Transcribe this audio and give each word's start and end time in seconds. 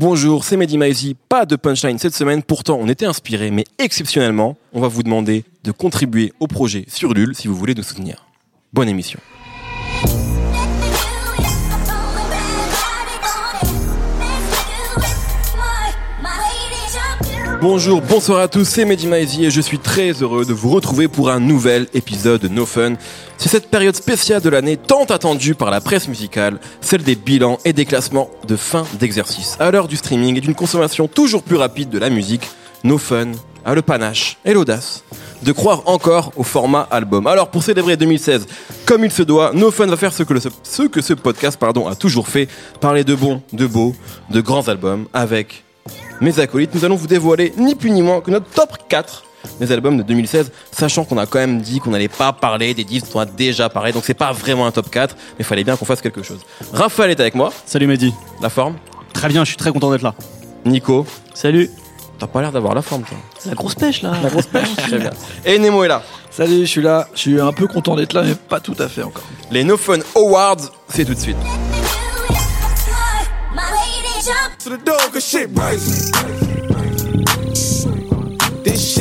Bonjour, 0.00 0.44
c'est 0.44 0.56
Mehdi 0.56 0.78
Maizi. 0.78 1.16
Pas 1.28 1.44
de 1.44 1.56
punchline 1.56 1.98
cette 1.98 2.14
semaine, 2.14 2.44
pourtant 2.44 2.78
on 2.80 2.86
était 2.86 3.04
inspiré, 3.04 3.50
mais 3.50 3.64
exceptionnellement, 3.80 4.56
on 4.72 4.80
va 4.80 4.86
vous 4.86 5.02
demander 5.02 5.42
de 5.64 5.72
contribuer 5.72 6.32
au 6.38 6.46
projet 6.46 6.84
sur 6.86 7.14
Lul 7.14 7.34
si 7.34 7.48
vous 7.48 7.56
voulez 7.56 7.74
nous 7.74 7.82
soutenir. 7.82 8.24
Bonne 8.72 8.88
émission. 8.88 9.18
Bonjour, 17.60 18.00
bonsoir 18.00 18.38
à 18.38 18.46
tous, 18.46 18.64
c'est 18.64 18.84
Mehdi 18.84 19.08
Maizi 19.08 19.46
et 19.46 19.50
je 19.50 19.60
suis 19.60 19.80
très 19.80 20.12
heureux 20.12 20.44
de 20.44 20.52
vous 20.52 20.70
retrouver 20.70 21.08
pour 21.08 21.28
un 21.28 21.40
nouvel 21.40 21.88
épisode 21.92 22.42
de 22.42 22.46
No 22.46 22.66
Fun. 22.66 22.94
C'est 23.40 23.48
cette 23.48 23.70
période 23.70 23.94
spéciale 23.94 24.42
de 24.42 24.48
l'année 24.48 24.76
tant 24.76 25.04
attendue 25.04 25.54
par 25.54 25.70
la 25.70 25.80
presse 25.80 26.08
musicale, 26.08 26.58
celle 26.80 27.02
des 27.04 27.14
bilans 27.14 27.58
et 27.64 27.72
des 27.72 27.84
classements 27.84 28.30
de 28.48 28.56
fin 28.56 28.84
d'exercice. 28.98 29.56
À 29.60 29.70
l'heure 29.70 29.86
du 29.86 29.96
streaming 29.96 30.36
et 30.36 30.40
d'une 30.40 30.56
consommation 30.56 31.06
toujours 31.06 31.44
plus 31.44 31.56
rapide 31.56 31.88
de 31.88 31.98
la 31.98 32.10
musique, 32.10 32.48
No 32.82 32.98
Fun 32.98 33.28
a 33.64 33.74
le 33.74 33.82
panache 33.82 34.38
et 34.44 34.52
l'audace 34.54 35.04
de 35.44 35.52
croire 35.52 35.82
encore 35.86 36.32
au 36.36 36.42
format 36.42 36.88
album. 36.90 37.28
Alors 37.28 37.48
pour 37.48 37.62
célébrer 37.62 37.96
2016 37.96 38.46
comme 38.86 39.04
il 39.04 39.12
se 39.12 39.22
doit, 39.22 39.52
No 39.54 39.70
Fun 39.70 39.86
va 39.86 39.96
faire 39.96 40.12
ce 40.12 40.24
que, 40.24 40.34
le- 40.34 40.40
ce 40.64 40.82
que 40.82 41.00
ce 41.00 41.12
podcast 41.14 41.58
pardon, 41.60 41.86
a 41.86 41.94
toujours 41.94 42.26
fait, 42.26 42.48
parler 42.80 43.04
de 43.04 43.14
bons, 43.14 43.40
de 43.52 43.66
beaux, 43.66 43.94
de 44.30 44.40
grands 44.40 44.66
albums 44.66 45.06
avec 45.12 45.62
mes 46.20 46.40
acolytes, 46.40 46.74
nous 46.74 46.84
allons 46.84 46.96
vous 46.96 47.06
dévoiler 47.06 47.52
ni 47.56 47.76
plus 47.76 47.90
ni 47.90 48.02
moins 48.02 48.20
que 48.20 48.32
notre 48.32 48.50
top 48.50 48.76
4 48.88 49.24
des 49.60 49.72
albums 49.72 49.96
de 49.96 50.02
2016, 50.02 50.50
sachant 50.70 51.04
qu'on 51.04 51.18
a 51.18 51.26
quand 51.26 51.38
même 51.38 51.60
dit 51.60 51.80
qu'on 51.80 51.90
n'allait 51.90 52.08
pas 52.08 52.32
parler 52.32 52.74
des 52.74 52.84
disques 52.84 53.06
dont 53.12 53.18
on 53.20 53.22
a 53.22 53.26
déjà 53.26 53.68
parlé, 53.68 53.92
donc 53.92 54.04
c'est 54.06 54.14
pas 54.14 54.32
vraiment 54.32 54.66
un 54.66 54.70
top 54.70 54.90
4, 54.90 55.14
mais 55.16 55.34
il 55.40 55.44
fallait 55.44 55.64
bien 55.64 55.76
qu'on 55.76 55.84
fasse 55.84 56.00
quelque 56.00 56.22
chose. 56.22 56.40
Raphaël 56.72 57.10
est 57.10 57.20
avec 57.20 57.34
moi, 57.34 57.52
Salut 57.66 57.86
Mehdi. 57.86 58.12
la 58.42 58.50
forme. 58.50 58.76
Très 59.12 59.28
bien, 59.28 59.44
je 59.44 59.48
suis 59.48 59.56
très 59.56 59.72
content 59.72 59.90
d'être 59.90 60.02
là. 60.02 60.14
Nico, 60.64 61.06
Salut. 61.34 61.70
t'as 62.18 62.26
pas 62.26 62.40
l'air 62.42 62.52
d'avoir 62.52 62.74
la 62.74 62.82
forme, 62.82 63.02
toi. 63.02 63.16
La 63.46 63.54
grosse 63.54 63.74
pêche 63.74 64.02
là. 64.02 64.12
La 64.22 64.28
grosse 64.28 64.46
pêche, 64.46 64.74
très 64.76 64.98
bien. 64.98 65.10
Et 65.44 65.58
Nemo 65.58 65.82
est 65.84 65.88
là. 65.88 66.02
Salut, 66.30 66.60
je 66.60 66.70
suis 66.70 66.82
là. 66.82 67.08
Je 67.14 67.20
suis 67.20 67.40
un 67.40 67.52
peu 67.52 67.66
content 67.66 67.96
d'être 67.96 68.12
là, 68.12 68.22
mais 68.22 68.34
pas 68.34 68.60
tout 68.60 68.76
à 68.78 68.88
fait 68.88 69.02
encore. 69.02 69.24
Les 69.50 69.64
No 69.64 69.76
Fun 69.76 69.98
Awards, 70.14 70.56
c'est 70.88 71.04
tout 71.04 71.14
de 71.14 71.18
suite. 71.18 71.36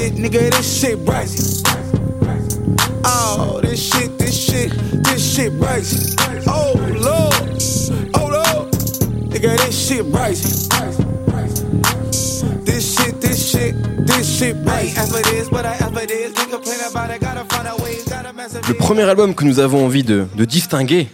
Shit 0.08 0.26
brazy. 0.26 0.28
This 0.28 0.28
shit, 0.28 0.32
nigga, 0.32 0.52
this 0.52 0.80
shit 0.80 0.98
brazy. 1.00 1.64
Oh, 3.04 3.60
this 3.62 3.80
shit, 3.80 4.18
this 4.18 4.38
shit, 4.38 4.72
this 5.04 5.36
shit 5.36 5.54
brazy. 5.54 6.16
Oh, 6.48 6.74
Lord, 7.00 7.34
oh, 8.16 8.28
Lord. 8.28 8.72
Nigga, 9.32 9.58
this 9.58 9.88
shit 9.88 10.06
brazy. 10.06 10.68
This 12.66 12.96
shit, 12.96 13.22
this 13.22 13.52
shit, 13.52 13.76
this 14.06 14.38
shit 14.38 14.56
brazy. 14.64 14.98
Ever 14.98 15.22
this, 15.24 15.50
but 15.50 15.66
I 15.66 15.76
ever 15.82 16.06
this. 16.06 16.34
We 16.38 16.52
complain 16.52 16.80
about 16.90 17.12
it, 17.12 17.22
gotta 17.22 17.46
find 17.46 17.68
a 17.68 17.76
way, 17.84 17.98
gotta 18.10 18.34
mess 18.34 18.56
Le 18.68 18.74
premier 18.74 19.04
album 19.04 19.34
que 19.34 19.46
nous 19.46 19.60
avons 19.60 19.86
envie 19.86 20.04
de, 20.04 20.28
de 20.36 20.46
distinguer, 20.46 21.08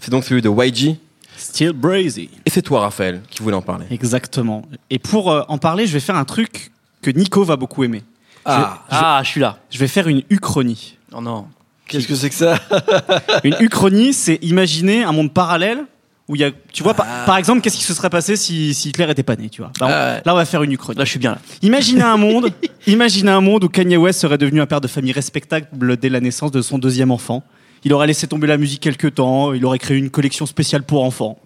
c'est 0.00 0.10
donc 0.10 0.24
celui 0.24 0.42
de 0.42 0.48
YG. 0.50 0.96
Still 1.38 1.72
Brazy. 1.72 2.30
Et 2.46 2.50
c'est 2.50 2.62
toi, 2.62 2.80
Raphaël, 2.80 3.20
qui 3.28 3.42
voulait 3.42 3.56
en 3.56 3.62
parler. 3.62 3.84
Exactement. 3.90 4.62
Et 4.88 4.98
pour 4.98 5.30
euh, 5.30 5.42
en 5.48 5.58
parler, 5.58 5.86
je 5.86 5.92
vais 5.92 6.00
faire 6.00 6.16
un 6.16 6.24
truc 6.24 6.70
que 7.12 7.16
Nico 7.18 7.44
va 7.44 7.56
beaucoup 7.56 7.84
aimer. 7.84 8.02
Ah, 8.44 8.82
Ah, 8.90 9.20
je 9.24 9.28
suis 9.30 9.40
là. 9.40 9.58
Je 9.70 9.78
vais 9.78 9.88
faire 9.88 10.08
une 10.08 10.22
uchronie. 10.30 10.96
oh 11.12 11.20
non. 11.20 11.46
Qu'est-ce 11.88 12.08
que 12.08 12.16
c'est 12.16 12.28
que 12.30 12.34
ça 12.34 12.58
Une 13.44 13.54
uchronie, 13.60 14.12
c'est 14.12 14.38
imaginer 14.42 15.04
un 15.04 15.12
monde 15.12 15.32
parallèle 15.32 15.84
où 16.28 16.34
il 16.34 16.40
y 16.40 16.44
a, 16.44 16.50
tu 16.72 16.82
vois, 16.82 16.94
par, 16.94 17.06
par 17.24 17.36
exemple, 17.36 17.60
qu'est-ce 17.60 17.76
qui 17.76 17.84
se 17.84 17.94
serait 17.94 18.10
passé 18.10 18.34
si, 18.34 18.74
si 18.74 18.88
Hitler 18.88 19.08
était 19.08 19.22
pas 19.22 19.36
né, 19.36 19.48
tu 19.48 19.60
vois. 19.62 19.70
Bah, 19.78 19.86
on- 19.86 19.90
Ah. 19.92 20.20
Là, 20.24 20.32
on 20.32 20.36
va 20.36 20.44
faire 20.44 20.64
une 20.64 20.72
uchronie. 20.72 20.98
Là, 20.98 21.04
je 21.04 21.10
suis 21.10 21.20
bien 21.20 21.32
là. 21.32 21.38
Imaginez 21.62 22.02
un 22.02 22.16
monde, 22.16 22.50
imaginez 22.88 23.30
un 23.30 23.40
monde 23.40 23.62
où 23.62 23.68
Kanye 23.68 23.96
West 23.96 24.20
serait 24.20 24.38
devenu 24.38 24.60
un 24.60 24.66
père 24.66 24.80
de 24.80 24.88
famille 24.88 25.12
respectable 25.12 25.96
dès 25.96 26.08
la 26.08 26.20
naissance 26.20 26.50
de 26.50 26.60
son 26.62 26.78
deuxième 26.78 27.12
enfant. 27.12 27.44
Il 27.84 27.92
aurait 27.92 28.08
laissé 28.08 28.26
tomber 28.26 28.48
la 28.48 28.56
musique 28.58 28.80
quelque 28.82 29.06
temps, 29.06 29.52
il 29.52 29.64
aurait 29.64 29.78
créé 29.78 29.96
une 29.96 30.10
collection 30.10 30.44
spéciale 30.46 30.82
pour 30.82 31.04
enfants. 31.04 31.38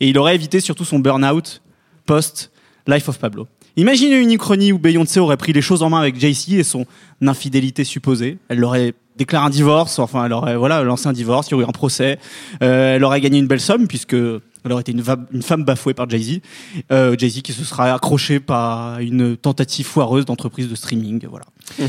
Et 0.00 0.08
il 0.08 0.18
aurait 0.18 0.34
évité 0.34 0.58
surtout 0.58 0.84
son 0.84 0.98
burn-out 0.98 1.62
post 2.04 2.50
Life 2.88 3.08
of 3.08 3.18
Pablo. 3.18 3.46
Imaginez 3.76 4.16
une 4.18 4.30
uchronie 4.30 4.72
où 4.72 4.78
Beyoncé 4.78 5.18
aurait 5.18 5.36
pris 5.36 5.52
les 5.52 5.62
choses 5.62 5.82
en 5.82 5.90
main 5.90 6.00
avec 6.00 6.18
Jay-Z 6.18 6.52
et 6.54 6.62
son 6.62 6.86
infidélité 7.20 7.82
supposée. 7.82 8.38
Elle 8.48 8.58
l'aurait 8.58 8.94
déclaré 9.16 9.46
un 9.46 9.50
divorce, 9.50 9.98
enfin 9.98 10.26
elle 10.26 10.32
aurait 10.32 10.56
voilà 10.56 10.82
lancé 10.82 11.08
un 11.08 11.12
divorce, 11.12 11.48
il 11.48 11.52
y 11.52 11.54
aurait 11.54 11.64
eu 11.64 11.68
un 11.68 11.72
procès, 11.72 12.18
Euh, 12.62 12.96
elle 12.96 13.04
aurait 13.04 13.20
gagné 13.20 13.38
une 13.38 13.46
belle 13.46 13.60
somme 13.60 13.88
puisque 13.88 14.14
elle 14.14 14.72
aurait 14.72 14.82
été 14.82 14.92
une, 14.92 15.02
femme 15.42 15.64
bafouée 15.64 15.94
par 15.94 16.08
Jay-Z. 16.08 16.40
Euh, 16.92 17.16
Jay-Z 17.18 17.42
qui 17.42 17.52
se 17.52 17.64
serait 17.64 17.90
accroché 17.90 18.40
par 18.40 18.98
une 19.00 19.36
tentative 19.36 19.86
foireuse 19.86 20.24
d'entreprise 20.24 20.68
de 20.68 20.74
streaming, 20.74 21.26
voilà. 21.28 21.46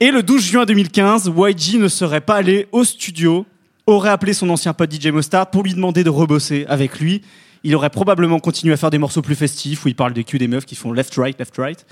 Et 0.00 0.10
le 0.10 0.22
12 0.22 0.42
juin 0.42 0.64
2015, 0.64 1.30
YG 1.36 1.78
ne 1.78 1.88
serait 1.88 2.22
pas 2.22 2.36
allé 2.36 2.68
au 2.72 2.84
studio, 2.84 3.44
aurait 3.86 4.08
appelé 4.08 4.32
son 4.32 4.48
ancien 4.48 4.72
pote 4.72 4.92
DJ 4.92 5.08
Mustard 5.08 5.50
pour 5.50 5.62
lui 5.62 5.74
demander 5.74 6.04
de 6.04 6.10
rebosser 6.10 6.64
avec 6.68 7.00
lui. 7.00 7.22
Il 7.62 7.74
aurait 7.74 7.90
probablement 7.90 8.38
continué 8.38 8.72
à 8.72 8.76
faire 8.76 8.90
des 8.90 8.98
morceaux 8.98 9.22
plus 9.22 9.34
festifs 9.34 9.84
où 9.84 9.88
il 9.88 9.94
parle 9.94 10.12
des 10.12 10.24
culs 10.24 10.38
des 10.38 10.48
meufs 10.48 10.64
qui 10.64 10.74
font 10.74 10.92
left 10.92 11.14
right 11.16 11.38
left 11.38 11.56
right. 11.58 11.86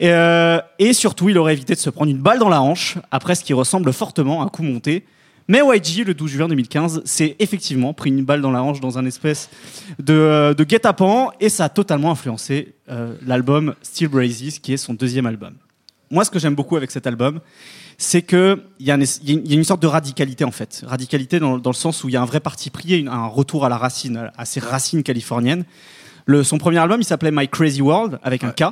Et, 0.00 0.10
euh, 0.10 0.58
et 0.78 0.92
surtout, 0.92 1.28
il 1.28 1.38
aurait 1.38 1.52
évité 1.52 1.74
de 1.74 1.78
se 1.78 1.90
prendre 1.90 2.10
une 2.10 2.18
balle 2.18 2.38
dans 2.38 2.48
la 2.48 2.60
hanche 2.60 2.98
après 3.10 3.34
ce 3.34 3.44
qui 3.44 3.52
ressemble 3.52 3.92
fortement 3.92 4.42
à 4.42 4.46
un 4.46 4.48
coup 4.48 4.62
monté. 4.62 5.04
Mais 5.46 5.60
YG, 5.60 6.06
le 6.06 6.14
12 6.14 6.30
juin 6.30 6.48
2015, 6.48 7.02
s'est 7.04 7.36
effectivement 7.38 7.92
pris 7.92 8.10
une 8.10 8.24
balle 8.24 8.40
dans 8.40 8.50
la 8.50 8.62
hanche 8.62 8.80
dans 8.80 8.98
un 8.98 9.04
espèce 9.04 9.50
de, 9.98 10.14
euh, 10.14 10.54
guet-apens 10.54 11.32
et 11.38 11.50
ça 11.50 11.66
a 11.66 11.68
totalement 11.68 12.10
influencé 12.10 12.74
euh, 12.88 13.14
l'album 13.26 13.74
Still 13.82 14.08
Brazy, 14.08 14.58
qui 14.60 14.72
est 14.72 14.78
son 14.78 14.94
deuxième 14.94 15.26
album. 15.26 15.54
Moi, 16.10 16.24
ce 16.24 16.30
que 16.30 16.38
j'aime 16.38 16.54
beaucoup 16.54 16.76
avec 16.76 16.90
cet 16.90 17.06
album, 17.06 17.40
c'est 17.98 18.22
que 18.22 18.62
il 18.78 18.86
y, 18.86 18.90
a 18.90 18.96
y 18.96 19.54
une- 19.54 19.64
sorte 19.64 19.80
de 19.82 19.86
radicalité 19.86 20.44
en 20.44 20.50
fait, 20.50 20.84
radicalité 20.86 21.38
dans, 21.40 21.58
dans 21.58 21.70
le 21.70 21.74
sens 21.76 22.04
où 22.04 22.08
il 22.08 22.12
y 22.12 22.16
a 22.16 22.22
un 22.22 22.26
vrai 22.26 22.40
parti 22.40 22.70
pris, 22.70 22.94
et 22.94 23.06
un 23.08 23.26
retour 23.26 23.64
à 23.64 23.68
la 23.68 23.78
racine, 23.78 24.30
à 24.36 24.44
ses 24.44 24.60
racines 24.60 25.02
californiennes. 25.02 25.64
Le, 26.26 26.42
son 26.42 26.58
premier 26.58 26.78
album, 26.78 27.00
il 27.00 27.04
s'appelait 27.04 27.30
My 27.32 27.48
Crazy 27.48 27.82
World 27.82 28.18
avec 28.22 28.44
un 28.44 28.50
K. 28.52 28.64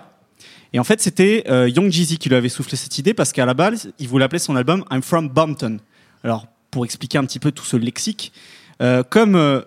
Et 0.73 0.79
en 0.79 0.85
fait, 0.85 1.01
c'était 1.03 1.45
euh, 1.49 1.69
Young 1.69 1.91
Jeezy 1.91 2.17
qui 2.17 2.29
lui 2.31 2.37
avait 2.37 2.49
soufflé 2.49 2.77
cette 2.79 2.97
idée 2.99 3.13
parce 3.13 3.33
qu'à 3.33 3.45
la 3.45 3.53
base, 3.55 3.93
il 3.99 4.09
voulait 4.09 4.25
appeler 4.25 4.39
son 4.39 4.57
album 4.57 4.85
I'm 4.91 5.03
From 5.03 5.29
Bumpton. 5.29 5.79
Alors, 6.25 6.47
pour 6.71 6.85
expliquer 6.85 7.19
un 7.19 7.25
petit 7.25 7.39
peu 7.39 7.53
tout 7.53 7.65
ce 7.65 7.77
lexique, 7.77 8.33
euh, 8.81 9.03
comme 9.03 9.35
euh, 9.37 9.61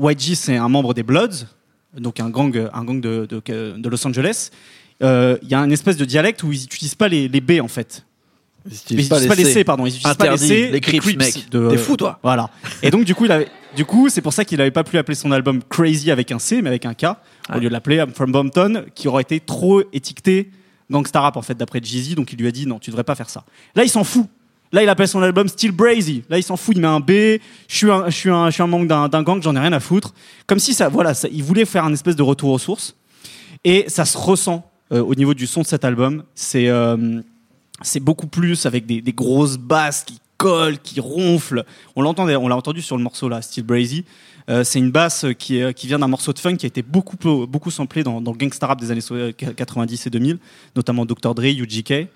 YG 0.00 0.34
c'est 0.34 0.56
un 0.56 0.68
membre 0.68 0.94
des 0.94 1.04
Bloods, 1.04 1.46
donc 1.96 2.18
un 2.20 2.28
gang, 2.28 2.68
un 2.72 2.84
gang 2.84 3.00
de, 3.00 3.26
de- 3.30 3.76
de 3.78 3.88
Los 3.88 4.04
Angeles, 4.06 4.50
il 5.00 5.48
y 5.48 5.54
a 5.54 5.58
une 5.60 5.72
espèce 5.72 5.96
de 5.96 6.04
dialecte 6.04 6.42
où 6.42 6.52
ils 6.52 6.60
n'utilisent 6.62 6.94
pas 6.94 7.08
les, 7.08 7.28
les 7.28 7.40
B 7.40 7.60
en 7.62 7.68
fait. 7.68 8.04
Ils 8.66 8.72
n'utilisent 8.72 9.08
pas, 9.08 9.18
les 9.34 9.44
C, 9.44 9.64
pardon. 9.64 9.86
Ils 9.86 9.94
utilisent 9.96 10.14
pas 10.14 10.30
les. 10.32 10.36
C. 10.38 10.68
Les 10.72 10.80
Crips, 10.80 11.16
mec. 11.16 11.48
de- 11.50 11.70
T'es 11.70 11.78
fou, 11.78 11.96
toi. 11.96 12.18
Voilà. 12.22 12.50
Et 12.82 12.90
donc, 12.90 13.04
du 13.04 13.14
coup, 13.14 13.24
il 13.24 13.32
avait, 13.32 13.48
du 13.76 13.84
coup, 13.86 14.08
c'est 14.10 14.20
pour 14.20 14.32
ça 14.32 14.44
qu'il 14.44 14.58
n'avait 14.58 14.70
pas 14.72 14.84
pu 14.84 14.98
appeler 14.98 15.14
son 15.14 15.30
album 15.32 15.60
Crazy 15.70 16.10
avec 16.10 16.32
un 16.32 16.38
C, 16.38 16.60
mais 16.60 16.68
avec 16.68 16.84
un 16.84 16.92
K, 16.92 17.06
au 17.54 17.58
lieu 17.58 17.68
de 17.68 17.72
l'appeler 17.72 17.96
I'm 17.96 18.12
From 18.12 18.30
Bumpton, 18.32 18.84
qui 18.94 19.08
aurait 19.08 19.22
été 19.22 19.40
trop 19.40 19.82
étiqueté 19.92 20.50
gangsta 20.90 21.20
rap, 21.20 21.36
en 21.36 21.42
fait, 21.42 21.54
d'après 21.56 21.80
Jeezy. 21.82 22.14
Donc, 22.14 22.32
il 22.32 22.38
lui 22.38 22.48
a 22.48 22.50
dit, 22.50 22.66
non, 22.66 22.78
tu 22.78 22.90
devrais 22.90 23.04
pas 23.04 23.14
faire 23.14 23.30
ça. 23.30 23.44
Là, 23.74 23.84
il 23.84 23.88
s'en 23.88 24.04
fout. 24.04 24.26
Là, 24.72 24.82
il 24.82 24.88
appelle 24.90 25.08
son 25.08 25.22
album 25.22 25.48
Still 25.48 25.72
Brazy. 25.72 26.24
Là, 26.28 26.36
il 26.36 26.42
s'en 26.42 26.56
fout. 26.58 26.76
Il 26.76 26.82
met 26.82 26.88
un 26.88 27.00
B. 27.00 27.10
Je 27.10 27.40
suis 27.68 27.90
un, 27.90 28.10
je 28.10 28.14
suis 28.16 28.30
un, 28.30 28.46
je 28.50 28.54
suis 28.54 28.62
un 28.62 28.66
membre 28.66 29.08
d'un, 29.08 29.22
gang. 29.22 29.42
J'en 29.42 29.56
ai 29.56 29.60
rien 29.60 29.72
à 29.72 29.80
foutre. 29.80 30.12
Comme 30.46 30.58
si 30.58 30.74
ça, 30.74 30.90
voilà, 30.90 31.14
ça- 31.14 31.28
il 31.32 31.42
voulait 31.42 31.64
faire 31.64 31.84
un 31.86 31.92
espèce 31.94 32.16
de 32.16 32.22
retour 32.22 32.50
aux 32.50 32.58
sources. 32.58 32.94
Et 33.64 33.86
ça 33.88 34.04
se 34.04 34.18
ressent 34.18 34.56
euh, 34.56 34.67
au 34.90 35.14
niveau 35.14 35.34
du 35.34 35.46
son 35.46 35.62
de 35.62 35.66
cet 35.66 35.84
album. 35.84 36.22
C'est 36.34 36.68
euh, 36.68 37.20
c'est 37.82 38.00
beaucoup 38.00 38.26
plus 38.26 38.66
avec 38.66 38.86
des, 38.86 39.00
des 39.00 39.12
grosses 39.12 39.56
basses 39.56 40.04
qui 40.04 40.20
collent, 40.36 40.78
qui 40.78 41.00
ronflent. 41.00 41.64
On 41.96 42.04
on 42.04 42.48
l'a 42.48 42.56
entendu 42.56 42.82
sur 42.82 42.96
le 42.96 43.02
morceau 43.02 43.28
là, 43.28 43.42
Still 43.42 43.64
Brazy. 43.64 44.04
Euh, 44.48 44.64
c'est 44.64 44.78
une 44.78 44.90
basse 44.90 45.26
qui, 45.38 45.58
est- 45.58 45.74
qui 45.74 45.86
vient 45.86 45.98
d'un 45.98 46.08
morceau 46.08 46.32
de 46.32 46.38
funk 46.38 46.56
qui 46.56 46.64
a 46.64 46.68
été 46.68 46.80
beaucoup 46.82 47.16
beaucoup 47.46 47.70
samplé 47.70 48.02
dans, 48.02 48.20
dans 48.22 48.32
le 48.32 48.38
gangsta 48.38 48.66
rap 48.66 48.80
des 48.80 48.90
années 48.90 49.00
so- 49.02 49.14
90 49.56 50.06
et 50.06 50.10
2000, 50.10 50.38
notamment 50.74 51.04
Dr 51.04 51.34
Dre, 51.34 51.44
UGK. 51.44 52.08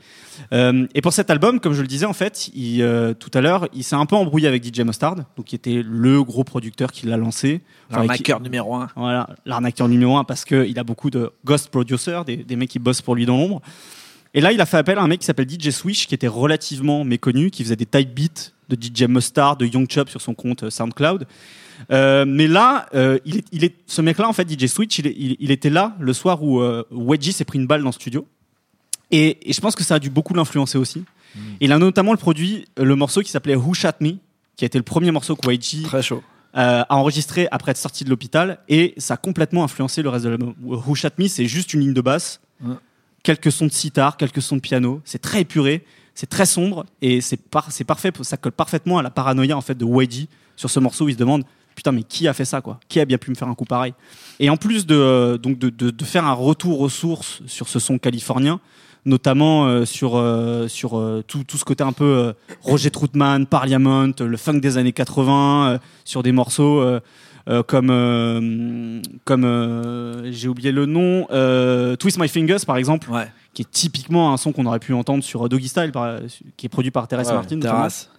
Euh, 0.54 0.86
et 0.94 1.02
pour 1.02 1.12
cet 1.12 1.28
album, 1.28 1.60
comme 1.60 1.74
je 1.74 1.82
le 1.82 1.86
disais 1.86 2.06
en 2.06 2.14
fait, 2.14 2.48
il, 2.54 2.80
euh, 2.80 3.12
tout 3.12 3.30
à 3.34 3.42
l'heure, 3.42 3.68
il 3.74 3.84
s'est 3.84 3.96
un 3.96 4.06
peu 4.06 4.16
embrouillé 4.16 4.48
avec 4.48 4.64
DJ 4.64 4.80
Mustard, 4.80 5.16
donc 5.36 5.44
qui 5.44 5.54
était 5.54 5.82
le 5.84 6.22
gros 6.24 6.42
producteur 6.42 6.90
qui 6.90 7.06
l'a 7.06 7.18
lancé. 7.18 7.60
Qui- 7.90 7.94
L'arnaqueur 7.96 8.40
numéro 8.40 8.74
un. 8.76 8.88
voilà, 8.96 9.28
l'arnaqueur 9.44 9.88
numéro 9.88 10.16
un 10.16 10.24
parce 10.24 10.46
qu'il 10.46 10.78
a 10.78 10.84
beaucoup 10.84 11.10
de 11.10 11.30
ghost 11.44 11.68
producers, 11.68 12.24
des, 12.24 12.38
des 12.38 12.56
mecs 12.56 12.70
qui 12.70 12.78
bossent 12.78 13.02
pour 13.02 13.14
lui 13.14 13.26
dans 13.26 13.36
l'ombre. 13.36 13.60
Et 14.34 14.40
là, 14.40 14.52
il 14.52 14.60
a 14.60 14.66
fait 14.66 14.78
appel 14.78 14.98
à 14.98 15.02
un 15.02 15.08
mec 15.08 15.20
qui 15.20 15.26
s'appelle 15.26 15.48
DJ 15.48 15.70
Swish, 15.70 16.06
qui 16.06 16.14
était 16.14 16.28
relativement 16.28 17.04
méconnu, 17.04 17.50
qui 17.50 17.62
faisait 17.64 17.76
des 17.76 17.86
type 17.86 18.14
beats 18.14 18.50
de 18.68 18.76
DJ 18.80 19.02
Mustard, 19.02 19.56
de 19.58 19.66
Young 19.66 19.86
Chub 19.90 20.08
sur 20.08 20.20
son 20.22 20.34
compte 20.34 20.62
euh, 20.62 20.70
SoundCloud. 20.70 21.26
Euh, 21.90 22.24
mais 22.26 22.46
là, 22.46 22.86
euh, 22.94 23.18
il 23.26 23.38
est, 23.38 23.44
il 23.52 23.64
est, 23.64 23.74
ce 23.86 24.00
mec-là, 24.00 24.28
en 24.28 24.32
fait, 24.32 24.48
DJ 24.50 24.66
Switch, 24.66 24.98
il, 24.98 25.06
est- 25.06 25.14
il- 25.18 25.36
il 25.40 25.50
était 25.50 25.68
là 25.68 25.94
le 26.00 26.12
soir 26.14 26.42
où 26.42 26.60
euh, 26.60 26.84
Wedgie 26.90 27.32
s'est 27.32 27.44
pris 27.44 27.58
une 27.58 27.66
balle 27.66 27.80
dans 27.82 27.88
le 27.88 27.92
studio. 27.92 28.26
Et, 29.10 29.50
et 29.50 29.52
je 29.52 29.60
pense 29.60 29.74
que 29.74 29.84
ça 29.84 29.96
a 29.96 29.98
dû 29.98 30.08
beaucoup 30.08 30.32
l'influencer 30.32 30.78
aussi. 30.78 31.04
Il 31.60 31.72
a 31.72 31.78
notamment 31.78 32.12
le 32.12 32.18
produit 32.18 32.66
le 32.78 32.94
morceau 32.94 33.20
qui 33.22 33.30
s'appelait 33.30 33.54
Who 33.56 33.74
Shot 33.74 33.88
Me, 34.00 34.12
qui 34.56 34.64
a 34.64 34.66
été 34.66 34.78
le 34.78 34.84
premier 34.84 35.10
morceau 35.10 35.34
que 35.36 35.40
euh, 36.56 36.82
a 36.88 36.96
enregistré 36.96 37.48
après 37.50 37.70
être 37.72 37.78
sorti 37.78 38.04
de 38.04 38.10
l'hôpital 38.10 38.58
et 38.68 38.92
ça 38.98 39.14
a 39.14 39.16
complètement 39.16 39.64
influencé 39.64 40.02
le 40.02 40.08
reste 40.10 40.24
de 40.24 40.30
l'album. 40.30 40.54
Who 40.62 40.94
Shot 40.94 41.08
Me, 41.18 41.26
c'est 41.28 41.46
juste 41.46 41.72
une 41.74 41.80
ligne 41.80 41.94
de 41.94 42.00
basse. 42.02 42.40
Quelques 43.22 43.52
sons 43.52 43.66
de 43.66 43.72
sitar, 43.72 44.16
quelques 44.16 44.42
sons 44.42 44.56
de 44.56 44.60
piano. 44.60 45.00
C'est 45.04 45.20
très 45.20 45.40
épuré, 45.42 45.84
c'est 46.14 46.28
très 46.28 46.46
sombre 46.46 46.84
et 47.00 47.20
c'est 47.20 47.36
par- 47.36 47.68
parfait. 47.86 48.12
Ça 48.22 48.36
colle 48.36 48.52
parfaitement 48.52 48.98
à 48.98 49.02
la 49.02 49.10
paranoïa 49.10 49.56
en 49.56 49.60
fait 49.60 49.74
de 49.76 49.84
YG 49.84 50.28
sur 50.56 50.70
ce 50.70 50.80
morceau. 50.80 51.04
où 51.06 51.08
Il 51.08 51.14
se 51.14 51.18
demande 51.18 51.44
putain 51.74 51.92
mais 51.92 52.02
qui 52.02 52.28
a 52.28 52.34
fait 52.34 52.44
ça 52.44 52.60
quoi? 52.60 52.78
Qui 52.88 53.00
a 53.00 53.04
bien 53.06 53.16
pu 53.18 53.30
me 53.30 53.34
faire 53.34 53.48
un 53.48 53.54
coup 53.54 53.64
pareil? 53.64 53.94
Et 54.40 54.50
en 54.50 54.56
plus 54.56 54.84
de 54.86 54.94
euh, 54.94 55.38
donc 55.38 55.58
de, 55.58 55.70
de- 55.70 55.90
de 55.90 56.04
faire 56.04 56.26
un 56.26 56.32
retour 56.34 56.80
aux 56.80 56.88
sources 56.90 57.42
sur 57.46 57.68
ce 57.68 57.78
son 57.78 57.98
californien, 57.98 58.60
notamment 59.06 59.66
euh, 59.66 59.84
sur 59.84 60.16
euh, 60.16 60.68
sur 60.68 61.00
tout, 61.26 61.44
tout 61.44 61.56
ce 61.56 61.64
côté 61.64 61.82
un 61.82 61.92
peu 61.92 62.34
Roger 62.60 62.90
Troutman, 62.90 63.46
Parliament, 63.46 64.10
le 64.20 64.36
funk 64.36 64.58
des 64.60 64.76
années 64.76 64.92
80, 64.92 65.68
euh, 65.74 65.78
sur 66.04 66.22
des 66.22 66.32
morceaux 66.32 66.82
comme 67.66 67.90
euh, 67.90 69.00
comme 69.24 69.44
euh, 69.44 70.30
j'ai 70.32 70.48
oublié 70.48 70.72
le 70.72 70.86
nom, 70.86 71.26
euh, 71.30 71.96
Twist 71.96 72.18
My 72.18 72.28
Fingers 72.28 72.64
par 72.66 72.76
exemple, 72.76 73.10
Ouais. 73.10 73.28
qui 73.54 73.62
est 73.62 73.70
typiquement 73.70 74.32
un 74.32 74.36
son 74.36 74.52
qu'on 74.52 74.66
aurait 74.66 74.78
pu 74.78 74.92
entendre 74.94 75.22
sur 75.24 75.44
euh, 75.44 75.48
Doggy 75.48 75.68
Style, 75.68 75.92
par- 75.92 76.20
qui 76.56 76.66
est 76.66 76.68
produit 76.68 76.90
par 76.90 77.08
Teresa 77.08 77.30
Ouais, 77.30 77.36
Martin. 77.36 77.58
Terrasse. 77.60 78.10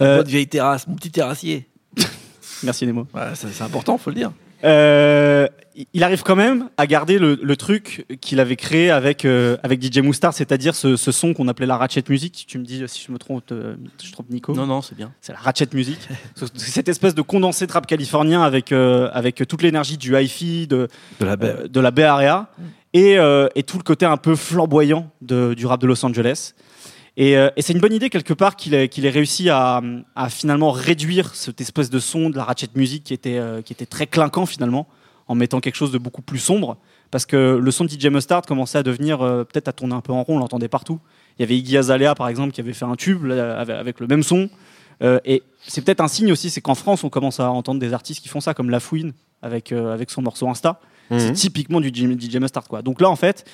Euh, 0.00 0.16
Votre 0.16 0.30
vieille 0.30 0.48
terrasse, 0.48 0.86
mon 0.86 0.94
petit 0.94 1.10
terrassier. 1.10 1.68
merci 2.62 2.86
Nemo. 2.86 3.06
Ouais, 3.14 3.22
c'est 3.34 3.62
important, 3.62 3.98
faut 3.98 4.10
le 4.10 4.16
dire. 4.16 4.32
Euh, 4.64 5.46
il 5.94 6.04
arrive 6.04 6.22
quand 6.22 6.36
même 6.36 6.68
à 6.76 6.86
garder 6.86 7.18
le, 7.18 7.38
le 7.42 7.56
truc 7.56 8.04
qu'il 8.20 8.40
avait 8.40 8.56
créé 8.56 8.90
avec 8.90 9.24
euh, 9.24 9.56
avec 9.62 9.82
DJ 9.82 10.00
Moustar, 10.00 10.34
c'est-à-dire 10.34 10.74
ce, 10.74 10.96
ce 10.96 11.12
son 11.12 11.32
qu'on 11.32 11.48
appelait 11.48 11.66
la 11.66 11.76
ratchet 11.78 12.02
music. 12.08 12.44
Tu 12.46 12.58
me 12.58 12.64
dis 12.64 12.82
si 12.86 13.02
je 13.06 13.12
me 13.12 13.18
trompe, 13.18 13.44
euh, 13.52 13.76
je 14.02 14.12
trompe 14.12 14.28
Nico. 14.30 14.52
Non, 14.54 14.66
non, 14.66 14.82
c'est 14.82 14.94
bien. 14.96 15.12
C'est 15.22 15.32
la 15.32 15.38
ratchet 15.38 15.68
music. 15.72 15.98
C'est 16.34 16.50
cette 16.58 16.88
espèce 16.88 17.14
de 17.14 17.22
condensé 17.22 17.66
de 17.66 17.72
rap 17.72 17.86
californien 17.86 18.42
avec 18.42 18.72
euh, 18.72 19.08
avec 19.12 19.46
toute 19.48 19.62
l'énergie 19.62 19.96
du 19.96 20.14
hi-fi, 20.16 20.66
de 20.66 20.88
De 21.20 21.24
la 21.24 21.36
euh, 21.40 21.68
de 21.68 21.80
la 21.80 21.90
Bay 21.90 22.02
Area 22.04 22.48
et, 22.92 23.18
euh, 23.18 23.48
et 23.54 23.62
tout 23.62 23.78
le 23.78 23.84
côté 23.84 24.04
un 24.04 24.16
peu 24.16 24.34
flamboyant 24.36 25.10
de- 25.22 25.54
du 25.54 25.64
rap 25.66 25.80
de 25.80 25.86
Los 25.86 26.04
Angeles. 26.04 26.52
Et, 27.20 27.36
euh, 27.36 27.50
et 27.56 27.60
c'est 27.60 27.74
une 27.74 27.80
bonne 27.80 27.92
idée 27.92 28.08
quelque 28.08 28.32
part 28.32 28.56
qu'il 28.56 28.72
ait, 28.74 28.88
réussi 29.10 29.50
à, 29.50 29.82
à 30.16 30.30
finalement 30.30 30.70
réduire 30.70 31.34
cette 31.34 31.60
espèce 31.60 31.90
de 31.90 31.98
son 31.98 32.30
de 32.30 32.36
la 32.36 32.44
ratchet 32.44 32.68
music 32.74 33.04
qui 33.04 33.12
était, 33.12 33.36
euh, 33.36 33.60
qui 33.60 33.74
était 33.74 33.84
très 33.84 34.06
clinquant 34.06 34.46
finalement 34.46 34.88
en 35.28 35.34
mettant 35.34 35.60
quelque 35.60 35.74
chose 35.74 35.92
de 35.92 35.98
beaucoup 35.98 36.22
plus 36.22 36.38
sombre 36.38 36.78
parce 37.10 37.26
que 37.26 37.60
le 37.60 37.70
son 37.70 37.84
de 37.84 37.90
DJ 37.90 38.06
Mustard 38.06 38.42
commençait 38.42 38.78
à 38.78 38.82
devenir 38.82 39.20
euh, 39.20 39.44
peut-être 39.44 39.68
à 39.68 39.72
tourner 39.74 39.94
un 39.94 40.00
peu 40.00 40.14
en 40.14 40.22
rond, 40.22 40.36
on 40.36 40.38
l'entendait 40.38 40.68
partout. 40.68 40.98
Il 41.38 41.42
y 41.42 41.44
avait 41.44 41.58
Iggy 41.58 41.76
Azalea 41.76 42.14
par 42.16 42.26
exemple 42.28 42.52
qui 42.52 42.62
avait 42.62 42.72
fait 42.72 42.86
un 42.86 42.96
tube 42.96 43.24
là, 43.24 43.58
avec, 43.58 44.00
le 44.00 44.06
même 44.06 44.22
son. 44.22 44.48
Euh, 45.02 45.18
et 45.26 45.42
c'est 45.66 45.84
peut-être 45.84 46.00
un 46.00 46.08
signe 46.08 46.32
aussi, 46.32 46.48
c'est 46.48 46.62
qu'en 46.62 46.74
France 46.74 47.04
on 47.04 47.10
commence 47.10 47.38
à 47.38 47.50
entendre 47.50 47.80
des 47.80 47.92
artistes 47.92 48.22
qui 48.22 48.28
font 48.28 48.40
ça 48.40 48.54
comme 48.54 48.70
La 48.70 48.80
Fouine 48.80 49.12
avec, 49.42 49.72
euh, 49.72 49.92
avec 49.92 50.10
son 50.10 50.22
morceau 50.22 50.48
Insta. 50.48 50.80
C'est 51.10 51.28
Mhm. 51.28 51.32
typiquement 51.32 51.80
du 51.80 51.88
DJ, 51.88 52.06
DJ 52.18 52.36
Mustard 52.36 52.68
quoi. 52.68 52.82
Donc 52.82 53.00
là 53.00 53.10
en 53.10 53.16
fait, 53.16 53.44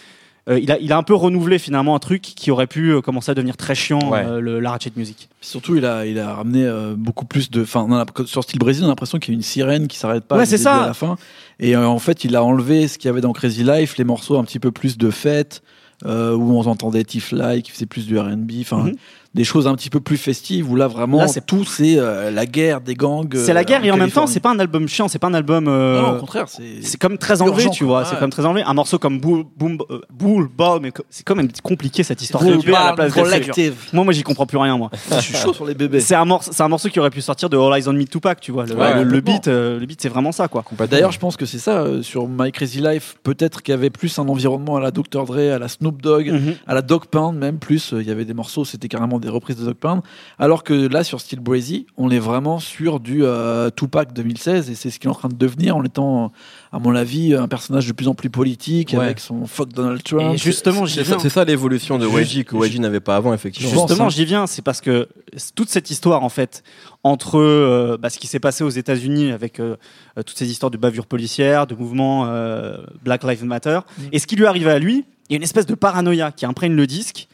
euh, 0.48 0.58
il, 0.60 0.70
a, 0.70 0.78
il 0.78 0.92
a 0.92 0.96
un 0.96 1.02
peu 1.02 1.14
renouvelé 1.14 1.58
finalement 1.58 1.94
un 1.94 1.98
truc 1.98 2.22
qui 2.22 2.50
aurait 2.50 2.66
pu 2.66 2.90
euh, 2.92 3.00
commencer 3.00 3.30
à 3.30 3.34
devenir 3.34 3.56
très 3.56 3.74
chiant, 3.74 4.10
Ouais. 4.10 4.24
euh, 4.24 4.40
le, 4.40 4.60
la 4.60 4.70
ratchet 4.70 4.92
music. 4.96 5.28
Surtout, 5.40 5.76
il 5.76 5.84
a, 5.84 6.06
il 6.06 6.18
a 6.18 6.34
ramené 6.34 6.64
euh, 6.64 6.94
beaucoup 6.96 7.24
plus 7.24 7.50
de. 7.50 7.62
Enfin, 7.62 7.84
on 7.88 7.92
a- 7.94 8.06
sur 8.26 8.42
Style 8.44 8.58
Brésil, 8.58 8.84
on 8.84 8.86
a 8.86 8.90
l'impression 8.90 9.18
qu'il 9.18 9.34
y 9.34 9.36
a 9.36 9.38
une 9.38 9.42
sirène 9.42 9.88
qui 9.88 9.96
s'arrête 9.98 10.24
pas. 10.24 10.36
Ouais, 10.36 10.44
du 10.44 10.50
c'est 10.50 10.56
début 10.56 10.64
ça. 10.64 10.82
À 10.84 10.86
la 10.86 10.94
fin. 10.94 11.16
Et 11.58 11.74
euh, 11.76 11.86
en 11.88 11.98
fait, 11.98 12.24
il 12.24 12.36
a 12.36 12.44
enlevé 12.44 12.86
ce 12.88 12.98
qu'il 12.98 13.08
y 13.08 13.10
avait 13.10 13.20
dans 13.20 13.32
Crazy 13.32 13.64
Life, 13.64 13.96
les 13.98 14.04
morceaux 14.04 14.38
un 14.38 14.44
petit 14.44 14.58
peu 14.60 14.70
plus 14.70 14.98
de 14.98 15.10
fête, 15.10 15.62
euh, 16.04 16.34
où 16.34 16.52
on 16.56 16.66
entendait 16.66 17.02
Tifly 17.04 17.62
qui 17.62 17.70
faisait 17.72 17.86
plus 17.86 18.06
du 18.06 18.18
RB, 18.18 18.50
enfin, 18.60 18.84
Mhm. 18.84 18.94
Des 19.36 19.44
choses 19.44 19.66
un 19.68 19.74
petit 19.76 19.90
peu 19.90 20.00
plus 20.00 20.16
festives, 20.16 20.68
où 20.70 20.74
là, 20.74 20.88
vraiment, 20.88 21.18
Là, 21.18 21.28
c'est- 21.28 21.44
tout, 21.46 21.64
c'est 21.64 21.96
euh, 21.98 22.30
la 22.32 22.46
guerre 22.46 22.80
des 22.80 22.94
gangs. 22.94 23.32
c'est 23.36 23.52
la 23.52 23.62
guerre 23.64 23.84
et 23.84 23.90
en 23.92 23.96
même 23.96 24.10
temps, 24.10 24.26
c'est 24.26 24.40
pas 24.40 24.50
un 24.50 24.58
album 24.58 24.88
chiant, 24.88 25.06
c'est 25.08 25.18
pas 25.20 25.28
un 25.28 25.34
album. 25.34 25.68
euh, 25.68 26.00
Non, 26.00 26.08
non, 26.08 26.16
au 26.16 26.20
contraire, 26.20 26.46
c'est. 26.48 26.98
comme 26.98 27.18
très 27.18 27.42
enlevé, 27.42 27.70
tu 27.70 27.84
vois. 27.84 28.04
C'est 28.04 28.18
comme 28.18 28.30
très 28.30 28.44
enlevé. 28.44 28.62
Un 28.66 28.74
morceau 28.74 28.98
comme 28.98 29.20
Bull, 29.20 29.44
Boom, 29.56 29.78
euh, 29.90 30.00
Bull 30.10 30.48
co- 30.92 31.04
c'est 31.10 31.22
quand 31.24 31.34
même 31.36 31.48
compliqué 31.62 32.02
cette 32.02 32.20
histoire 32.22 32.42
Bull 32.42 32.74
à 32.74 32.84
la 32.86 32.92
place. 32.94 33.12
Collective. 33.12 33.74
Moi, 33.92 34.04
moi, 34.04 34.12
j'y 34.12 34.22
comprends 34.22 34.46
plus 34.46 34.58
rien, 34.58 34.76
moi. 34.76 34.90
Je 35.10 35.20
suis 35.20 35.34
chaud 35.36 35.52
sur 35.52 35.66
les 35.66 35.74
bébés. 35.74 36.00
C'est 36.00 36.14
un, 36.14 36.24
morceau, 36.24 36.50
c'est 36.52 36.62
un 36.62 36.68
morceau 36.68 36.88
qui 36.88 36.98
aurait 36.98 37.10
pu 37.10 37.20
sortir 37.20 37.48
de 37.50 37.56
All 37.56 37.78
Eyes 37.78 37.88
on 37.88 37.92
Me 37.92 38.04
Tupac, 38.04 38.40
tu 38.40 38.52
vois. 38.52 38.64
Le, 38.66 38.74
Ouais, 38.74 38.94
le- 38.94 39.02
le 39.04 39.04
complètement. 39.20 39.34
beat, 39.34 39.48
euh, 39.48 39.78
le 39.78 39.86
beat, 39.86 40.00
c'est 40.00 40.08
vraiment 40.08 40.32
ça, 40.32 40.48
quoi. 40.48 40.64
D'ailleurs, 40.90 41.12
je 41.12 41.18
pense 41.18 41.36
que 41.36 41.44
c'est 41.46 41.58
ça 41.58 41.78
euh, 41.82 42.02
sur 42.02 42.26
My 42.28 42.52
Crazy 42.52 42.80
Life. 42.80 43.16
Peut-être 43.22 43.62
qu'il 43.62 43.72
y 43.72 43.76
avait 43.76 43.90
plus 43.90 44.18
un 44.18 44.28
environnement 44.28 44.76
à 44.76 44.80
la 44.80 44.90
Dr. 44.90 45.24
Dre, 45.26 45.52
à 45.54 45.58
la 45.58 45.68
Snoop 45.68 46.00
Dogg, 46.00 46.30
Mhm. 46.32 46.54
à 46.66 46.74
la 46.74 46.82
Dog 46.82 47.06
Pound 47.06 47.36
même 47.38 47.58
plus. 47.58 47.92
euh, 47.92 48.02
Il 48.02 48.08
y 48.08 48.10
avait 48.10 48.24
des 48.24 48.34
morceaux, 48.34 48.64
c'était 48.64 48.88
carrément 48.88 49.18
des 49.26 49.32
reprises 49.32 49.56
de 49.56 49.64
Dog 49.64 49.74
Pound. 49.74 50.02
Alors 50.38 50.64
que 50.64 50.72
là, 50.72 51.04
sur 51.04 51.20
Steel 51.20 51.40
Brazy, 51.40 51.86
on 51.96 52.10
est 52.10 52.18
vraiment 52.18 52.58
sur 52.58 53.00
du 53.00 53.24
euh, 53.24 53.70
Tupac 53.70 54.12
2016 54.12 54.70
et 54.70 54.74
c'est 54.74 54.90
ce 54.90 54.98
qu'il 54.98 55.08
est 55.08 55.12
en 55.12 55.16
train 55.16 55.28
de 55.28 55.34
devenir 55.34 55.76
en 55.76 55.84
étant, 55.84 56.32
à 56.72 56.78
mon 56.78 56.94
avis, 56.94 57.34
un 57.34 57.48
personnage 57.48 57.86
de 57.86 57.92
plus 57.92 58.08
en 58.08 58.14
plus 58.14 58.30
politique 58.30 58.94
Ouais. 58.96 59.04
avec 59.04 59.20
son 59.20 59.46
fuck 59.46 59.72
Donald 59.72 60.02
Trump. 60.02 60.34
Et 60.34 60.38
justement, 60.38 60.86
j'y 60.86 60.94
C'est 60.94 61.02
viens. 61.02 61.16
ça, 61.16 61.22
c'est 61.22 61.28
ça 61.28 61.44
l'évolution 61.44 61.98
de 61.98 62.06
YG 62.06 62.44
que 62.44 62.56
YG 62.56 62.78
n'avait 62.80 63.00
pas 63.00 63.16
avant, 63.16 63.34
effectivement. 63.34 63.70
Justement, 63.70 64.08
j'y 64.08 64.24
viens, 64.24 64.46
c'est 64.46 64.62
parce 64.62 64.80
que 64.80 65.08
toute 65.54 65.68
cette 65.68 65.90
histoire, 65.90 66.22
en 66.22 66.28
fait, 66.28 66.62
entre 67.02 67.38
euh, 67.38 67.96
bah, 68.00 68.10
ce 68.10 68.18
qui 68.18 68.26
s'est 68.26 68.40
passé 68.40 68.64
aux 68.64 68.70
États-Unis 68.70 69.32
avec 69.32 69.60
euh, 69.60 69.76
toutes 70.16 70.36
ces 70.38 70.50
histoires 70.50 70.70
de 70.70 70.76
bavures 70.78 71.06
policières, 71.06 71.66
de 71.66 71.74
mouvements 71.74 72.26
euh, 72.26 72.76
Black 73.04 73.24
Lives 73.24 73.44
Matter, 73.44 73.80
et 74.12 74.18
ce 74.18 74.26
qui 74.26 74.36
lui 74.36 74.44
est 74.44 74.48
arrivé 74.48 74.70
à 74.70 74.78
lui, 74.78 75.04
il 75.28 75.32
y 75.32 75.34
a 75.34 75.38
une 75.38 75.42
espèce 75.42 75.66
de 75.66 75.74
paranoïa 75.74 76.30
qui 76.32 76.46
imprègne 76.46 76.74
le 76.74 76.86
disque. 76.86 77.26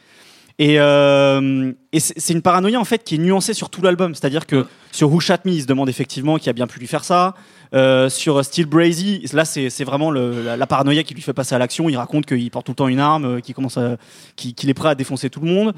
Et, 0.59 0.79
euh, 0.79 1.71
et 1.91 1.99
c'est 1.99 2.31
une 2.33 2.43
paranoïa 2.43 2.79
en 2.79 2.83
fait 2.83 3.03
qui 3.03 3.15
est 3.15 3.17
nuancée 3.17 3.53
sur 3.55 3.69
tout 3.71 3.81
l'album. 3.81 4.13
C'est-à-dire 4.13 4.45
que 4.45 4.65
sur 4.91 5.11
Who 5.11 5.19
Shot 5.19 5.33
Me, 5.45 5.51
il 5.53 5.61
se 5.63 5.65
demande 5.67 5.89
effectivement 5.89 6.37
qui 6.37 6.49
a 6.49 6.53
bien 6.53 6.67
pu 6.67 6.79
lui 6.79 6.87
faire 6.87 7.03
ça. 7.03 7.33
Euh, 7.73 8.07
sur 8.07 8.45
Steel 8.45 8.67
Brazy, 8.67 9.25
là 9.33 9.45
c'est 9.45 9.83
vraiment 9.83 10.11
le- 10.11 10.43
la, 10.43 10.55
la 10.55 10.67
paranoïa 10.67 11.01
qui 11.01 11.15
lui 11.15 11.23
fait 11.23 11.33
passer 11.33 11.55
à 11.55 11.57
l'action. 11.57 11.89
Il 11.89 11.97
raconte 11.97 12.27
qu'il 12.27 12.51
porte 12.51 12.67
tout 12.67 12.71
le 12.73 12.75
temps 12.75 12.87
une 12.87 12.99
arme, 12.99 13.25
euh, 13.25 13.39
qu'il 13.39 13.55
commence 13.55 13.77
à- 13.77 13.97
qu'il 14.35 14.53
qu'il 14.53 14.69
est 14.69 14.75
prêt 14.75 14.89
à 14.89 14.95
défoncer 14.95 15.31
tout 15.31 15.39
le 15.41 15.47
monde. 15.47 15.73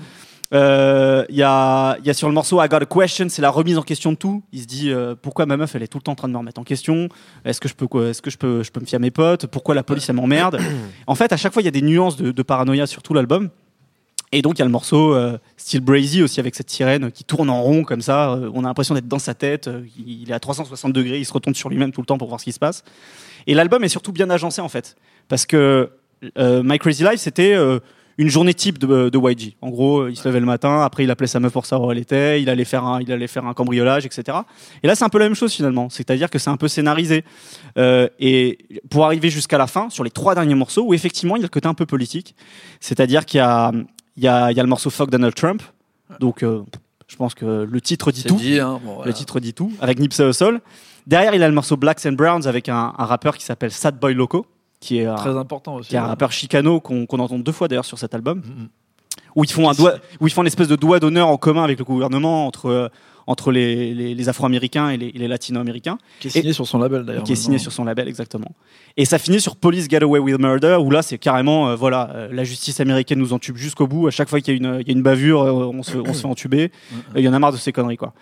Euh, 0.53 1.23
Il 1.29 1.35
y, 1.37 1.41
a, 1.43 1.97
il 2.01 2.05
y 2.05 2.09
a 2.09 2.13
sur 2.13 2.27
le 2.27 2.33
morceau 2.33 2.61
I 2.61 2.67
Got 2.67 2.77
a 2.77 2.85
Question, 2.85 3.27
c'est 3.29 3.41
la 3.41 3.49
remise 3.49 3.77
en 3.77 3.81
question 3.81 4.11
de 4.11 4.17
tout. 4.17 4.43
Il 4.51 4.61
se 4.61 4.67
dit 4.67 4.91
euh, 4.91 5.15
pourquoi 5.19 5.45
ma 5.45 5.55
meuf 5.57 5.73
elle 5.75 5.83
est 5.83 5.87
tout 5.87 5.97
le 5.97 6.03
temps 6.03 6.11
en 6.11 6.15
train 6.15 6.27
de 6.27 6.33
me 6.33 6.37
remettre 6.37 6.59
en 6.59 6.63
question? 6.65 7.07
Est-ce 7.45 7.59
que 7.61 7.67
je 7.69 7.73
peux 7.75 7.87
Est-ce 8.09 8.21
que 8.21 8.29
je 8.29 8.37
peux 8.37 8.61
je 8.61 8.71
peux 8.71 8.81
me 8.81 8.85
fier 8.85 8.97
à 8.97 8.99
mes 8.99 9.09
potes? 9.11 9.47
Pourquoi 9.47 9.73
la 9.73 9.83
police 9.83 10.09
elle 10.09 10.17
m'emmerde? 10.17 10.59
En 11.07 11.15
fait, 11.15 11.31
à 11.31 11.37
chaque 11.37 11.53
fois 11.53 11.61
il 11.61 11.65
y 11.65 11.69
a 11.69 11.71
des 11.71 11.81
nuances 11.81 12.17
de, 12.17 12.31
de 12.31 12.43
paranoïa 12.43 12.85
sur 12.87 13.01
tout 13.01 13.13
l'album. 13.13 13.49
Et 14.35 14.41
donc 14.41 14.57
il 14.57 14.59
y 14.59 14.61
a 14.63 14.65
le 14.65 14.71
morceau 14.71 15.15
euh, 15.15 15.37
Steel 15.55 15.81
Brazy 15.81 16.21
aussi 16.21 16.41
avec 16.41 16.55
cette 16.55 16.69
sirène 16.69 17.09
qui 17.09 17.23
tourne 17.23 17.49
en 17.49 17.61
rond 17.61 17.85
comme 17.85 18.01
ça. 18.01 18.33
Euh, 18.33 18.51
on 18.53 18.65
a 18.65 18.67
l'impression 18.67 18.93
d'être 18.93 19.07
dans 19.07 19.17
sa 19.17 19.33
tête. 19.33 19.69
Euh, 19.69 19.85
il 19.97 20.29
est 20.29 20.33
à 20.33 20.41
360 20.41 20.91
degrés, 20.91 21.19
il 21.19 21.25
se 21.25 21.31
retourne 21.31 21.55
sur 21.55 21.69
lui-même 21.69 21.93
tout 21.93 22.01
le 22.01 22.05
temps 22.05 22.17
pour 22.17 22.27
voir 22.27 22.41
ce 22.41 22.43
qui 22.45 22.51
se 22.51 22.59
passe. 22.59 22.83
Et 23.47 23.53
l'album 23.53 23.81
est 23.85 23.89
surtout 23.89 24.11
bien 24.11 24.29
agencé 24.29 24.59
en 24.59 24.67
fait, 24.67 24.97
parce 25.29 25.45
que 25.45 25.89
euh, 26.37 26.63
My 26.65 26.79
Crazy 26.79 27.03
Life 27.03 27.21
c'était 27.21 27.55
une 28.17 28.27
journée 28.27 28.53
type 28.53 28.77
de, 28.77 29.09
YG. 29.17 29.55
En 29.61 29.69
gros, 29.69 30.09
il 30.09 30.17
se 30.17 30.27
levait 30.27 30.41
le 30.41 30.45
matin, 30.45 30.81
après 30.81 31.05
il 31.05 31.11
appelait 31.11 31.27
sa 31.27 31.39
meuf 31.39 31.53
pour 31.53 31.65
savoir 31.65 31.87
où 31.87 31.91
elle 31.93 31.99
était, 31.99 32.41
il 32.41 32.49
allait 32.49 32.65
faire 32.65 32.83
un, 32.83 33.01
il 33.01 33.11
allait 33.13 33.27
faire 33.27 33.45
un 33.45 33.53
cambriolage, 33.53 34.05
etc. 34.05 34.39
Et 34.83 34.87
là 34.87 34.95
c'est 34.95 35.05
un 35.05 35.09
peu 35.09 35.19
la 35.19 35.25
même 35.25 35.35
chose 35.35 35.53
finalement, 35.53 35.89
c'est-à-dire 35.89 36.29
que 36.29 36.39
c'est 36.39 36.49
un 36.49 36.57
peu 36.57 36.67
scénarisé. 36.67 37.23
Et 37.77 38.57
pour 38.89 39.05
arriver 39.05 39.29
jusqu'à 39.29 39.57
la 39.57 39.67
fin, 39.67 39.89
sur 39.89 40.03
les 40.03 40.11
trois 40.11 40.35
derniers 40.35 40.55
morceaux, 40.55 40.83
où 40.83 40.93
effectivement 40.93 41.37
il 41.37 41.39
y 41.39 41.43
a 41.43 41.47
le 41.47 41.49
côté 41.49 41.69
un 41.69 41.73
peu 41.73 41.85
politique, 41.85 42.35
c'est-à-dire 42.81 43.25
qu'il 43.25 43.37
y 43.37 43.41
a, 43.41 43.71
il 44.17 44.23
y, 44.23 44.27
a, 44.27 44.51
il 44.51 44.57
y 44.57 44.59
a 44.59 44.63
le 44.63 44.69
morceau 44.69 44.89
Fuck 44.89 45.09
Donald 45.09 45.33
Trump, 45.35 45.61
donc 46.19 46.43
euh, 46.43 46.61
je 47.07 47.15
pense 47.15 47.33
que 47.35 47.67
le 47.69 47.81
titre 47.81 48.11
dit 48.11 48.23
tout. 48.23 48.35
dit, 48.35 48.59
hein, 48.59 48.79
bon, 48.83 48.95
voilà. 48.95 49.07
Le 49.07 49.13
titre 49.13 49.39
dit 49.39 49.53
tout, 49.53 49.71
avec 49.81 49.99
Nipsey 49.99 50.27
Hussle. 50.27 50.61
Derrière, 51.07 51.35
il 51.35 51.43
a 51.43 51.47
le 51.47 51.53
morceau 51.53 51.77
Blacks 51.77 52.05
and 52.05 52.13
Browns 52.13 52.47
avec 52.47 52.67
un, 52.69 52.93
un 52.97 53.05
rappeur 53.05 53.37
qui 53.37 53.45
s'appelle 53.45 53.71
Sad 53.71 53.99
Boy 53.99 54.13
Loco, 54.15 54.45
qui 54.79 54.99
est, 54.99 55.05
un, 55.05 55.15
Très 55.15 55.37
important 55.37 55.75
aussi. 55.75 55.89
qui 55.89 55.95
est 55.95 55.99
un 55.99 56.07
rappeur 56.07 56.31
chicano 56.31 56.79
qu'on 56.79 57.05
entend 57.07 57.37
deux 57.39 57.51
fois 57.51 57.67
d'ailleurs 57.67 57.85
sur 57.85 57.99
cet 57.99 58.15
album, 58.15 58.39
Mhm. 58.45 58.67
où 59.35 59.43
ils 59.43 59.51
font 59.51 59.69
un 59.69 59.73
doigt, 59.73 59.95
où 60.19 60.27
ils 60.27 60.33
font 60.33 60.41
une 60.41 60.47
espèce 60.47 60.67
de 60.67 60.75
doigt 60.75 60.99
d'honneur 60.99 61.27
en 61.27 61.37
commun 61.37 61.63
avec 61.63 61.77
le 61.79 61.85
gouvernement 61.85 62.47
entre 62.47 62.67
euh, 62.69 62.89
entre 63.27 63.51
les, 63.51 63.93
les, 63.93 64.13
les 64.15 64.29
Afro-Américains 64.29 64.89
et 64.89 64.97
les, 64.97 65.11
les 65.11 65.27
Latino-Américains, 65.27 65.97
Qui 66.19 66.27
est 66.27 66.31
signé 66.31 66.53
sur 66.53 66.67
son 66.67 66.77
label 66.79 67.03
d'ailleurs. 67.05 67.23
qui 67.23 67.31
est 67.33 67.35
signé 67.35 67.57
sur 67.57 67.71
son 67.71 67.83
label 67.83 68.07
exactement. 68.07 68.51
Et 68.97 69.05
ça 69.05 69.17
finit 69.17 69.41
sur 69.41 69.55
Police 69.55 69.87
Get 69.89 70.03
Away 70.03 70.19
with 70.19 70.39
Murder, 70.39 70.77
où 70.81 70.91
là 70.91 71.01
c'est 71.01 71.17
carrément 71.17 71.69
euh, 71.69 71.75
voilà 71.75 72.11
euh, 72.15 72.29
la 72.31 72.43
justice 72.43 72.79
américaine 72.79 73.19
nous 73.19 73.33
entube 73.33 73.57
jusqu'au 73.57 73.87
bout. 73.87 74.07
À 74.07 74.11
chaque 74.11 74.29
fois 74.29 74.39
qu'il 74.41 74.53
y 74.53 74.55
a 74.55 74.57
une, 74.57 74.79
il 74.81 74.87
y 74.87 74.91
a 74.91 74.93
une 74.93 75.01
bavure, 75.03 75.41
euh, 75.41 75.51
on 75.51 75.81
se, 75.83 75.97
on 75.97 76.13
se 76.13 76.21
fait 76.21 76.27
entuber. 76.27 76.71
Il 77.15 77.21
y 77.21 77.27
en 77.27 77.33
a 77.33 77.39
marre 77.39 77.51
de 77.51 77.57
ces 77.57 77.71
conneries 77.71 77.97
quoi. 77.97 78.13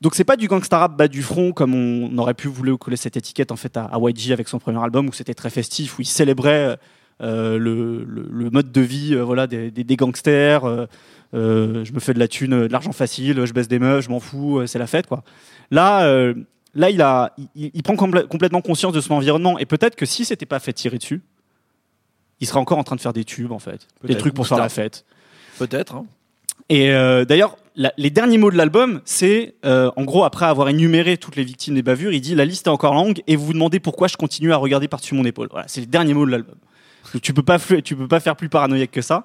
Donc 0.00 0.16
c'est 0.16 0.24
pas 0.24 0.36
du 0.36 0.48
gangsta 0.48 0.78
rap 0.78 0.96
bas 0.96 1.06
du 1.06 1.22
front 1.22 1.52
comme 1.52 1.74
on 1.74 2.18
aurait 2.18 2.34
pu 2.34 2.48
vouloir 2.48 2.76
coller 2.78 2.96
cette 2.96 3.16
étiquette 3.16 3.52
en 3.52 3.56
fait 3.56 3.76
à, 3.76 3.84
à 3.84 3.98
YG 4.00 4.32
avec 4.32 4.48
son 4.48 4.58
premier 4.58 4.82
album 4.82 5.08
où 5.08 5.12
c'était 5.12 5.34
très 5.34 5.50
festif 5.50 5.98
où 5.98 6.02
il 6.02 6.06
célébrait 6.06 6.76
le, 7.22 8.04
le- 8.04 8.28
le 8.30 8.50
mode 8.50 8.70
de 8.72 8.80
vie 8.80 9.14
euh, 9.14 9.22
voilà 9.22 9.46
des, 9.46 9.70
des- 9.70 9.84
des 9.84 9.96
gangsters. 9.96 10.64
euh, 10.64 10.86
euh, 11.34 11.82
je 11.84 11.92
me 11.92 11.98
fais 12.00 12.12
de 12.12 12.18
la 12.18 12.28
thune, 12.28 12.52
euh, 12.52 12.68
de 12.68 12.72
l'argent 12.72 12.92
facile, 12.92 13.46
je 13.46 13.52
baisse 13.54 13.68
des 13.68 13.78
meufs, 13.78 14.04
je 14.04 14.10
m'en 14.10 14.20
fous, 14.20 14.58
euh, 14.58 14.66
c'est 14.66 14.78
la 14.78 14.86
fête 14.86 15.06
quoi. 15.06 15.22
Là, 15.70 16.04
euh, 16.04 16.34
là 16.74 16.90
il 16.90 17.00
a, 17.00 17.34
il, 17.54 17.70
il 17.72 17.82
prend 17.82 17.94
complè- 17.94 18.26
complètement 18.26 18.60
conscience 18.60 18.92
de 18.92 19.00
son 19.00 19.14
environnement 19.14 19.58
et 19.58 19.64
peut-être 19.64 19.96
que 19.96 20.04
si 20.04 20.24
c'était 20.26 20.44
pas 20.46 20.58
fait 20.60 20.74
tirer 20.74 20.98
dessus, 20.98 21.22
il 22.40 22.46
serait 22.46 22.58
encore 22.60 22.78
en 22.78 22.84
train 22.84 22.96
de 22.96 23.00
faire 23.00 23.12
des 23.14 23.24
tubes 23.24 23.52
en 23.52 23.58
fait, 23.58 23.86
des 24.04 24.14
trucs 24.18 24.34
pour 24.34 24.46
faire 24.48 24.58
la 24.58 24.68
fête. 24.68 25.04
Peut-être. 25.58 25.94
hein. 25.94 26.06
Et 26.68 26.90
euh, 26.90 27.24
d'ailleurs, 27.24 27.56
les 27.96 28.10
derniers 28.10 28.36
mots 28.38 28.50
de 28.50 28.56
l'album, 28.56 29.00
c'est 29.04 29.54
euh, 29.64 29.90
en 29.96 30.04
gros 30.04 30.24
après 30.24 30.44
avoir 30.46 30.68
énuméré 30.68 31.16
toutes 31.16 31.36
les 31.36 31.44
victimes 31.44 31.74
des 31.76 31.82
bavures, 31.82 32.12
il 32.12 32.20
dit 32.20 32.34
la 32.34 32.44
liste 32.44 32.66
est 32.66 32.70
encore 32.70 32.92
longue 32.94 33.22
et 33.26 33.36
vous 33.36 33.46
vous 33.46 33.52
demandez 33.54 33.80
pourquoi 33.80 34.08
je 34.08 34.16
continue 34.18 34.52
à 34.52 34.56
regarder 34.56 34.86
par-dessus 34.88 35.14
mon 35.14 35.24
épaule. 35.24 35.48
Voilà, 35.50 35.66
c'est 35.68 35.80
les 35.80 35.86
derniers 35.86 36.12
mots 36.14 36.26
de 36.26 36.30
l'album. 36.30 36.56
Tu 37.22 37.34
peux 37.34 37.42
pas, 37.42 37.58
tu 37.58 37.96
peux 37.96 38.08
pas 38.08 38.20
faire 38.20 38.36
plus 38.36 38.48
paranoïaque 38.48 38.90
que 38.90 39.02
ça. 39.02 39.24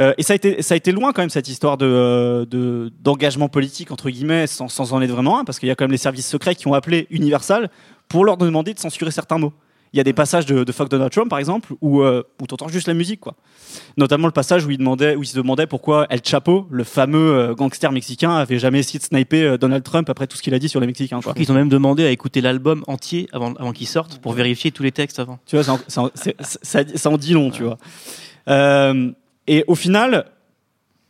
Euh, 0.00 0.12
et 0.18 0.22
ça 0.22 0.32
a 0.32 0.36
été, 0.36 0.62
ça 0.62 0.74
a 0.74 0.76
été 0.76 0.92
loin 0.92 1.12
quand 1.12 1.22
même 1.22 1.30
cette 1.30 1.48
histoire 1.48 1.76
euh, 1.82 2.44
de 2.46 2.92
d'engagement 3.00 3.48
politique 3.48 3.90
entre 3.90 4.10
guillemets, 4.10 4.46
sans, 4.46 4.68
sans 4.68 4.92
en 4.92 5.00
être 5.02 5.10
vraiment 5.10 5.38
un, 5.38 5.44
parce 5.44 5.58
qu'il 5.58 5.68
y 5.68 5.72
a 5.72 5.74
quand 5.74 5.84
même 5.84 5.92
les 5.92 5.98
services 5.98 6.26
secrets 6.26 6.54
qui 6.54 6.66
ont 6.66 6.74
appelé 6.74 7.06
Universal 7.10 7.70
pour 8.08 8.24
leur 8.24 8.36
demander 8.36 8.74
de 8.74 8.78
censurer 8.78 9.10
certains 9.10 9.38
mots. 9.38 9.52
Il 9.94 9.96
y 9.96 10.00
a 10.00 10.04
des 10.04 10.12
passages 10.12 10.44
de, 10.44 10.64
de 10.64 10.72
Fuck 10.72 10.88
Donald 10.90 11.12
Trump 11.12 11.30
par 11.30 11.38
exemple 11.38 11.72
où, 11.80 12.02
euh, 12.02 12.24
où 12.42 12.46
t'entends 12.48 12.66
juste 12.66 12.88
la 12.88 12.94
musique 12.94 13.20
quoi. 13.20 13.36
Notamment 13.96 14.26
le 14.26 14.32
passage 14.32 14.66
où 14.66 14.70
il 14.72 14.78
demandait, 14.78 15.14
où 15.14 15.22
il 15.22 15.26
se 15.26 15.36
demandait 15.36 15.68
pourquoi 15.68 16.06
El 16.10 16.20
Chapo, 16.24 16.66
le 16.70 16.82
fameux 16.82 17.32
euh, 17.38 17.54
gangster 17.54 17.92
mexicain, 17.92 18.34
avait 18.34 18.58
jamais 18.58 18.80
essayé 18.80 18.98
de 18.98 19.04
sniper 19.04 19.52
euh, 19.52 19.56
Donald 19.56 19.84
Trump 19.84 20.10
après 20.10 20.26
tout 20.26 20.36
ce 20.36 20.42
qu'il 20.42 20.52
a 20.52 20.58
dit 20.58 20.68
sur 20.68 20.80
les 20.80 20.88
Mexicains. 20.88 21.20
Quoi. 21.22 21.32
Ils 21.36 21.50
ont 21.52 21.54
même 21.54 21.68
demandé 21.68 22.04
à 22.04 22.10
écouter 22.10 22.40
l'album 22.40 22.82
entier 22.88 23.28
avant, 23.32 23.54
avant 23.54 23.72
qu'il 23.72 23.86
sorte 23.86 24.18
pour 24.18 24.32
vérifier 24.32 24.72
tous 24.72 24.82
les 24.82 24.90
textes 24.92 25.20
avant. 25.20 25.38
Tu 25.46 25.54
vois, 25.54 25.62
ça, 25.64 25.74
en- 25.74 25.80
ça, 25.86 26.02
en- 26.02 26.10
c'est- 26.14 26.34
ça, 26.40 26.80
ça 26.94 27.08
en 27.10 27.16
dit 27.16 27.32
long, 27.32 27.50
tu 27.52 27.62
vois. 27.62 27.78
Euh, 28.48 29.10
et 29.46 29.64
au 29.68 29.74
final, 29.74 30.26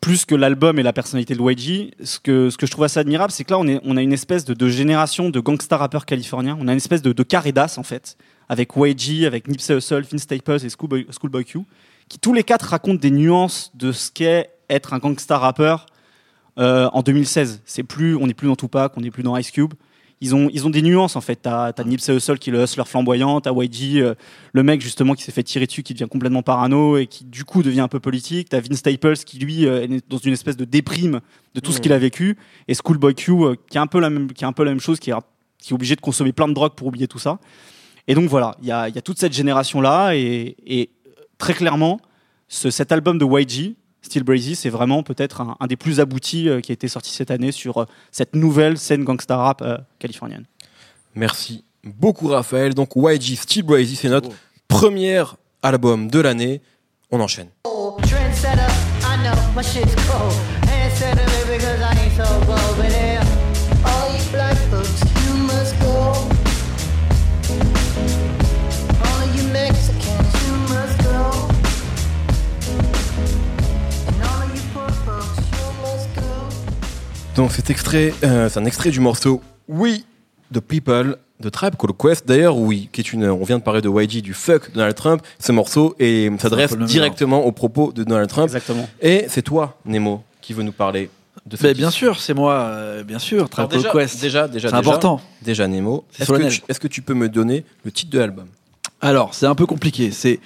plus 0.01 0.27
que 0.27 0.35
l'album 0.35 0.79
et 0.79 0.83
la 0.83 0.93
personnalité 0.93 1.35
de 1.35 1.41
YG, 1.41 1.93
ce 2.05 2.19
que, 2.19 2.51
ce 2.51 2.59
que 2.59 2.67
je 2.67 2.71
trouve 2.71 2.85
assez 2.85 3.01
admirable, 3.01 3.33
c'est 3.33 3.45
que 3.45 3.53
là, 3.53 3.59
on, 3.59 3.67
est, 3.67 3.81
on 3.85 3.97
a 3.97 4.03
une 4.03 4.13
espèce 4.13 4.45
de, 4.45 4.53
de 4.53 4.69
génération 4.69 5.31
de 5.31 5.41
gangsta 5.41 5.77
rappeurs 5.79 6.05
californiens. 6.05 6.59
On 6.61 6.69
a 6.69 6.73
une 6.73 6.77
espèce 6.77 7.01
de, 7.01 7.13
de 7.13 7.23
carré 7.23 7.53
d'as, 7.53 7.79
en 7.79 7.83
fait, 7.83 8.17
avec 8.55 8.71
YG, 8.77 9.25
avec 9.25 9.49
Nipsey 9.49 9.77
Hussle, 9.77 10.03
Vince 10.03 10.23
Staples 10.23 10.65
et 10.65 10.69
Schoolboy, 10.69 11.07
Schoolboy 11.11 11.45
Q, 11.45 11.59
qui 12.09 12.21
tous 12.21 12.33
les 12.33 12.45
quatre 12.45 12.69
racontent 12.69 13.01
des 13.01 13.11
nuances 13.11 13.73
de 13.75 13.91
ce 13.91 14.13
qu'est 14.13 14.51
être 14.71 14.95
un 14.95 14.99
gangsta 14.99 15.39
rappeur 15.39 15.87
euh, 16.59 16.89
en 16.93 17.03
2016. 17.03 17.63
C'est 17.65 17.83
plus, 17.83 18.15
on 18.15 18.29
n'est 18.29 18.35
plus 18.35 18.47
dans 18.47 18.55
Tupac, 18.55 18.93
on 18.97 19.01
n'est 19.01 19.11
plus 19.11 19.25
dans 19.25 19.37
Ice 19.37 19.51
Cube. 19.51 19.75
Ils 20.21 20.37
ont, 20.37 20.49
ils 20.53 20.65
ont 20.67 20.71
des 20.71 20.83
nuances 20.83 21.17
en 21.17 21.21
fait. 21.21 21.35
T'as, 21.35 21.73
t'as 21.73 21.83
Nipsey 21.83 22.15
Hussle 22.15 22.39
qui 22.39 22.51
est 22.51 22.53
le 22.53 22.63
hustler 22.63 22.85
flamboyant, 22.85 23.41
t'as 23.41 23.51
YG, 23.53 23.97
euh, 23.97 24.15
le 24.53 24.63
mec 24.63 24.81
justement 24.81 25.15
qui 25.15 25.25
s'est 25.25 25.33
fait 25.33 25.43
tirer 25.43 25.67
dessus, 25.67 25.83
qui 25.83 25.93
devient 25.93 26.09
complètement 26.09 26.43
parano 26.43 26.97
et 26.97 27.09
qui 27.09 27.25
du 27.25 27.45
coup 27.45 27.65
devient 27.65 27.81
un 27.81 27.89
peu 27.89 27.99
politique. 27.99 28.51
T'as 28.51 28.61
Vince 28.61 28.79
Staples 28.79 29.17
qui 29.17 29.41
lui 29.41 29.67
euh, 29.67 29.83
est 29.83 30.09
dans 30.09 30.19
une 30.19 30.33
espèce 30.33 30.57
de 30.57 30.65
déprime 30.65 31.21
de 31.57 31.61
tout 31.61 31.73
ce 31.73 31.81
qu'il 31.81 31.93
a 31.93 31.99
vécu. 31.99 32.39
Et 32.69 32.75
Schoolboy 32.75 33.17
Q 33.17 33.33
qui 33.69 33.77
est 33.77 33.81
un 33.81 33.89
peu 33.89 33.99
la 33.99 34.11
même, 34.11 34.33
qui 34.33 34.45
est 34.45 34.47
un 34.47 34.53
peu 34.53 34.63
la 34.63 34.71
même 34.71 34.81
chose, 34.81 35.01
qui 35.01 35.11
est, 35.11 35.15
qui 35.59 35.73
est 35.73 35.75
obligé 35.75 35.97
de 35.97 36.01
consommer 36.01 36.33
plein 36.33 36.47
de 36.47 36.55
drogue 36.55 36.75
pour 36.77 36.87
oublier 36.87 37.09
tout 37.09 37.19
ça. 37.19 37.41
Et 38.07 38.15
donc 38.15 38.29
voilà, 38.29 38.57
il 38.61 38.69
y 38.69 38.73
a, 38.73 38.89
il 38.89 38.95
y 38.95 38.99
a 38.99 39.03
toute 39.03 39.19
cette 39.19 39.33
génération 39.33 39.81
là 39.81 40.15
et, 40.15 40.57
et 40.67 40.91
très 41.39 41.55
clairement, 41.55 42.01
ce, 42.49 42.71
cet 42.71 42.93
album 42.93 43.19
de 43.19 43.25
YG, 43.25 43.75
Still 44.03 44.23
Brazy, 44.23 44.55
c'est 44.55 44.69
vraiment 44.69 45.03
peut-être 45.03 45.41
un, 45.41 45.57
un 45.61 45.67
des 45.67 45.77
plus 45.77 46.01
aboutis 46.01 46.49
euh, 46.49 46.61
qui 46.61 46.73
a 46.73 46.75
été 46.75 46.89
sorti 46.89 47.11
cette 47.11 47.31
année 47.31 47.53
sur 47.53 47.79
euh, 47.79 47.85
cette 48.13 48.35
nouvelle 48.35 48.77
scène 48.77 49.05
gangsta 49.05 49.37
rap 49.37 49.63
euh, 49.63 49.79
californienne. 49.99 50.45
Merci 51.15 51.65
beaucoup 51.83 52.29
Raphaël. 52.29 52.75
Donc 52.75 52.91
YG 52.97 53.37
Steel 53.37 53.65
Brazy, 53.65 53.97
c'est 53.97 54.11
notre 54.11 54.29
premier 54.69 55.25
album 55.63 56.09
de 56.09 56.21
l'année. 56.21 56.61
On 57.11 57.21
enchaîne. 57.21 57.49
Donc 77.37 77.51
cet 77.51 77.69
extrait, 77.69 78.15
euh, 78.23 78.49
c'est 78.49 78.61
un 78.61 78.65
extrait 78.65 78.91
du 78.91 79.01
morceau 79.01 79.43
We 79.69 80.05
the 80.53 80.61
People 80.61 81.17
de 81.41 81.49
Tribe 81.49 81.75
Called 81.77 81.97
Quest. 81.97 82.29
D'ailleurs, 82.29 82.57
oui, 82.57 82.89
qui 82.93 83.01
est 83.01 83.13
une, 83.13 83.29
on 83.29 83.43
vient 83.43 83.59
de 83.59 83.65
parler 83.65 83.81
de 83.81 83.89
YG 83.89 84.23
du 84.23 84.35
fuck 84.35 84.71
Donald 84.73 84.95
Trump. 84.95 85.21
Ce 85.41 85.51
morceau 85.51 85.97
et 85.99 86.31
s'adresse 86.39 86.77
directement 86.77 87.45
aux 87.45 87.51
propos 87.51 87.93
de 87.93 88.05
Donald 88.05 88.29
Trump. 88.29 88.47
Exactement. 88.47 88.89
Et 89.01 89.25
c'est 89.29 89.43
toi, 89.43 89.77
Nemo, 89.85 90.23
qui 90.41 90.53
veut 90.53 90.63
nous 90.63 90.73
parler 90.73 91.11
de 91.45 91.57
ce 91.57 91.63
Mais 91.65 91.75
bien 91.75 91.91
sûr, 91.91 92.21
c'est 92.21 92.35
moi, 92.35 92.55
euh, 92.55 93.03
bien 93.03 93.19
sûr, 93.19 93.49
Tribe 93.49 93.69
déjà, 93.69 93.91
Quest. 93.91 94.21
déjà, 94.21 94.47
déjà, 94.47 94.69
c'est 94.69 94.75
important. 94.77 95.21
Déjà, 95.43 95.67
Nemo, 95.67 96.05
est-ce 96.21 96.33
que, 96.33 96.49
tu, 96.49 96.63
est-ce 96.69 96.79
que 96.79 96.89
tu 96.89 97.03
peux 97.03 97.15
me 97.15 97.29
donner 97.29 97.65
le 97.85 97.91
titre 97.91 98.13
de 98.13 98.21
l'album? 98.21 98.47
Alors, 99.01 99.35
c'est 99.35 99.47
un 99.47 99.57
peu 99.57 99.67
compliqué. 99.67 100.13
C'est 100.13 100.39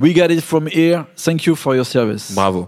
We 0.00 0.12
got 0.12 0.32
it 0.32 0.40
from 0.40 0.66
here. 0.66 1.04
Thank 1.16 1.44
you 1.44 1.54
for 1.54 1.76
your 1.76 1.86
service. 1.86 2.32
Bravo. 2.32 2.66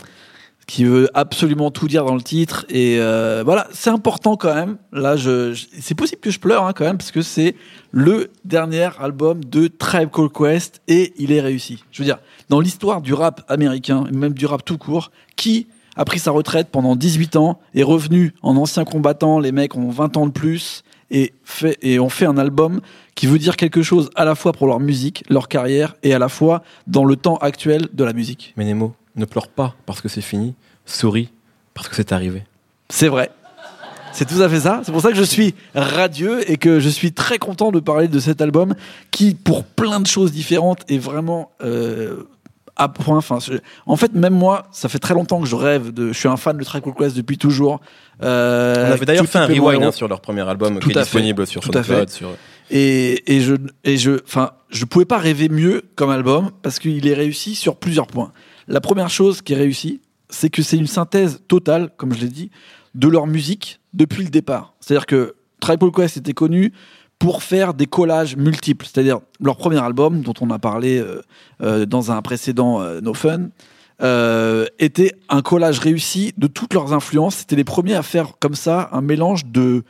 Qui 0.66 0.84
veut 0.84 1.08
absolument 1.14 1.70
tout 1.70 1.86
dire 1.86 2.04
dans 2.04 2.14
le 2.16 2.22
titre. 2.22 2.66
Et 2.68 2.96
euh, 2.98 3.42
voilà, 3.44 3.68
c'est 3.72 3.90
important 3.90 4.36
quand 4.36 4.52
même. 4.54 4.76
Là, 4.92 5.16
je, 5.16 5.52
je- 5.52 5.66
c'est 5.80 5.94
possible 5.94 6.20
que 6.20 6.30
je 6.30 6.40
pleure 6.40 6.64
hein, 6.64 6.72
quand 6.74 6.84
même, 6.84 6.98
parce 6.98 7.12
que 7.12 7.22
c'est 7.22 7.54
le 7.92 8.30
dernier 8.44 8.88
album 8.98 9.44
de 9.44 9.68
Tribe 9.68 10.10
Called 10.12 10.32
Quest 10.32 10.82
et 10.88 11.12
il 11.18 11.30
est 11.32 11.40
réussi. 11.40 11.84
Je 11.92 12.02
veux 12.02 12.04
dire, 12.06 12.18
dans 12.48 12.58
l'histoire 12.60 13.00
du 13.00 13.14
rap 13.14 13.42
américain, 13.48 14.04
même 14.12 14.32
du 14.34 14.46
rap 14.46 14.64
tout 14.64 14.76
court, 14.78 15.12
qui 15.36 15.68
a 15.96 16.04
pris 16.04 16.18
sa 16.18 16.30
retraite 16.32 16.68
pendant 16.70 16.96
18 16.96 17.36
ans, 17.36 17.60
est 17.74 17.82
revenu 17.84 18.34
en 18.42 18.56
ancien 18.56 18.84
combattant, 18.84 19.38
les 19.38 19.52
mecs 19.52 19.76
ont 19.76 19.88
20 19.90 20.16
ans 20.16 20.26
de 20.26 20.32
plus, 20.32 20.82
et, 21.12 21.32
fait, 21.44 21.78
et 21.82 22.00
ont 22.00 22.08
fait 22.08 22.26
un 22.26 22.36
album 22.36 22.80
qui 23.14 23.28
veut 23.28 23.38
dire 23.38 23.56
quelque 23.56 23.82
chose 23.82 24.10
à 24.16 24.24
la 24.24 24.34
fois 24.34 24.52
pour 24.52 24.66
leur 24.66 24.80
musique, 24.80 25.22
leur 25.30 25.46
carrière, 25.46 25.94
et 26.02 26.12
à 26.12 26.18
la 26.18 26.28
fois 26.28 26.62
dans 26.88 27.04
le 27.04 27.14
temps 27.14 27.36
actuel 27.36 27.88
de 27.94 28.02
la 28.04 28.12
musique. 28.12 28.52
Mais 28.56 28.64
Nemo, 28.64 28.92
ne 29.16 29.24
pleure 29.24 29.48
pas 29.48 29.74
parce 29.86 30.00
que 30.00 30.08
c'est 30.08 30.20
fini. 30.20 30.54
Souris 30.84 31.30
parce 31.74 31.88
que 31.88 31.96
c'est 31.96 32.12
arrivé. 32.12 32.44
C'est 32.88 33.08
vrai. 33.08 33.30
C'est 34.12 34.24
tout 34.24 34.40
à 34.40 34.48
fait 34.48 34.60
ça. 34.60 34.80
C'est 34.84 34.92
pour 34.92 35.02
ça 35.02 35.10
que 35.10 35.16
je 35.16 35.22
suis 35.22 35.54
radieux 35.74 36.50
et 36.50 36.56
que 36.56 36.80
je 36.80 36.88
suis 36.88 37.12
très 37.12 37.38
content 37.38 37.70
de 37.70 37.80
parler 37.80 38.08
de 38.08 38.18
cet 38.18 38.40
album 38.40 38.74
qui, 39.10 39.34
pour 39.34 39.64
plein 39.64 40.00
de 40.00 40.06
choses 40.06 40.32
différentes, 40.32 40.90
est 40.90 40.96
vraiment 40.96 41.50
euh, 41.62 42.22
à 42.76 42.88
point. 42.88 43.18
Enfin, 43.18 43.38
en 43.84 43.96
fait, 43.96 44.14
même 44.14 44.32
moi, 44.32 44.68
ça 44.72 44.88
fait 44.88 44.98
très 44.98 45.12
longtemps 45.12 45.40
que 45.40 45.46
je 45.46 45.56
rêve 45.56 45.92
de. 45.92 46.14
Je 46.14 46.18
suis 46.18 46.28
un 46.28 46.38
fan 46.38 46.56
de 46.56 46.64
Tribe 46.64 46.82
Called 46.82 46.96
Quest 46.96 47.16
depuis 47.16 47.36
toujours. 47.36 47.80
Euh, 48.22 48.88
On 48.88 48.92
avait 48.92 49.04
d'ailleurs 49.04 49.26
fait 49.26 49.38
un 49.38 49.46
rewind 49.46 49.82
hein, 49.82 49.92
sur 49.92 50.08
leur 50.08 50.22
premier 50.22 50.48
album 50.48 50.78
Tout 50.78 50.88
qui 50.88 50.94
est 50.94 50.98
à 50.98 51.04
fait. 51.04 51.18
disponible 51.18 51.46
sur 51.46 51.60
Tout 51.60 51.72
SoundCloud. 51.72 52.08
Sur... 52.08 52.30
Et, 52.70 53.34
et 53.36 53.42
je 53.42 53.54
et 53.84 53.98
je 53.98 54.12
enfin 54.24 54.52
je 54.70 54.84
pouvais 54.86 55.04
pas 55.04 55.18
rêver 55.18 55.48
mieux 55.50 55.82
comme 55.94 56.10
album 56.10 56.50
parce 56.62 56.78
qu'il 56.78 57.06
est 57.06 57.14
réussi 57.14 57.54
sur 57.54 57.76
plusieurs 57.76 58.06
points. 58.06 58.32
La 58.68 58.80
première 58.80 59.10
chose 59.10 59.42
qui 59.42 59.52
est 59.52 59.56
réussie, 59.56 60.00
c'est 60.28 60.50
que 60.50 60.62
c'est 60.62 60.76
une 60.76 60.86
synthèse 60.86 61.40
totale, 61.48 61.90
comme 61.96 62.12
je 62.12 62.20
l'ai 62.20 62.28
dit, 62.28 62.50
de 62.94 63.08
leur 63.08 63.26
musique 63.26 63.80
depuis 63.94 64.24
le 64.24 64.30
départ. 64.30 64.74
C'est-à-dire 64.80 65.06
que 65.06 65.36
Called 65.60 65.80
Quest 65.94 66.16
était 66.16 66.32
connu 66.32 66.72
pour 67.18 67.42
faire 67.42 67.74
des 67.74 67.86
collages 67.86 68.36
multiples. 68.36 68.86
C'est-à-dire 68.86 69.20
leur 69.40 69.56
premier 69.56 69.78
album, 69.78 70.22
dont 70.22 70.34
on 70.40 70.50
a 70.50 70.58
parlé 70.58 70.98
euh, 70.98 71.22
euh, 71.62 71.86
dans 71.86 72.10
un 72.10 72.20
précédent 72.22 72.80
euh, 72.80 73.00
No 73.00 73.14
Fun, 73.14 73.48
était 74.78 75.12
un 75.30 75.40
collage 75.40 75.78
réussi 75.78 76.34
de 76.36 76.46
toutes 76.48 76.74
leurs 76.74 76.92
influences. 76.92 77.36
C'était 77.36 77.56
les 77.56 77.64
premiers 77.64 77.94
à 77.94 78.02
faire 78.02 78.32
comme 78.38 78.54
ça 78.54 78.90
un 78.92 79.00
mélange 79.00 79.46
de 79.46 79.84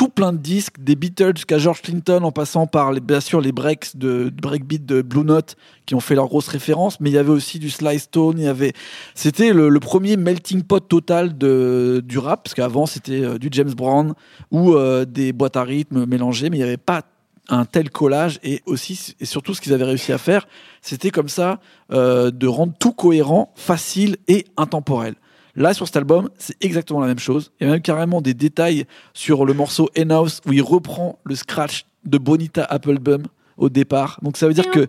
tout 0.00 0.08
plein 0.08 0.32
de 0.32 0.38
disques, 0.38 0.76
des 0.80 0.96
Beatles 0.96 1.36
jusqu'à 1.36 1.58
George 1.58 1.82
Clinton, 1.82 2.22
en 2.22 2.32
passant 2.32 2.66
par 2.66 2.90
les, 2.90 3.00
bien 3.00 3.20
sûr 3.20 3.42
les 3.42 3.52
breaks 3.52 3.98
de, 3.98 4.32
breakbeat 4.34 4.86
de 4.86 5.02
Blue 5.02 5.24
Note 5.24 5.56
qui 5.84 5.94
ont 5.94 6.00
fait 6.00 6.14
leurs 6.14 6.28
grosses 6.28 6.48
références, 6.48 6.98
mais 7.00 7.10
il 7.10 7.12
y 7.12 7.18
avait 7.18 7.28
aussi 7.28 7.58
du 7.58 7.68
Sly 7.68 7.98
Stone, 7.98 8.38
il 8.38 8.44
y 8.44 8.48
avait, 8.48 8.72
c'était 9.14 9.52
le, 9.52 9.68
le 9.68 9.78
premier 9.78 10.16
melting 10.16 10.62
pot 10.62 10.80
total 10.80 11.36
de, 11.36 12.02
du 12.02 12.16
rap, 12.16 12.44
parce 12.44 12.54
qu'avant 12.54 12.86
c'était 12.86 13.22
euh, 13.22 13.36
du 13.36 13.48
James 13.50 13.74
Brown 13.74 14.14
ou 14.50 14.72
euh, 14.72 15.04
des 15.04 15.34
boîtes 15.34 15.58
à 15.58 15.64
rythme 15.64 16.06
mélangées, 16.06 16.48
mais 16.48 16.56
il 16.56 16.60
n'y 16.60 16.66
avait 16.66 16.78
pas 16.78 17.02
un 17.50 17.66
tel 17.66 17.90
collage 17.90 18.40
et 18.42 18.62
aussi 18.64 19.14
et 19.20 19.26
surtout 19.26 19.52
ce 19.52 19.60
qu'ils 19.60 19.74
avaient 19.74 19.84
réussi 19.84 20.14
à 20.14 20.18
faire, 20.18 20.48
c'était 20.80 21.10
comme 21.10 21.28
ça 21.28 21.60
euh, 21.92 22.30
de 22.30 22.46
rendre 22.46 22.72
tout 22.80 22.92
cohérent, 22.92 23.52
facile 23.54 24.16
et 24.28 24.46
intemporel. 24.56 25.16
Là, 25.56 25.74
sur 25.74 25.86
cet 25.86 25.96
album, 25.96 26.30
c'est 26.38 26.56
exactement 26.62 27.00
la 27.00 27.06
même 27.06 27.18
chose. 27.18 27.52
Il 27.60 27.66
y 27.66 27.70
a 27.70 27.72
même 27.72 27.82
carrément 27.82 28.20
des 28.20 28.34
détails 28.34 28.86
sur 29.14 29.44
le 29.44 29.52
morceau 29.52 29.88
N-House 29.94 30.40
où 30.46 30.52
il 30.52 30.62
reprend 30.62 31.18
le 31.24 31.34
scratch 31.34 31.86
de 32.04 32.18
Bonita 32.18 32.64
Applebum 32.64 33.24
au 33.56 33.68
départ. 33.68 34.18
Donc 34.22 34.36
ça 34.36 34.46
veut 34.46 34.54
dire 34.54 34.70
que. 34.70 34.86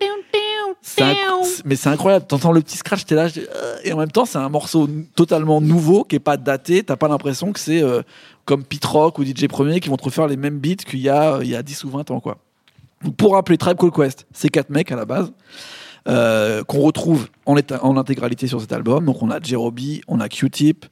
Mais 1.65 1.75
c'est 1.75 1.89
incroyable. 1.89 2.25
T'entends 2.27 2.51
le 2.51 2.61
petit 2.61 2.77
scratch, 2.77 3.05
t'es 3.05 3.15
là, 3.15 3.27
Euh, 3.37 3.77
et 3.83 3.93
en 3.93 3.97
même 3.97 4.11
temps, 4.11 4.25
c'est 4.25 4.37
un 4.37 4.49
morceau 4.49 4.89
totalement 5.15 5.61
nouveau 5.61 6.03
qui 6.03 6.15
est 6.15 6.19
pas 6.19 6.37
daté. 6.37 6.83
T'as 6.83 6.95
pas 6.95 7.07
l'impression 7.07 7.51
que 7.51 7.59
c'est 7.59 7.83
euh, 7.83 8.01
comme 8.45 8.63
Pete 8.63 8.85
Rock 8.85 9.19
ou 9.19 9.23
DJ 9.23 9.47
Premier 9.47 9.79
qui 9.79 9.89
vont 9.89 9.97
te 9.97 10.03
refaire 10.03 10.27
les 10.27 10.37
mêmes 10.37 10.59
beats 10.59 10.75
qu'il 10.77 10.99
y 10.99 11.09
a, 11.09 11.35
euh, 11.35 11.43
il 11.43 11.49
y 11.49 11.55
a 11.55 11.61
10 11.61 11.83
ou 11.83 11.89
20 11.89 12.09
ans, 12.11 12.19
quoi. 12.19 12.37
Pour 13.17 13.33
rappeler 13.33 13.57
Tribe 13.57 13.77
Called 13.77 13.93
Quest, 13.93 14.27
c'est 14.31 14.49
quatre 14.49 14.69
mecs 14.69 14.91
à 14.91 14.95
la 14.95 15.05
base 15.05 15.31
euh, 16.07 16.63
qu'on 16.63 16.79
retrouve 16.79 17.27
en, 17.45 17.55
en 17.81 17.97
intégralité 17.97 18.47
sur 18.47 18.59
cet 18.61 18.73
album. 18.73 19.05
Donc 19.05 19.21
on 19.21 19.29
a 19.29 19.39
Jerobi, 19.41 20.01
on 20.07 20.19
a 20.19 20.29
Q-Tip, 20.29 20.85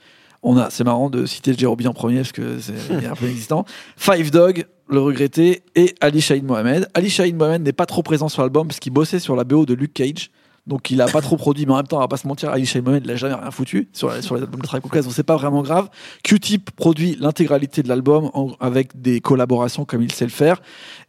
on 0.44 0.58
a, 0.58 0.70
c'est 0.70 0.84
marrant 0.84 1.10
de 1.10 1.25
citer 1.25 1.54
Jerobi 1.54 1.88
en 1.88 1.94
premier 1.94 2.18
parce 2.18 2.32
que 2.32 2.60
c'est 2.60 2.74
un 3.06 3.16
peu 3.16 3.25
inexistant. 3.28 3.66
Five 3.98 4.32
Dog, 4.32 4.66
le 4.88 5.01
regretté, 5.01 5.63
et 5.75 5.96
Ali 6.01 6.22
Shahin 6.22 6.44
Mohamed. 6.44 6.88
Ali 6.94 7.10
Shahin 7.10 7.34
Mohamed 7.34 7.63
n'est 7.63 7.74
pas 7.74 7.86
trop 7.86 8.04
présent 8.04 8.30
sur 8.30 8.42
l'album 8.42 8.68
parce 8.68 8.80
qu'il 8.80 8.94
bossait 8.94 9.20
sur 9.20 9.36
la 9.36 9.44
BO 9.44 9.66
de 9.66 9.74
Luke 9.74 9.94
Cage. 9.94 10.32
Donc 10.68 10.92
il 10.92 11.01
a 11.01 11.08
pas 11.08 11.22
trop 11.22 11.36
produit, 11.36 11.66
mais 11.66 11.74
en 11.74 11.78
même 11.78 11.88
temps, 11.88 11.98
on 11.98 12.01
va 12.01 12.08
pas 12.08 12.18
se 12.18 12.28
mentir, 12.28 12.50
Ali 12.50 12.70
Mohamed, 12.75 13.04
il 13.04 13.12
a 13.12 13.16
jamais 13.16 13.34
rien 13.34 13.50
foutu 13.50 13.89
sur, 13.92 14.13
sur 14.22 14.36
les 14.36 14.44
albums 14.44 14.62
de 14.62 14.68
Quest, 14.68 15.06
donc 15.06 15.13
c'est 15.13 15.24
pas 15.24 15.36
vraiment 15.36 15.63
grave. 15.63 15.89
Q-Tip 16.24 16.70
produit 16.72 17.18
l'intégralité 17.20 17.82
de 17.82 17.88
l'album 17.88 18.30
avec 18.60 19.01
des 19.01 19.20
collaborations 19.20 19.86
comme 19.86 20.04
il 20.04 20.12
sait 20.12 20.25
le 20.25 20.32
faire. 20.32 20.62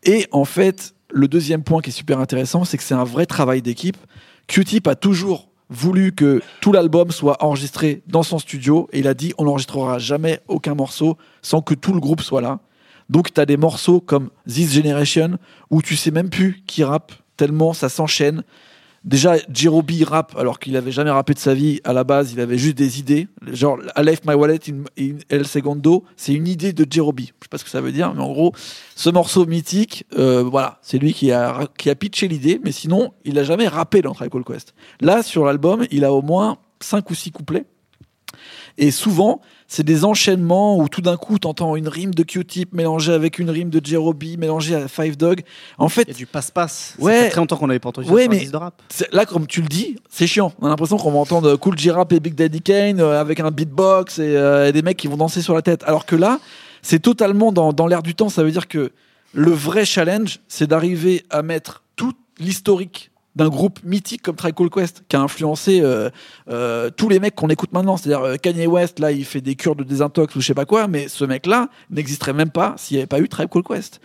Et 0.03 0.27
en 0.33 0.47
fait, 0.47 0.95
le 1.13 1.29
deuxième 1.29 1.63
point 1.63 1.81
qui 1.81 1.91
est 1.91 1.93
super 1.93 2.19
intéressant, 2.19 2.65
c'est 2.65 2.77
que 2.77 2.83
c'est 2.83 2.95
un 2.95 3.05
vrai 3.05 3.27
travail 3.27 3.63
d'équipe. 3.63 3.97
Q-Tip 4.47 4.87
a 4.89 4.95
toujours 4.95 5.49
voulu 5.69 6.13
que 6.13 6.43
tout 6.61 6.73
l'album 6.73 7.11
soit 7.11 7.43
enregistré 7.43 8.03
dans 8.09 8.23
son 8.23 8.39
studio 8.39 8.89
et 8.93 8.99
il 8.99 9.09
a 9.09 9.15
dit 9.15 9.33
on 9.39 9.45
n'enregistrera 9.45 9.99
jamais 9.99 10.41
aucun 10.49 10.75
morceau 10.75 11.17
sans 11.43 11.63
que 11.63 11.75
tout 11.75 11.93
le 11.93 12.01
groupe 12.01 12.21
soit 12.21 12.41
là. 12.41 12.59
Donc 13.09 13.33
tu 13.33 13.41
as 13.41 13.47
des 13.47 13.57
morceaux 13.57 14.01
comme 14.01 14.31
This 14.49 14.73
Generation 14.73 15.39
où 15.71 15.83
tu 15.83 15.97
sais 15.97 16.11
même 16.11 16.29
plus 16.29 16.63
qui 16.67 16.83
rappe 16.85 17.13
tellement 17.37 17.73
ça 17.73 17.89
s'enchaîne. 17.89 18.43
Déjà, 19.03 19.37
Jerobi 19.51 20.05
rappe 20.05 20.37
alors 20.37 20.59
qu'il 20.59 20.77
avait 20.77 20.93
jamais 20.93 21.11
rappé 21.11 21.33
de 21.33 21.39
sa 21.39 21.55
vie. 21.55 21.81
À 21.85 21.95
la 21.95 22.05
base, 22.05 22.33
il 22.33 22.41
avait 22.41 22.59
juste 22.59 22.77
des 22.77 22.99
idées. 22.99 23.29
Genre, 23.51 23.79
left 23.97 24.27
my 24.27 24.35
wallet 24.35 24.59
in, 24.69 25.17
El 25.31 25.47
Segundo, 25.47 26.05
c'est 26.17 26.35
une 26.35 26.47
idée 26.47 26.75
de 26.75 26.87
Jerobi. 26.91 27.33
Je 27.41 27.45
sais 27.45 27.49
pas 27.49 27.57
ce 27.57 27.65
que 27.65 27.71
ça 27.71 27.81
veut 27.81 27.93
dire, 27.93 28.13
mais 28.15 28.23
en 28.23 28.31
gros, 28.31 28.53
ce 28.97 29.09
morceau 29.09 29.47
mythique, 29.47 30.05
euh, 30.19 30.43
voilà, 30.43 30.79
c'est 30.83 30.99
lui 30.99 31.15
qui 31.15 31.33
a, 31.33 31.67
pitché 31.99 32.29
l'idée, 32.29 32.61
mais 32.63 32.73
sinon, 32.73 33.15
il 33.25 33.39
a 33.39 33.45
jamais 33.45 33.69
rappé 33.69 34.03
dans 34.03 34.13
Tribe 34.13 34.45
Quest. 34.45 34.75
Là, 35.01 35.23
sur 35.23 35.47
l'album, 35.47 35.87
il 35.91 36.05
a 36.05 36.13
au 36.13 36.21
moins 36.21 36.59
5 36.81 37.09
ou 37.11 37.15
6 37.15 37.31
couplets. 37.33 37.65
Et 38.79 38.91
souvent, 38.91 39.41
c'est 39.69 39.83
des 39.85 40.05
enchaînements 40.05 40.77
où 40.79 40.89
tout 40.89 41.01
d'un 41.03 41.17
coup, 41.17 41.39
t'entends 41.39 41.77
une 41.77 41.89
rime 41.89 42.15
de 42.15 42.23
Q-Tip 42.23 42.73
mélangée 42.73 43.13
avec 43.13 43.39
une 43.39 43.51
rime 43.51 43.71
de 43.71 43.85
Jerobi 43.85 44.37
mélangée 44.37 44.75
à 44.75 44.89
Five 44.89 45.17
Dog. 45.17 45.43
En 45.79 45.89
fait, 45.89 46.03
Il 46.03 46.09
y 46.09 46.15
a 46.15 46.15
du 46.15 46.27
passe-passe. 46.27 46.95
Ouais. 46.99 47.13
Ça 47.17 47.23
fait 47.25 47.31
très 47.31 47.41
longtemps 47.41 47.57
qu'on 47.57 47.67
n'avait 47.69 47.79
pas 47.79 47.91
entendu 47.91 48.09
ça 48.09 48.13
Ouais, 48.13 48.25
un 48.27 48.29
mais- 48.29 48.47
de 48.47 48.57
rap. 48.57 48.83
là, 49.13 49.27
comme 49.27 49.47
tu 49.47 49.61
le 49.63 49.69
dis, 49.69 49.97
c'est 50.09 50.27
chiant. 50.27 50.53
On 50.61 50.67
a 50.67 50.71
l'impression 50.71 50.97
qu'on 50.97 51.13
va 51.13 51.19
entendre 51.19 51.55
Cool 51.57 51.79
J-Rap 51.79 52.13
et 52.13 52.21
Big 52.21 52.35
Daddy 52.35 52.63
Kane 52.63 53.01
euh, 53.01 53.21
avec 53.21 53.39
un 53.41 53.51
beatbox 53.51 54.19
et, 54.19 54.23
euh, 54.37 54.69
et 54.69 54.73
des 54.73 54.83
mecs 54.83 54.97
qui 54.97 55.07
vont 55.09 55.17
danser 55.17 55.43
sur 55.43 55.55
la 55.55 55.63
tête. 55.63 55.83
Alors 55.85 56.07
que 56.07 56.17
là, 56.17 56.41
c'est 56.83 57.01
totalement 57.01 57.53
dans, 57.53 57.73
dans 57.73 57.87
l'air 57.87 58.03
du 58.03 58.15
temps. 58.15 58.29
Ça 58.29 58.43
veut 58.43 58.51
dire 58.51 58.67
que 58.69 58.91
le 59.33 59.51
vrai 59.53 59.85
challenge, 59.85 60.41
c'est 60.49 60.67
d'arriver 60.67 61.25
à 61.31 61.43
mettre 61.43 61.85
tout 61.97 62.13
l'historique 62.39 63.10
d'un 63.41 63.49
groupe 63.49 63.79
mythique 63.85 64.21
comme 64.23 64.37
Tribe 64.37 64.55
Called 64.55 64.71
Quest 64.73 65.03
qui 65.09 65.17
a 65.17 65.21
influencé 65.21 65.81
euh, 65.81 66.11
euh, 66.51 66.91
tous 66.95 67.09
les 67.09 67.19
mecs 67.21 67.35
qu'on 67.35 67.49
écoute 67.49 67.73
maintenant. 67.73 67.97
C'est-à-dire 67.97 68.23
euh, 68.23 68.37
Kanye 68.37 68.67
West, 68.67 68.99
là, 68.99 69.13
il 69.13 69.25
fait 69.25 69.41
des 69.41 69.55
cures 69.55 69.75
de 69.77 69.83
désintox 69.83 70.35
ou 70.37 70.41
je 70.41 70.47
sais 70.47 70.55
pas 70.55 70.67
quoi, 70.67 70.89
mais 70.89 71.09
ce 71.09 71.25
mec-là 71.25 71.69
n'existerait 71.91 72.35
même 72.35 72.51
pas 72.51 72.75
s'il 72.77 72.97
n'y 72.97 73.01
avait 73.01 73.07
pas 73.07 73.19
eu 73.19 73.29
Tribe 73.29 73.49
Called 73.49 73.67
Quest. 73.67 74.01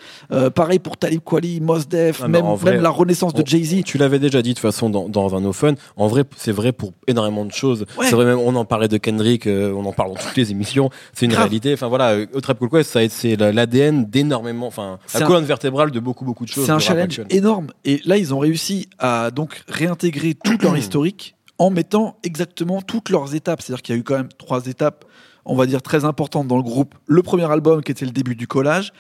Pareil 0.56 0.80
pour 0.80 0.98
Talib 0.98 1.22
Kweli, 1.24 1.60
Mos 1.62 1.86
Def, 1.90 2.22
Ah, 2.24 2.28
même, 2.28 2.46
vrai, 2.46 2.74
même 2.74 2.82
la 2.82 2.90
renaissance 2.90 3.34
de 3.34 3.46
Jay-Z. 3.46 3.84
Tu 3.84 3.98
l'avais 3.98 4.20
déjà 4.20 4.42
dit 4.42 4.50
de 4.50 4.54
toute 4.54 4.62
façon 4.62 4.90
dans, 4.90 5.10
dans 5.10 5.36
un 5.36 5.42
No 5.42 5.52
Fun. 5.54 5.74
En 5.98 6.08
vrai, 6.08 6.24
c'est 6.38 6.52
vrai 6.52 6.72
pour 6.72 6.94
énormément 7.08 7.44
de 7.46 7.52
choses. 7.52 7.86
Ouais. 7.98 8.06
C'est 8.08 8.16
vrai 8.16 8.26
même, 8.26 8.40
on 8.40 8.56
en 8.56 8.66
parlait 8.66 8.88
de 8.88 8.98
Kendrick, 8.98 9.48
on 9.48 9.84
en 9.86 9.92
parle 9.92 10.10
dans 10.14 10.20
toutes 10.22 10.38
les 10.38 10.52
émissions. 10.52 10.90
C'est 11.14 11.26
une 11.26 11.32
Grave. 11.32 11.44
réalité. 11.46 11.74
Enfin 11.74 11.88
voilà, 11.88 12.12
euh, 12.12 12.26
au 12.34 12.42
Trap 12.42 12.60
Call 12.60 12.70
Quest, 12.70 13.10
c'est 13.10 13.36
la- 13.36 13.52
l'ADN 13.52 14.06
d'énormément, 14.06 14.68
enfin 14.68 14.98
la 15.14 15.22
un- 15.24 15.28
colonne 15.28 15.46
vertébrale 15.46 15.92
de 15.92 16.00
beaucoup 16.00 16.24
beaucoup 16.26 16.46
de 16.46 16.50
choses. 16.50 16.66
C'est 16.66 16.72
un 16.72 16.80
challenge 16.80 17.22
énorme. 17.30 17.68
Et 17.84 18.02
là, 18.06 18.18
ils 18.18 18.34
ont 18.34 18.40
réussi 18.40 18.88
à 19.00 19.25
donc 19.32 19.64
réintégrer 19.68 20.36
toute 20.36 20.64
leur 20.64 20.78
historique 20.78 21.36
en 21.58 21.70
mettant 21.70 22.18
exactement 22.24 22.82
toutes 22.82 23.10
leurs 23.10 23.36
étapes. 23.36 23.62
C'est-à-dire 23.62 23.82
qu'il 23.82 23.96
y 23.96 23.98
a 23.98 24.00
eu 24.00 24.04
quand 24.04 24.18
même 24.18 24.30
trois 24.38 24.66
étapes, 24.68 25.06
on 25.46 25.56
va 25.56 25.66
dire, 25.66 25.82
très 25.82 26.06
importantes 26.06 26.48
dans 26.48 26.58
le 26.58 26.64
groupe. 26.64 26.96
Le 27.08 27.22
premier 27.22 27.50
album 27.50 27.84
qui 27.84 27.92
était 27.92 28.06
le 28.06 28.12
début 28.12 28.36
du 28.36 28.48
collage. 28.48 28.92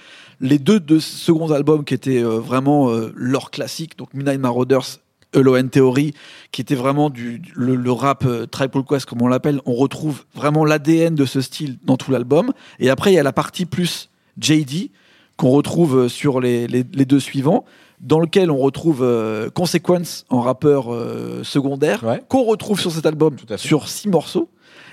Les 0.41 0.59
deux, 0.59 0.79
deux 0.79 0.99
seconds 0.99 1.51
albums 1.51 1.85
qui 1.85 1.93
étaient 1.93 2.23
euh, 2.23 2.39
vraiment 2.39 2.89
euh, 2.89 3.13
leur 3.15 3.51
classique, 3.51 3.97
donc 3.97 4.13
Midnight 4.13 4.39
Marauders, 4.39 4.99
Elohen 5.33 5.69
Theory, 5.69 6.13
qui 6.51 6.61
était 6.61 6.75
vraiment 6.75 7.09
du, 7.09 7.41
le, 7.55 7.91
rap 7.91 8.25
euh, 8.25 8.45
Called 8.45 8.85
Quest, 8.87 9.05
comme 9.05 9.21
on 9.21 9.27
l'appelle. 9.27 9.61
On 9.65 9.73
retrouve 9.73 10.25
vraiment 10.33 10.65
l'ADN 10.65 11.15
de 11.15 11.25
ce 11.25 11.41
style 11.41 11.77
dans 11.83 11.97
tout 11.97 12.11
l'album. 12.11 12.51
Et 12.79 12.89
après, 12.89 13.11
il 13.11 13.15
y 13.15 13.19
a 13.19 13.23
la 13.23 13.33
partie 13.33 13.65
plus 13.65 14.09
JD, 14.39 14.91
qu'on 15.37 15.49
retrouve 15.49 16.07
sur 16.07 16.39
les, 16.39 16.67
les- 16.67 16.85
les 16.93 17.05
deux 17.05 17.19
suivants, 17.19 17.65
dans 18.01 18.19
lequel 18.19 18.51
on 18.51 18.57
retrouve 18.57 18.99
euh, 19.03 19.49
Consequence 19.49 20.25
en 20.29 20.41
rappeur 20.41 20.93
euh, 20.93 21.43
secondaire, 21.43 22.03
Ouais. 22.03 22.21
qu'on 22.27 22.43
retrouve 22.43 22.79
sur 22.79 22.91
cet 22.91 23.05
album 23.05 23.35
sur 23.57 23.87
six 23.87 24.07
morceaux. 24.09 24.49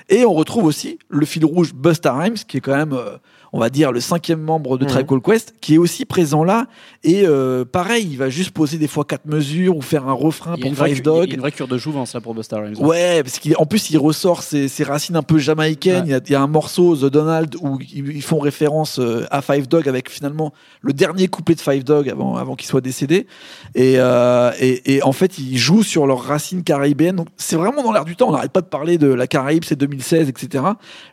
Et 0.08 0.24
on 0.24 0.32
retrouve 0.34 0.64
aussi 0.64 0.98
le 1.08 1.24
fil 1.26 1.44
rouge 1.44 1.74
Busta 1.74 2.12
Rhymes, 2.12 2.34
qui 2.48 2.56
est 2.56 2.60
quand 2.60 2.76
même, 2.76 2.92
euh, 2.92 3.18
on 3.52 3.58
va 3.60 3.68
dire, 3.68 3.92
le 3.92 4.00
cinquième 4.00 4.40
membre 4.40 4.78
de 4.78 4.84
Mhm. 4.84 4.90
Tribe 4.90 5.06
Called 5.06 5.22
Quest, 5.22 5.54
qui 5.60 5.74
est 5.74 5.78
aussi 5.78 6.04
présent 6.06 6.42
là. 6.42 6.66
Et 7.04 7.22
euh, 7.26 7.64
pareil, 7.64 8.08
il 8.10 8.16
va 8.16 8.30
juste 8.30 8.50
poser 8.52 8.78
des 8.78 8.88
fois 8.88 9.04
quatre 9.04 9.26
mesures 9.26 9.76
ou 9.76 9.82
faire 9.82 10.08
un 10.08 10.12
refrain 10.14 10.56
pour 10.56 10.70
Five 10.70 10.84
cu- 10.84 10.90
il 10.90 10.96
y 10.96 10.98
a 11.00 11.02
Dog. 11.02 11.32
une 11.34 11.40
vraie 11.40 11.52
cure 11.52 11.68
de 11.68 11.76
jouvence 11.76 12.14
là 12.14 12.20
pour 12.22 12.34
Busta 12.34 12.58
Rhymes. 12.58 12.76
Ouais, 12.80 13.22
parce 13.22 13.38
qu'en 13.38 13.66
plus, 13.66 13.90
il 13.90 13.98
ressort 13.98 14.42
ses, 14.42 14.68
ses 14.68 14.84
racines 14.84 15.16
un 15.16 15.22
peu 15.22 15.38
jamaïcaines. 15.38 16.02
Ouais. 16.04 16.08
Il, 16.08 16.10
y 16.12 16.14
a, 16.14 16.20
il 16.24 16.32
y 16.32 16.34
a 16.34 16.40
un 16.40 16.46
morceau, 16.46 16.96
The 16.96 17.04
Donald, 17.12 17.54
où 17.60 17.78
ils, 17.94 18.16
ils 18.16 18.22
font 18.22 18.38
référence 18.38 18.98
euh, 18.98 19.26
à 19.30 19.42
Five 19.42 19.68
Dog 19.68 19.86
avec 19.88 20.08
finalement 20.08 20.52
le 20.80 20.92
dernier 20.94 21.28
couplet 21.28 21.54
de 21.54 21.60
Five 21.60 21.84
Dog 21.84 22.08
avant, 22.08 22.36
avant 22.36 22.56
qu'il 22.56 22.68
soit 22.68 22.80
décédé. 22.80 23.26
Et, 23.74 23.94
euh, 23.98 24.50
et, 24.60 24.94
et 24.94 25.02
en 25.02 25.12
fait, 25.12 25.38
ils 25.38 25.58
jouent 25.58 25.82
sur 25.82 26.06
leurs 26.06 26.22
racines 26.22 26.62
caribéennes. 26.62 27.16
Donc, 27.16 27.28
c'est 27.36 27.56
vraiment 27.56 27.82
dans 27.82 27.92
l'air 27.92 28.06
du 28.06 28.16
temps. 28.16 28.28
On 28.28 28.32
n'arrête 28.32 28.52
pas 28.52 28.62
de 28.62 28.66
parler 28.66 28.96
de 28.96 29.08
la 29.08 29.26
Caraïbe, 29.26 29.64
c'est 29.66 29.76
2016, 29.78 30.28
etc. 30.30 30.64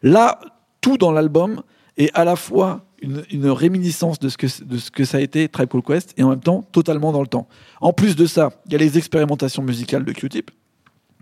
Là, 0.03 0.39
tout 0.81 0.97
dans 0.97 1.11
l'album 1.11 1.61
est 1.99 2.09
à 2.15 2.25
la 2.25 2.35
fois 2.35 2.85
une, 3.01 3.23
une 3.31 3.47
réminiscence 3.47 4.19
de 4.19 4.29
ce, 4.29 4.37
que, 4.37 4.47
de 4.63 4.77
ce 4.77 4.89
que 4.89 5.05
ça 5.05 5.17
a 5.17 5.21
été 5.21 5.47
Tribe 5.47 5.69
Called 5.69 5.85
Quest 5.85 6.13
et 6.17 6.23
en 6.23 6.29
même 6.29 6.39
temps 6.39 6.63
totalement 6.71 7.11
dans 7.11 7.21
le 7.21 7.27
temps. 7.27 7.47
En 7.81 7.93
plus 7.93 8.15
de 8.15 8.25
ça, 8.25 8.49
il 8.65 8.71
y 8.71 8.75
a 8.75 8.79
les 8.79 8.97
expérimentations 8.97 9.61
musicales 9.61 10.03
de 10.03 10.11
Q-Tip. 10.11 10.51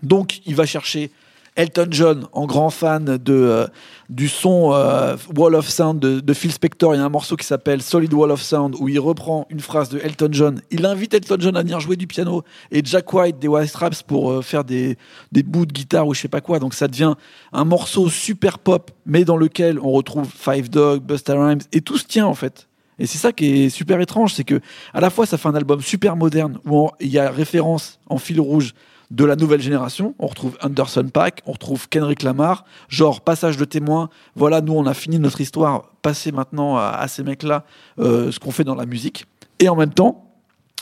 Donc, 0.04 0.40
il 0.46 0.56
va 0.56 0.66
chercher 0.66 1.12
Elton 1.58 1.88
John, 1.90 2.28
en 2.34 2.46
grand 2.46 2.70
fan 2.70 3.04
de, 3.18 3.34
euh, 3.34 3.68
du 4.10 4.28
son 4.28 4.74
euh, 4.74 5.18
Wall 5.36 5.56
of 5.56 5.68
Sound 5.68 6.00
de, 6.00 6.34
Phil 6.34 6.52
Spector. 6.52 6.94
Il 6.94 7.00
y 7.00 7.02
a 7.02 7.04
un 7.04 7.10
morceau 7.10 7.36
qui 7.36 7.48
s'appelle 7.48 7.82
Solid 7.82 8.14
Wall 8.14 8.30
of 8.30 8.44
Sound 8.44 8.76
où 8.80 8.88
il 8.88 9.00
reprend 9.00 9.48
une 9.50 9.60
phrase 9.60 9.90
de 9.90 9.98
Elton 9.98 10.30
John. 10.32 10.62
Il 10.70 10.86
invite 10.86 11.16
Elton 11.16 11.38
John 11.40 11.58
à 11.58 11.64
venir 11.64 11.80
jouer 11.80 11.96
du 11.96 12.06
piano 12.06 12.44
et 12.72 12.82
Jack 12.86 13.12
White 13.12 13.40
des 13.40 13.48
White 13.48 13.70
Straps 13.70 14.04
pour 14.04 14.32
euh, 14.32 14.42
faire 14.44 14.64
des, 14.64 15.00
des 15.32 15.42
bouts 15.42 15.66
de 15.66 15.74
guitare 15.74 16.08
ou 16.08 16.14
je 16.14 16.22
sais 16.22 16.28
pas 16.28 16.42
quoi. 16.42 16.60
Donc 16.60 16.76
ça 16.76 16.88
devient 16.88 17.16
un 17.52 17.66
morceau 17.66 18.08
super 18.08 18.60
pop, 18.60 18.92
mais 19.08 19.26
dans 19.26 19.38
lequel 19.38 19.80
on 19.80 19.90
retrouve 19.90 20.30
Five 20.32 20.70
Dog, 20.70 21.02
Busta 21.02 21.34
Rhymes 21.34 21.62
et 21.72 21.82
tout 21.82 21.98
se 21.98 22.06
tient 22.06 22.28
en 22.28 22.36
fait. 22.36 22.68
Et 23.00 23.08
c'est 23.08 23.18
ça 23.18 23.32
qui 23.32 23.64
est 23.64 23.70
super 23.70 24.00
étrange, 24.00 24.36
c'est 24.36 24.44
que 24.44 24.60
à 24.94 25.02
la 25.02 25.10
fois 25.10 25.26
ça 25.26 25.40
fait 25.40 25.48
un 25.48 25.56
album 25.56 25.82
super 25.82 26.16
moderne 26.16 26.60
où 26.66 26.90
il 27.00 27.10
y 27.10 27.18
a 27.18 27.32
référence 27.32 28.00
en 28.08 28.20
fil 28.20 28.40
rouge 28.40 28.74
de 29.12 29.26
la 29.26 29.36
nouvelle 29.36 29.62
génération. 29.62 30.16
On 30.20 30.28
retrouve 30.28 30.58
Anderson 30.62 31.08
Paak, 31.12 31.42
on 31.46 31.54
retrouve 31.54 31.88
Kendrick 31.90 32.24
Lamar, 32.24 32.66
genre 32.90 33.22
passage 33.22 33.58
de 33.58 33.66
témoin. 33.66 34.10
Voilà, 34.36 34.62
nous 34.62 34.74
on 34.74 34.86
a 34.86 34.94
fini 34.94 35.20
notre 35.20 35.42
histoire, 35.42 35.92
passez 36.02 36.32
maintenant 36.32 36.78
à, 36.78 37.08
ces 37.08 37.24
mecs-là 37.24 37.66
euh, 38.00 38.32
ce 38.32 38.40
qu'on 38.40 38.52
fait 38.52 38.64
dans 38.64 38.76
la 38.76 38.86
musique. 38.86 39.26
Et 39.60 39.70
en 39.70 39.76
même 39.76 39.94
temps, 39.94 40.32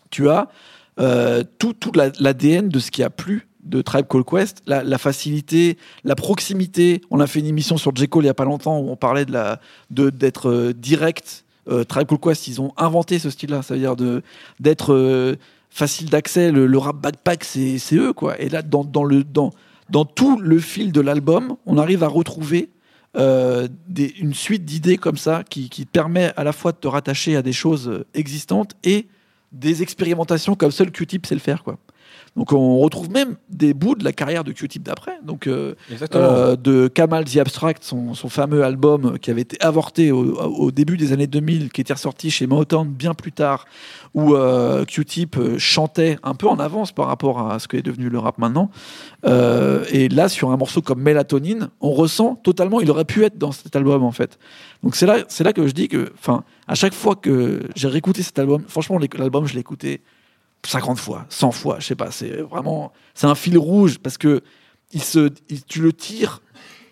tu 0.10 0.30
as 0.30 0.48
euh, 1.00 1.44
tout, 1.60 1.74
tout 1.74 1.92
la- 1.94 2.12
l'ADN 2.20 2.70
de 2.70 2.80
ce 2.80 2.92
qui 2.92 3.04
a 3.04 3.10
plu 3.10 3.48
de 3.64 3.82
Tribe 3.82 4.06
Called 4.08 4.26
Quest, 4.26 4.62
la, 4.68 4.98
facilité, 4.98 5.78
la 6.04 6.16
proximité. 6.16 7.02
On 7.10 7.20
a 7.20 7.28
fait 7.28 7.40
une 7.40 7.48
émission 7.48 7.78
sur 7.78 7.96
J. 7.96 8.08
Cole 8.08 8.24
il 8.24 8.28
y 8.28 8.30
a 8.30 8.36
pas 8.36 8.46
longtemps 8.46 8.80
où 8.80 8.90
on 8.90 8.96
parlait 8.96 9.26
la 9.26 9.60
de 9.90 10.10
d'être 10.10 10.50
euh, 10.50 10.74
direct. 10.74 11.46
Euh, 11.68 11.84
Tribe 11.84 12.08
Called 12.08 12.22
Quest, 12.22 12.48
ils 12.48 12.62
ont 12.62 12.74
inventé 12.78 13.18
ce 13.18 13.32
style-là, 13.32 13.64
c'est-à-dire 13.64 13.96
d'être 14.60 15.38
facile 15.76 16.10
d'accès. 16.10 16.52
Le, 16.52 16.78
rap 16.78 16.96
backpack, 16.96 17.44
c'est 17.44 17.80
eux 17.96 18.14
quoi. 18.14 18.40
Et 18.42 18.50
là, 18.50 18.62
dans, 18.62 18.84
dans 18.86 19.04
le 19.04 19.24
dans 19.24 19.52
dans 19.90 20.06
tout 20.06 20.40
le 20.40 20.58
fil 20.58 20.92
de 20.92 21.02
l'album, 21.02 21.58
on 21.68 21.78
arrive 21.78 22.02
à 22.04 22.08
retrouver 22.08 22.70
euh, 23.18 23.68
des- 23.88 24.16
une 24.20 24.34
suite 24.34 24.66
d'idées 24.66 24.98
comme 24.98 25.18
ça 25.18 25.44
qui, 25.48 25.70
qui 25.70 25.86
permet 25.86 26.32
à 26.38 26.44
la 26.44 26.54
fois 26.54 26.72
de 26.72 26.78
te 26.78 26.88
rattacher 26.88 27.36
à 27.36 27.42
des 27.44 27.54
choses 27.54 27.88
euh, 27.88 28.06
existantes 28.16 28.72
et 28.84 29.08
des 29.52 29.84
expérimentations 29.84 30.56
comme 30.56 30.72
seul 30.72 30.92
Q-Tip 30.92 31.26
sait 31.28 31.36
le 31.36 31.40
faire 31.42 31.64
quoi. 31.64 31.78
Donc 32.36 32.52
on 32.52 32.80
retrouve 32.80 33.10
même 33.10 33.36
des 33.50 33.74
bouts 33.74 33.96
de 33.96 34.04
la 34.04 34.12
carrière 34.12 34.44
de 34.44 34.52
Q-Tip 34.52 34.84
d'après. 34.84 35.20
Donc 35.24 35.48
euh, 35.48 35.76
euh, 36.16 36.56
de 36.56 36.88
Kamal 36.88 37.24
The 37.24 37.38
Abstract, 37.38 37.84
son, 37.84 38.14
son 38.14 38.30
fameux 38.30 38.64
album 38.64 39.18
qui 39.20 39.32
avait 39.32 39.42
été 39.42 39.58
avorté 39.62 40.12
au, 40.12 40.36
au 40.36 40.72
début 40.72 40.98
des 40.98 41.14
années 41.14 41.28
2000, 41.28 41.72
qui 41.72 41.82
était 41.82 41.94
ressorti 41.94 42.32
chez 42.32 42.46
Motown 42.46 42.90
bien 42.90 43.14
plus 43.14 43.32
tard, 43.32 43.66
où 44.16 44.34
euh, 44.34 44.86
Q-Tip 44.86 45.38
euh, 45.38 45.58
chantait 45.58 46.18
un 46.24 46.36
peu 46.36 46.48
en 46.48 46.58
avance 46.58 46.94
par 46.94 47.08
rapport 47.08 47.52
à 47.52 47.60
ce 47.60 47.68
qu'est 47.68 47.82
devenu 47.82 48.10
le 48.10 48.18
rap 48.18 48.38
maintenant. 48.38 48.72
Euh, 49.26 49.86
et 49.92 50.08
là, 50.08 50.30
sur 50.30 50.52
un 50.52 50.58
morceau 50.58 50.82
comme 50.82 51.02
Mélatonine, 51.02 51.70
on 51.82 51.92
ressent 51.92 52.36
totalement, 52.36 52.80
il 52.80 52.90
aurait 52.90 53.06
pu 53.06 53.24
être 53.26 53.38
dans 53.38 53.52
cet 53.52 53.76
album 53.76 54.04
en 54.04 54.12
fait. 54.12 54.40
Donc 54.84 54.96
c'est 54.96 55.06
là, 55.06 55.18
c'est 55.28 55.44
là 55.44 55.52
que 55.52 55.68
je 55.68 55.74
dis 55.74 55.90
que, 55.90 56.12
enfin, 56.18 56.44
à 56.68 56.76
chaque 56.76 56.94
fois 56.94 57.16
que 57.16 57.62
j'ai 57.76 57.90
réécouté 57.90 58.24
cet 58.24 58.40
album, 58.40 58.64
franchement, 58.68 58.98
l'album, 59.18 59.46
je 59.46 59.54
l'ai 59.54 59.60
écouté 59.60 60.02
50 60.68 61.00
fois, 61.00 61.26
100 61.30 61.52
fois, 61.52 61.78
je 61.80 61.86
sais 61.88 61.96
pas, 61.96 62.12
c'est 62.12 62.42
vraiment, 62.42 62.92
c'est 63.14 63.28
un 63.28 63.36
fil 63.36 63.58
rouge 63.58 63.98
parce 64.00 64.18
que 64.18 64.42
il 64.94 65.02
se, 65.04 65.30
il- 65.50 65.64
tu 65.64 65.82
le 65.82 65.94
tires 65.94 66.42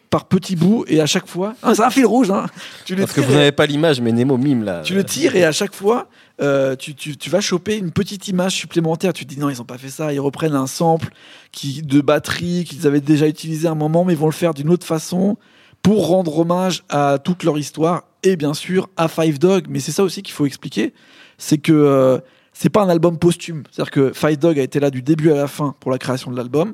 par 0.09 0.25
petits 0.25 0.55
bouts 0.55 0.86
et 0.88 1.01
à 1.01 1.05
chaque 1.07 1.25
fois, 1.27 1.55
Ah, 1.63 1.73
c'est 1.73 1.81
un 1.83 1.89
fil 1.89 2.05
rouge. 2.05 2.29
Hein. 2.29 2.45
Tu 2.86 2.93
le 2.95 3.01
Parce 3.01 3.13
que 3.13 3.21
vous 3.21 3.31
et- 3.31 3.36
n'avez 3.36 3.51
pas 3.51 3.65
l'image, 3.65 3.99
mais 3.99 4.12
Nemo 4.12 4.38
mime 4.38 4.63
là. 4.63 4.81
tu 4.83 4.93
le 4.93 5.03
tires 5.03 5.36
et 5.36 5.43
à 5.43 5.51
chaque 5.51 5.73
fois, 5.73 6.07
euh, 6.39 6.75
tu, 6.75 6.93
tu- 6.93 7.17
tu 7.17 7.29
vas 7.31 7.41
choper 7.41 7.77
une 7.77 7.91
petite 7.91 8.27
image 8.27 8.53
supplémentaire. 8.53 9.13
Tu 9.13 9.25
te 9.25 9.33
dis 9.33 9.39
non, 9.39 9.49
ils 9.49 9.59
ont 9.59 9.65
pas 9.65 9.77
fait 9.79 9.89
ça. 9.89 10.13
Ils 10.13 10.19
reprennent 10.19 10.53
un 10.55 10.67
sample 10.67 11.09
qui, 11.51 11.81
de 11.81 11.99
batterie 12.01 12.63
qu'ils 12.63 12.86
avaient 12.86 13.01
déjà 13.01 13.27
utilisé 13.27 13.67
à 13.67 13.71
un 13.71 13.75
moment, 13.75 14.03
mais 14.05 14.13
ils 14.13 14.19
vont 14.19 14.27
le 14.27 14.31
faire 14.33 14.53
d'une 14.53 14.69
autre 14.69 14.86
façon 14.86 15.38
pour 15.81 16.07
rendre 16.07 16.38
hommage 16.38 16.83
à 16.89 17.17
toute 17.17 17.43
leur 17.43 17.57
histoire 17.57 18.03
et 18.21 18.36
bien 18.36 18.53
sûr 18.53 18.89
à 18.97 19.07
Five 19.07 19.39
Dog. 19.39 19.65
Mais 19.67 19.79
c'est 19.79 19.91
ça 19.91 20.03
aussi 20.03 20.21
qu'il 20.21 20.33
faut 20.36 20.45
expliquer, 20.45 20.93
c'est 21.39 21.57
que 21.57 21.73
euh, 21.73 22.19
c'est 22.53 22.69
pas 22.69 22.81
un 22.83 22.89
album 22.89 23.17
posthume. 23.17 23.63
C'est-à-dire 23.71 23.91
que 23.91 24.13
Five 24.13 24.37
Dog 24.37 24.59
a 24.59 24.63
été 24.63 24.79
là 24.79 24.89
du 24.89 25.01
début 25.01 25.31
à 25.31 25.35
la 25.35 25.47
fin 25.47 25.75
pour 25.79 25.91
la 25.91 25.97
création 25.97 26.31
de 26.31 26.37
l'album. 26.37 26.73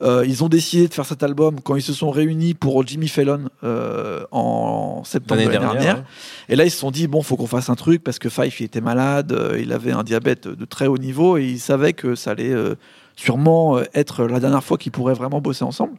Euh, 0.00 0.24
ils 0.24 0.44
ont 0.44 0.48
décidé 0.48 0.86
de 0.86 0.94
faire 0.94 1.04
cet 1.06 1.24
album 1.24 1.60
quand 1.60 1.74
ils 1.74 1.82
se 1.82 1.92
sont 1.92 2.10
réunis 2.10 2.54
pour 2.54 2.86
Jimmy 2.86 3.08
Fallon 3.08 3.48
euh, 3.64 4.24
en 4.30 5.02
septembre 5.04 5.40
L'année 5.40 5.52
l'année 5.52 5.58
dernière. 5.64 5.82
dernière. 5.82 6.04
ouais. 6.04 6.52
Et 6.52 6.56
là, 6.56 6.64
ils 6.64 6.70
se 6.70 6.78
sont 6.78 6.92
dit, 6.92 7.08
bon, 7.08 7.20
faut 7.22 7.36
qu'on 7.36 7.48
fasse 7.48 7.68
un 7.68 7.74
truc 7.74 8.04
parce 8.04 8.20
que 8.20 8.28
Fife, 8.28 8.60
il 8.60 8.64
était 8.64 8.80
malade, 8.80 9.32
euh, 9.32 9.58
il 9.60 9.72
avait 9.72 9.90
un 9.90 10.04
diabète 10.04 10.46
de 10.46 10.64
très 10.64 10.86
haut 10.86 10.98
niveau 10.98 11.36
et 11.36 11.44
il 11.44 11.58
savait 11.58 11.94
que 11.94 12.14
ça 12.14 12.30
allait 12.30 12.52
euh, 12.52 12.76
sûrement 13.16 13.78
euh, 13.78 13.82
être 13.92 14.24
la 14.24 14.38
dernière 14.38 14.62
fois 14.62 14.78
qu'ils 14.78 14.92
pourraient 14.92 15.14
vraiment 15.14 15.40
bosser 15.40 15.64
ensemble. 15.64 15.94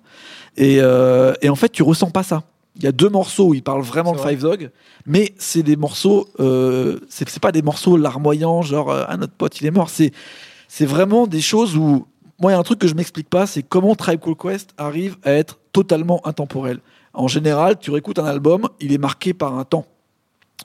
Et, 0.55 0.77
euh, 0.79 1.33
et 1.41 1.49
en 1.49 1.55
fait, 1.55 1.67
tu 1.69 1.83
ressens 1.83 2.09
pas 2.11 2.23
ça. 2.23 2.43
Il 2.79 2.85
y 2.85 2.87
a 2.87 2.91
deux 2.91 3.09
morceaux 3.09 3.49
où 3.49 3.53
il 3.53 3.61
parle 3.61 3.81
vraiment 3.81 4.13
de 4.13 4.17
vrai. 4.17 4.31
Five 4.31 4.41
Dog, 4.41 4.71
mais 5.05 5.33
c'est 5.37 5.63
des 5.63 5.75
morceaux, 5.75 6.27
euh, 6.39 6.99
c'est 7.09 7.27
c'est 7.29 7.41
pas 7.41 7.51
des 7.51 7.61
morceaux 7.61 7.97
larmoyants, 7.97 8.61
genre 8.61 8.89
euh, 8.89 9.03
ah 9.07 9.17
notre 9.17 9.33
pote 9.33 9.59
il 9.59 9.67
est 9.67 9.71
mort. 9.71 9.89
C'est 9.89 10.11
c'est 10.69 10.85
vraiment 10.85 11.27
des 11.27 11.41
choses 11.41 11.75
où 11.75 12.07
moi 12.39 12.51
il 12.51 12.53
y 12.53 12.57
a 12.57 12.59
un 12.59 12.63
truc 12.63 12.79
que 12.79 12.87
je 12.87 12.95
m'explique 12.95 13.29
pas, 13.29 13.45
c'est 13.45 13.63
comment 13.63 13.95
Tribe 13.95 14.21
Called 14.21 14.37
Quest 14.37 14.69
arrive 14.77 15.17
à 15.23 15.31
être 15.31 15.59
totalement 15.73 16.25
intemporel. 16.25 16.79
En 17.13 17.27
général, 17.27 17.77
tu 17.79 17.91
réécoutes 17.91 18.19
un 18.19 18.25
album, 18.25 18.69
il 18.79 18.93
est 18.93 18.97
marqué 18.97 19.33
par 19.33 19.57
un 19.57 19.65
temps. 19.65 19.85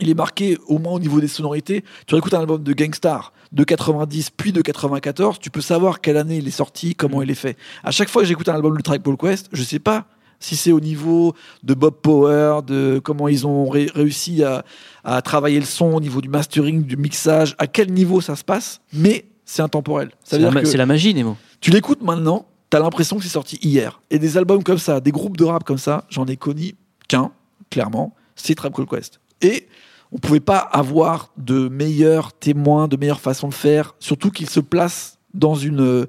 Il 0.00 0.08
est 0.10 0.14
marqué 0.14 0.58
au 0.66 0.78
moins 0.78 0.92
au 0.92 0.98
niveau 0.98 1.20
des 1.20 1.28
sonorités. 1.28 1.84
Tu 2.06 2.14
réécoutes 2.14 2.34
un 2.34 2.40
album 2.40 2.62
de 2.62 2.72
Gangstar 2.72 3.32
de 3.54 3.64
90 3.64 4.30
puis 4.36 4.52
de 4.52 4.60
94, 4.60 5.38
tu 5.38 5.50
peux 5.50 5.60
savoir 5.60 6.00
quelle 6.00 6.16
année 6.16 6.38
il 6.38 6.48
est 6.48 6.50
sorti, 6.50 6.94
comment 6.94 7.22
il 7.22 7.30
est 7.30 7.36
fait. 7.36 7.56
À 7.84 7.92
chaque 7.92 8.08
fois 8.08 8.22
que 8.22 8.28
j'écoute 8.28 8.48
un 8.48 8.54
album 8.54 8.76
de 8.76 8.82
Tribe 8.82 9.02
Called 9.02 9.18
Quest, 9.18 9.48
je 9.52 9.62
sais 9.62 9.78
pas 9.78 10.06
si 10.40 10.56
c'est 10.56 10.72
au 10.72 10.80
niveau 10.80 11.34
de 11.62 11.74
Bob 11.74 11.94
Power, 12.02 12.60
de 12.66 13.00
comment 13.02 13.28
ils 13.28 13.46
ont 13.46 13.68
ré- 13.68 13.90
réussi 13.94 14.42
à, 14.42 14.64
à 15.04 15.22
travailler 15.22 15.58
le 15.60 15.64
son, 15.66 15.94
au 15.94 16.00
niveau 16.00 16.20
du 16.20 16.28
mastering, 16.28 16.82
du 16.84 16.96
mixage, 16.96 17.54
à 17.58 17.66
quel 17.66 17.92
niveau 17.92 18.20
ça 18.20 18.36
se 18.36 18.44
passe, 18.44 18.80
mais 18.92 19.26
c'est 19.44 19.62
intemporel. 19.62 20.10
C'est 20.24 20.38
la, 20.38 20.50
la 20.50 20.86
magie, 20.86 21.14
Nemo. 21.14 21.36
tu 21.60 21.70
l'écoutes 21.70 22.02
maintenant, 22.02 22.46
t'as 22.70 22.80
l'impression 22.80 23.16
que 23.16 23.22
c'est 23.22 23.28
sorti 23.28 23.58
hier. 23.62 24.00
Et 24.10 24.18
des 24.18 24.36
albums 24.36 24.62
comme 24.64 24.78
ça, 24.78 25.00
des 25.00 25.12
groupes 25.12 25.36
de 25.36 25.44
rap 25.44 25.64
comme 25.64 25.78
ça, 25.78 26.04
j'en 26.10 26.26
ai 26.26 26.36
connu 26.36 26.74
qu'un, 27.08 27.30
clairement, 27.70 28.14
c'est 28.36 28.54
Trap 28.54 28.74
Call 28.74 28.86
Quest. 28.86 29.20
Et 29.42 29.68
on 30.12 30.18
pouvait 30.18 30.40
pas 30.40 30.58
avoir 30.58 31.30
de 31.36 31.68
meilleurs 31.68 32.32
témoins, 32.32 32.88
de 32.88 32.96
meilleures 32.96 33.20
façons 33.20 33.48
de 33.48 33.54
faire, 33.54 33.94
surtout 33.98 34.30
qu'ils 34.30 34.48
se 34.48 34.60
placent 34.60 35.18
dans 35.34 35.54
une, 35.56 36.06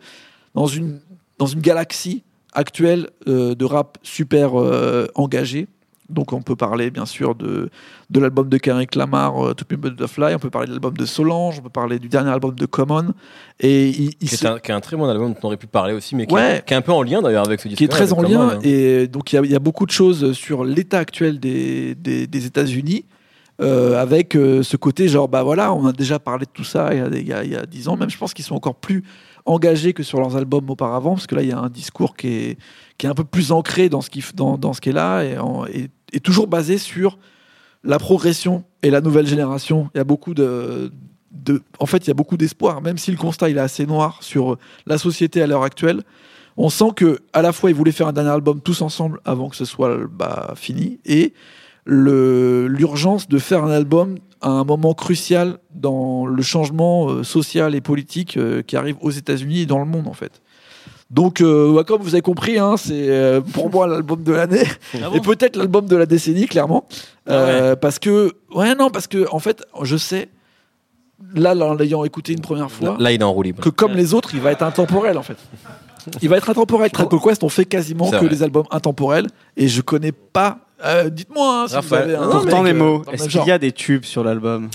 dans 0.53 0.67
une, 0.67 0.99
dans 1.39 1.47
une 1.47 1.59
galaxie 1.59 2.23
actuelle 2.55 3.09
euh, 3.27 3.53
de 3.55 3.65
rap 3.65 3.97
super 4.03 4.59
euh, 4.59 5.07
engagé. 5.15 5.67
Donc 6.07 6.33
on 6.33 6.41
peut 6.43 6.55
parler 6.55 6.91
bien 6.91 7.07
sûr 7.07 7.33
de, 7.33 7.69
de 8.11 8.19
l'album 8.19 8.47
de 8.47 8.57
Kendrick 8.59 8.93
Lamar, 8.93 9.43
euh, 9.43 9.53
To 9.55 9.65
Pimp 9.65 9.83
a 9.85 9.89
Butterfly, 9.89 10.35
on 10.35 10.39
peut 10.39 10.51
parler 10.51 10.67
de 10.67 10.73
l'album 10.73 10.95
de 10.95 11.03
Solange, 11.05 11.57
on 11.59 11.63
peut 11.63 11.69
parler 11.69 11.97
du 11.97 12.09
dernier 12.09 12.29
album 12.29 12.53
de 12.53 12.65
Common. 12.67 13.07
Et 13.59 13.89
il, 13.89 14.11
il 14.21 14.29
Qui 14.29 14.37
se- 14.37 14.45
est, 14.45 14.49
un, 14.49 14.59
qui 14.59 14.69
est 14.69 14.75
un 14.75 14.81
très 14.81 14.95
bon 14.97 15.05
album 15.09 15.33
dont 15.33 15.39
on 15.41 15.47
aurait 15.47 15.57
pu 15.57 15.65
parler 15.65 15.93
aussi, 15.95 16.15
mais 16.15 16.27
qui, 16.27 16.35
Ouais. 16.35 16.57
est, 16.57 16.65
qui 16.65 16.75
est 16.75 16.77
un 16.77 16.81
peu 16.81 16.91
en 16.91 17.01
lien 17.01 17.23
d'ailleurs 17.23 17.47
avec 17.47 17.59
ce 17.59 17.67
disque. 17.67 17.79
qui 17.79 17.85
est 17.85 17.87
très 17.87 18.13
en 18.13 18.21
lien. 18.21 18.59
Et 18.63 19.07
donc, 19.07 19.33
il 19.33 19.37
y 19.37 19.39
a- 19.39 19.45
il 19.45 19.51
y, 19.51 19.55
a 19.55 19.59
beaucoup 19.59 19.87
de 19.87 19.91
choses 19.91 20.33
sur 20.33 20.63
l'état 20.63 20.99
actuel 20.99 21.39
des, 21.39 21.95
des, 21.95 22.27
des 22.27 22.45
États-Unis. 22.45 23.05
euh, 23.61 23.99
avec 24.01 24.35
euh, 24.35 24.63
ce 24.63 24.75
côté 24.75 25.07
genre 25.07 25.29
bah 25.29 25.41
voilà 25.41 25.73
on 25.73 25.85
a 25.87 25.93
déjà 25.93 26.19
parlé 26.19 26.45
de 26.45 26.51
tout 26.51 26.65
ça 26.65 26.89
il 26.93 26.97
y 26.97 27.01
a, 27.01 27.07
il 27.07 27.25
y 27.27 27.31
a, 27.31 27.43
il 27.45 27.51
y 27.51 27.55
a 27.55 27.65
10 27.65 27.87
ans 27.87 27.95
même 27.95 28.09
je 28.09 28.17
pense 28.17 28.33
qu'ils 28.33 28.43
sont 28.43 28.53
encore 28.55 28.75
plus 28.75 29.01
engagés 29.45 29.93
que 29.93 30.03
sur 30.03 30.19
leurs 30.19 30.35
albums 30.35 30.69
auparavant 30.69 31.13
parce 31.15 31.27
que 31.27 31.35
là 31.35 31.43
il 31.43 31.49
y 31.49 31.51
a 31.51 31.59
un 31.59 31.69
discours 31.69 32.15
qui 32.15 32.27
est, 32.27 32.57
qui 32.97 33.05
est 33.05 33.09
un 33.09 33.13
peu 33.13 33.23
plus 33.23 33.51
ancré 33.51 33.89
dans 33.89 34.01
ce 34.01 34.09
qui 34.09 34.23
dans, 34.33 34.57
dans 34.57 34.73
ce 34.73 34.81
qui 34.81 34.89
est 34.89 34.93
là 34.93 35.23
et, 35.23 35.37
en- 35.37 35.65
toujours 36.23 36.47
basé 36.47 36.77
sur 36.77 37.17
la 37.83 37.99
progression 37.99 38.63
et 38.81 38.89
la 38.89 39.01
nouvelle 39.01 39.27
génération. 39.27 39.89
Il 39.93 39.97
y 39.97 40.01
a 40.01 40.05
beaucoup 40.05 40.33
de, 40.33 40.91
de 41.31 41.61
en 41.79 41.85
fait 41.85 42.05
il 42.05 42.07
y 42.07 42.11
a 42.11 42.15
beaucoup 42.15 42.37
d'espoir. 42.37 42.81
Même 42.81 42.97
si 42.97 43.11
le 43.11 43.17
constat 43.17 43.49
il 43.49 43.57
est 43.57 43.61
assez 43.61 43.85
noir 43.85 44.17
sur 44.21 44.57
la 44.87 44.97
société 44.97 45.41
à 45.41 45.47
l'heure 45.47 45.63
actuelle 45.63 46.01
on 46.57 46.69
sent 46.69 46.91
que 46.95 47.19
à 47.33 47.41
la 47.41 47.51
fois 47.51 47.69
ils 47.69 47.75
voulaient 47.75 47.91
faire 47.91 48.07
un 48.07 48.13
dernier 48.13 48.29
album 48.29 48.61
tous 48.61 48.81
ensemble 48.81 49.19
avant 49.25 49.49
que 49.49 49.55
ce 49.57 49.65
soit 49.65 49.97
bah, 50.09 50.53
fini 50.55 50.99
et 51.05 51.33
l'urgence 51.85 53.27
de 53.27 53.37
faire 53.37 53.63
un 53.63 53.71
album 53.71 54.15
à 54.41 54.49
un 54.49 54.63
moment 54.63 54.93
crucial 54.93 55.57
dans 55.73 56.25
le 56.25 56.41
changement 56.43 57.09
euh, 57.09 57.23
social 57.23 57.73
et 57.75 57.81
politique 57.81 58.37
euh, 58.37 58.61
qui 58.61 58.75
arrive 58.77 58.95
aux 59.01 59.11
États-Unis 59.11 59.61
et 59.61 59.65
dans 59.65 59.79
le 59.79 59.85
monde 59.85 60.07
en 60.07 60.13
fait. 60.13 60.41
Donc, 61.11 61.39
euh, 61.41 61.83
comme 61.83 62.01
vous 62.01 62.15
avez 62.15 62.21
compris, 62.23 62.57
hein, 62.57 62.75
c'est 62.77 63.09
euh, 63.09 63.39
pour 63.41 63.69
moi 63.71 63.85
l'album 63.87 64.23
de 64.23 64.31
l'année 64.33 64.63
Ah 64.95 65.09
et 65.13 65.19
peut-être 65.21 65.55
l'album 65.55 65.85
de 65.85 65.95
la 65.95 66.05
décennie, 66.05 66.47
clairement, 66.47 66.85
Euh, 67.29 67.75
parce 67.75 67.99
que 67.99 68.33
ouais 68.53 68.73
non, 68.75 68.89
parce 68.89 69.07
que 69.07 69.25
en 69.31 69.39
fait, 69.39 69.63
je 69.83 69.97
sais 69.97 70.29
là, 71.33 71.55
en 71.55 71.73
l'ayant 71.75 72.03
écouté 72.03 72.33
une 72.33 72.41
première 72.41 72.69
fois, 72.71 72.97
Là, 72.99 73.11
il 73.11 73.21
est 73.21 73.23
en 73.23 73.31
roue 73.31 73.43
libre. 73.43 73.63
que 73.63 73.69
comme 73.69 73.93
les 73.93 74.13
autres, 74.13 74.31
il 74.33 74.41
va 74.41 74.51
être 74.51 74.63
intemporel 74.63 75.17
en 75.17 75.23
fait. 75.23 75.37
Il 76.21 76.29
va 76.29 76.37
être 76.37 76.49
intemporel. 76.49 76.91
Called 76.97 77.09
Quest, 77.23 77.43
on 77.43 77.49
fait 77.49 77.65
quasiment 77.65 78.09
que 78.11 78.17
vrai. 78.17 78.29
des 78.29 78.43
albums 78.43 78.65
intemporels 78.71 79.27
et 79.57 79.67
je 79.67 79.81
connais 79.81 80.11
pas. 80.11 80.59
Euh, 80.83 81.09
Dites-moi 81.09 81.63
hein, 81.63 81.67
si 81.67 81.75
Raphaël. 81.75 82.07
vous 82.09 82.13
avez 82.15 82.25
un. 82.25 82.29
Pourtant, 82.29 82.63
les 82.63 82.71
euh, 82.71 82.75
mots, 82.75 83.03
est-ce 83.11 83.27
qu'il 83.29 83.45
y 83.45 83.51
a 83.51 83.57
des 83.57 83.71
tubes 83.71 84.03
sur 84.05 84.23
l'album 84.23 84.69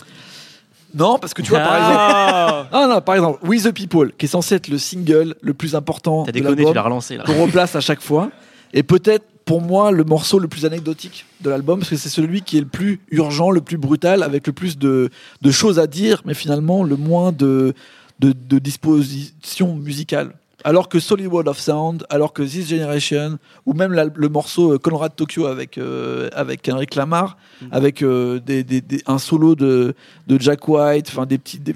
Non, 0.95 1.19
parce 1.19 1.35
que 1.35 1.43
tu 1.43 1.51
vois, 1.51 1.61
par 1.61 1.77
exemple. 1.77 1.97
Ah 2.01 2.67
Ah 2.73 2.87
non, 2.89 3.01
par 3.01 3.15
exemple, 3.15 3.39
We 3.47 3.63
the 3.63 3.73
People, 3.73 4.13
qui 4.17 4.27
est 4.27 4.29
censé 4.29 4.55
être 4.57 4.69
le 4.69 4.79
single 4.79 5.35
le 5.41 5.55
plus 5.55 5.75
important 5.75 6.25
T'as 6.25 6.33
de 6.33 6.39
déconné, 6.39 6.57
tu 6.57 6.63
l'album, 6.63 6.75
l'as 6.75 6.83
relancé 6.83 7.17
là. 7.17 7.25
qu'on 7.25 7.43
replace 7.43 7.77
à 7.77 7.81
chaque 7.81 8.01
fois, 8.01 8.31
et 8.73 8.83
peut-être 8.83 9.25
pour 9.45 9.61
moi 9.61 9.91
le 9.91 10.05
morceau 10.05 10.39
le 10.39 10.47
plus 10.49 10.65
anecdotique 10.65 11.27
de 11.41 11.51
l'album, 11.51 11.81
parce 11.81 11.91
que 11.91 11.97
c'est 11.97 12.09
celui 12.09 12.43
qui 12.43 12.57
est 12.57 12.61
le 12.61 12.67
plus 12.67 13.01
urgent, 13.11 13.51
le 13.51 13.61
plus 13.61 13.79
brutal, 13.79 14.23
avec 14.23 14.47
le 14.47 14.53
plus 14.53 14.79
de, 14.79 15.11
de 15.43 15.51
choses 15.51 15.79
à 15.79 15.87
dire, 15.87 16.23
mais 16.25 16.35
finalement 16.35 16.85
le 16.85 16.97
moins 16.97 17.33
de, 17.33 17.75
de, 18.21 18.33
de 18.33 18.59
dispositions 18.59 19.75
musicales. 19.75 20.33
Alors 20.65 20.89
que 20.89 21.01
Solid 21.01 21.27
World 21.27 21.49
of 21.49 21.59
Sound, 21.59 22.05
alors 22.11 22.33
que 22.33 22.43
This 22.43 22.69
Generation, 22.69 23.39
ou 23.67 23.73
même 23.73 23.93
la- 23.93 24.07
le 24.15 24.29
morceau 24.29 24.75
euh, 24.75 24.79
Conrad 24.79 25.15
Tokyo 25.17 25.47
avec, 25.47 25.79
euh, 25.79 26.29
avec 26.35 26.69
Henrik 26.69 26.95
Lamar, 26.97 27.37
avec 27.73 28.03
euh, 28.03 28.41
des, 28.41 28.63
des- 28.63 28.81
des- 28.81 29.03
un 29.07 29.19
solo 29.19 29.55
de, 29.55 29.95
de 30.27 30.41
Jack 30.41 30.69
White, 30.69 31.09
enfin 31.09 31.25
des 31.27 31.39
petits. 31.39 31.59
des- 31.59 31.75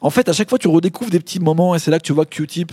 en 0.00 0.10
fait, 0.10 0.28
à 0.28 0.32
chaque 0.32 0.48
fois, 0.48 0.58
tu 0.58 0.68
redécouvres 0.68 1.10
des 1.10 1.20
petits 1.20 1.40
moments, 1.40 1.74
et 1.74 1.78
c'est 1.78 1.90
là 1.90 1.98
que 1.98 2.04
tu 2.04 2.12
vois 2.12 2.24
que 2.24 2.34
Q-Tip, 2.34 2.72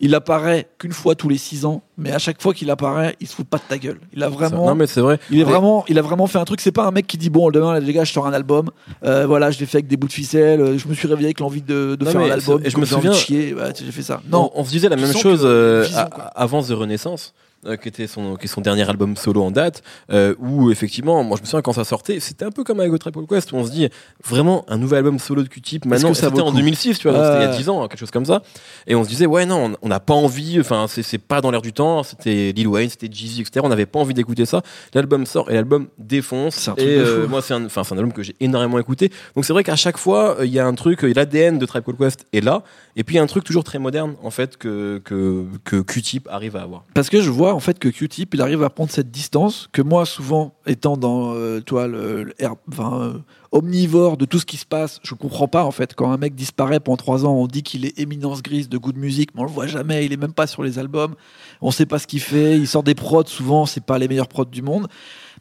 il 0.00 0.14
apparaît 0.14 0.68
qu'une 0.78 0.92
fois 0.92 1.14
tous 1.14 1.28
les 1.28 1.38
six 1.38 1.64
ans, 1.64 1.82
mais 1.96 2.12
à 2.12 2.18
chaque 2.18 2.42
fois 2.42 2.52
qu'il 2.52 2.70
apparaît, 2.70 3.16
il 3.20 3.26
se 3.26 3.34
fout 3.34 3.46
pas 3.46 3.56
de 3.56 3.62
ta 3.68 3.78
gueule. 3.78 3.98
Il 4.12 4.22
a 4.22 4.28
vraiment. 4.28 4.66
Non, 4.66 4.74
mais 4.74 4.86
c'est 4.86 5.00
vrai. 5.00 5.18
Il 5.30 5.40
est 5.40 5.44
Mais- 5.44 5.50
vraiment, 5.50 5.84
il 5.88 5.98
a 5.98 6.02
vraiment 6.02 6.26
fait 6.26 6.38
un 6.38 6.44
truc. 6.44 6.60
C'est 6.60 6.72
pas 6.72 6.84
un 6.86 6.90
mec 6.90 7.06
qui 7.06 7.16
dit 7.16 7.30
bon 7.30 7.50
demain 7.50 7.78
les 7.80 7.92
gars 7.92 8.04
je 8.04 8.12
sors 8.12 8.26
un 8.26 8.32
album. 8.34 8.70
Euh, 9.04 9.26
voilà, 9.26 9.50
je 9.50 9.58
l'ai 9.58 9.66
fait 9.66 9.78
avec 9.78 9.86
des 9.88 9.96
bouts 9.96 10.08
de 10.08 10.12
ficelle. 10.12 10.60
euh, 10.60 10.76
Je 10.78 10.86
me 10.88 10.94
suis 10.94 11.08
réveillé 11.08 11.26
avec 11.28 11.40
l'envie 11.40 11.62
de, 11.62 11.96
de 11.98 12.04
Non, 12.04 12.10
faire 12.10 12.20
un 12.20 12.30
album. 12.30 12.60
et 12.64 12.70
je 12.70 12.76
me 12.78 12.84
j'ai 12.84 12.94
envie 12.94 13.08
de 13.08 13.12
souviens- 13.14 13.52
chier. 13.52 13.56
J'ai 13.84 13.92
fait 13.92 14.02
ça. 14.02 14.20
Non, 14.30 14.50
on 14.54 14.64
se 14.64 14.70
disait 14.70 14.88
la 14.88 14.96
même 14.96 15.12
chose 15.16 15.40
que- 15.42 15.46
euh, 15.46 15.82
vision, 15.86 16.04
avant 16.34 16.62
The 16.62 16.70
Renaissance, 16.72 17.32
euh, 17.66 17.76
qui 17.76 17.88
était 17.88 18.06
son, 18.06 18.36
qui 18.36 18.44
est 18.44 18.48
son 18.48 18.60
dernier 18.60 18.88
album 18.88 19.16
solo 19.16 19.42
en 19.42 19.50
date, 19.50 19.82
euh, 20.12 20.34
où 20.38 20.70
effectivement, 20.70 21.22
moi 21.24 21.36
je 21.36 21.42
me 21.42 21.46
souviens 21.46 21.62
quand 21.62 21.72
ça 21.72 21.84
sortait, 21.84 22.20
c'était 22.20 22.44
un 22.44 22.50
peu 22.50 22.64
comme 22.64 22.80
avec 22.80 22.96
Triple 22.98 23.26
Quest, 23.28 23.52
où 23.52 23.56
on 23.56 23.64
se 23.66 23.70
dit 23.70 23.88
vraiment 24.24 24.64
un 24.68 24.78
nouvel 24.78 24.98
album 24.98 25.18
solo 25.18 25.42
de 25.42 25.48
Q-Tip. 25.48 25.84
Maintenant, 25.84 26.10
que 26.10 26.14
ça 26.16 26.28
c'était 26.28 26.40
en 26.42 26.46
le 26.46 26.50
coup 26.52 26.56
2006, 26.58 26.98
tu 26.98 27.08
vois, 27.08 27.18
c'était 27.24 27.36
il 27.38 27.42
y 27.42 27.44
a 27.46 27.50
Ouais. 27.50 27.56
10 27.56 27.68
ans, 27.68 27.88
quelque 27.88 27.98
chose 28.00 28.10
comme 28.10 28.24
ça. 28.24 28.42
Et 28.86 28.94
on 28.94 29.04
se 29.04 29.08
disait, 29.08 29.26
ouais, 29.26 29.46
non, 29.46 29.72
on- 29.82 29.88
n'a 29.88 30.00
pas 30.00 30.14
envie, 30.14 30.58
enfin, 30.60 30.86
c'est 30.88 31.02
c'est 31.02 31.18
pas 31.18 31.40
dans 31.40 31.50
l'air 31.50 31.62
du 31.62 31.72
temps, 31.72 32.02
c'était 32.02 32.52
Lil 32.52 32.68
Wayne, 32.68 32.90
c'était 32.90 33.08
Jeezy, 33.10 33.40
etc. 33.42 33.60
On 33.64 33.68
n'avait 33.68 33.86
pas 33.86 33.98
envie 34.00 34.14
d'écouter 34.14 34.44
ça. 34.46 34.62
L'album 34.94 35.26
sort 35.26 35.50
et 35.50 35.54
l'album 35.54 35.86
défonce. 35.98 36.54
C'est 36.56 36.70
un 36.70 36.74
Et 36.76 36.98
euh, 36.98 37.26
moi, 37.28 37.40
c'est 37.42 37.54
un, 37.54 37.66
un 37.66 37.90
album 37.96 38.12
que 38.12 38.22
j'ai 38.22 38.34
énormément 38.40 38.78
écouté. 38.78 39.10
Donc 39.34 39.44
c'est 39.44 39.52
vrai 39.52 39.62
qu'à 39.64 39.76
chaque 39.76 39.96
fois, 39.98 40.36
il 40.42 40.50
y 40.52 40.58
a 40.58 40.66
un 40.66 40.74
truc, 40.74 41.02
l'ADN 41.02 41.58
de 41.58 41.66
Tribe 41.66 41.84
Called 41.84 41.98
Quest 41.98 42.26
est 42.32 42.40
là. 42.40 42.62
Et 42.96 43.04
puis 43.04 43.14
il 43.14 43.18
y 43.18 43.20
a 43.20 43.22
un 43.22 43.26
truc 43.26 43.44
toujours 43.44 43.64
très 43.64 43.78
moderne, 43.78 44.14
en 44.22 44.30
fait, 44.30 44.56
que, 44.56 45.00
que, 45.04 45.44
que 45.64 45.80
Q-Tip 45.82 46.28
arrive 46.30 46.56
à 46.56 46.62
avoir. 46.62 46.84
parce 46.94 47.08
que 47.10 47.20
je 47.20 47.30
vois 47.30 47.54
en 47.56 47.60
fait 47.60 47.78
que 47.78 47.88
Q-Tip 47.88 48.34
il 48.34 48.42
arrive 48.42 48.62
à 48.62 48.70
prendre 48.70 48.90
cette 48.90 49.10
distance 49.10 49.68
que 49.72 49.80
moi 49.80 50.04
souvent 50.04 50.54
étant 50.66 50.96
dans 50.96 51.34
euh, 51.34 51.60
toi 51.60 51.88
le, 51.88 52.24
le 52.24 52.34
euh, 52.38 53.18
omnivore 53.50 54.18
de 54.18 54.26
tout 54.26 54.38
ce 54.38 54.44
qui 54.44 54.58
se 54.58 54.66
passe, 54.66 55.00
je 55.02 55.14
comprends 55.14 55.48
pas 55.48 55.64
en 55.64 55.70
fait 55.70 55.94
quand 55.94 56.12
un 56.12 56.18
mec 56.18 56.34
disparaît 56.34 56.80
pendant 56.80 56.98
trois 56.98 57.24
ans, 57.24 57.32
on 57.32 57.46
dit 57.46 57.62
qu'il 57.62 57.86
est 57.86 57.98
éminence 57.98 58.42
grise 58.42 58.68
de 58.68 58.76
goût 58.76 58.92
de 58.92 58.98
musique, 58.98 59.34
mais 59.34 59.40
on 59.40 59.44
le 59.44 59.50
voit 59.50 59.66
jamais, 59.66 60.04
il 60.04 60.12
est 60.12 60.18
même 60.18 60.34
pas 60.34 60.46
sur 60.46 60.62
les 60.62 60.78
albums, 60.78 61.14
on 61.62 61.70
sait 61.70 61.86
pas 61.86 61.98
ce 61.98 62.06
qu'il 62.06 62.20
fait, 62.20 62.58
il 62.58 62.68
sort 62.68 62.82
des 62.82 62.94
prods 62.94 63.24
souvent, 63.26 63.64
c'est 63.64 63.82
pas 63.82 63.98
les 63.98 64.06
meilleurs 64.06 64.28
prods 64.28 64.44
du 64.44 64.60
monde, 64.60 64.86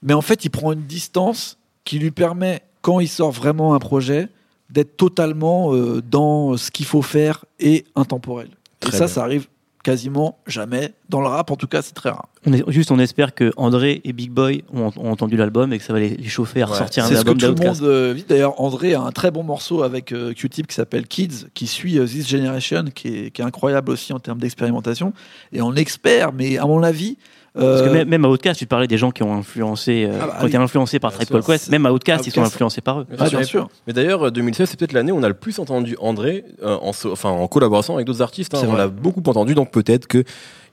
mais 0.02 0.14
en 0.14 0.22
fait 0.22 0.46
il 0.46 0.50
prend 0.50 0.72
une 0.72 0.86
distance 0.86 1.58
qui 1.84 2.00
lui 2.00 2.12
permet 2.12 2.62
quand 2.82 3.02
il 3.02 3.10
sort 3.10 3.32
vraiment 3.32 3.74
un 3.74 3.80
projet 3.80 4.30
d'être 4.70 4.96
totalement 4.96 5.76
euh, 5.76 6.02
dans 6.02 6.56
ce 6.56 6.72
qu'il 6.72 6.86
faut 6.86 7.02
faire 7.02 7.44
et 7.60 7.86
intemporel. 7.96 8.50
Très 8.80 8.90
et 8.90 8.92
ça, 8.94 9.06
bien. 9.06 9.08
ça 9.08 9.24
arrive 9.24 9.48
quasiment 9.86 10.40
jamais. 10.48 10.96
Dans 11.10 11.22
le 11.22 11.28
rap, 11.28 11.52
en 11.52 11.56
tout 11.56 11.68
cas, 11.68 11.84
c'est 11.84 11.94
très 11.94 12.10
rare. 12.10 12.28
On 12.48 12.54
est, 12.54 12.64
juste, 12.72 12.90
on 12.90 12.98
espère 12.98 13.36
que 13.36 13.54
André 13.56 14.02
et 14.04 14.14
Big 14.14 14.32
Boy 14.32 14.64
ont, 14.74 14.92
ont 14.98 15.12
entendu 15.12 15.38
l'album 15.38 15.72
et 15.74 15.78
que 15.78 15.84
ça 15.84 15.94
va 15.94 16.00
les, 16.00 16.10
les 16.10 16.28
chauffer 16.28 16.64
à 16.64 16.66
Ouais. 16.66 16.72
ressortir 16.72 17.06
un 17.06 17.08
C'est 17.08 17.16
ce 17.18 17.24
que 17.24 17.30
album 17.30 17.56
tout 17.56 17.62
le 17.62 17.68
monde 17.70 17.80
euh, 17.84 18.14
vit. 18.16 18.26
D'ailleurs, 18.28 18.60
André 18.60 18.96
a 18.96 19.02
un 19.02 19.12
très 19.12 19.30
bon 19.30 19.44
morceau 19.44 19.84
avec 19.84 20.12
euh, 20.12 20.34
Q-Tip 20.34 20.66
qui 20.66 20.74
s'appelle 20.74 21.06
Kids, 21.08 21.46
qui 21.54 21.68
suit 21.68 22.00
euh, 22.00 22.06
This 22.08 22.28
Generation, 22.28 22.86
qui 22.96 23.08
est, 23.10 23.32
qui 23.32 23.44
est 23.44 23.46
incroyable 23.46 23.92
aussi 23.92 24.12
en 24.12 24.20
termes 24.20 24.40
d'expérimentation. 24.40 25.14
Et 25.54 25.62
on 25.62 25.74
espère, 25.76 26.34
mais 26.34 26.58
à 26.58 26.66
mon 26.66 26.82
avis. 26.82 27.18
Parce 27.56 27.82
que 27.84 27.88
euh, 27.88 27.94
même, 27.94 28.10
même 28.10 28.26
à 28.26 28.30
Outcast, 28.30 28.60
tu 28.60 28.66
parlais 28.68 28.88
des 28.88 28.98
gens 28.98 29.12
qui 29.12 29.24
ont 29.24 29.34
influencé, 29.34 30.06
euh, 30.10 30.20
Ah 30.22 30.26
bah 30.28 30.34
qui 30.40 30.44
ont 30.44 30.48
été 30.48 30.58
oui. 30.58 30.64
influencés 30.64 31.00
par 31.00 31.12
Bien 31.12 31.18
Tribe 31.20 31.28
sûr. 31.30 31.34
Called 31.46 31.46
Quest. 31.60 31.70
Même 31.72 31.86
à 31.86 31.92
Outcast, 31.94 32.28
ils 32.28 32.32
sont 32.32 32.42
influencés 32.44 32.82
par 32.82 33.00
eux. 33.00 33.08
ah, 33.18 33.30
bien 33.30 33.44
sûr. 33.44 33.70
Mais 33.88 33.94
d'ailleurs, 33.94 34.28
euh, 34.28 34.32
2016, 34.32 34.70
c'est 34.70 34.78
peut-être 34.80 34.94
l'année 34.94 35.12
où 35.12 35.18
on 35.18 35.24
a 35.24 35.28
le 35.30 35.34
plus 35.34 35.58
entendu 35.60 35.96
André 36.00 36.44
euh, 36.64 36.78
en, 36.82 36.92
so- 36.94 37.12
enfin, 37.14 37.30
en 37.30 37.48
collaboration 37.48 37.96
avec 37.96 38.06
d'autres 38.08 38.22
artistes. 38.22 38.54
hein. 38.56 38.62
On 38.68 38.74
l'a 38.76 38.88
beaucoup 38.88 39.22
entendu, 39.26 39.56
donc 39.56 39.72
peut-être 39.72 40.08
que 40.08 40.24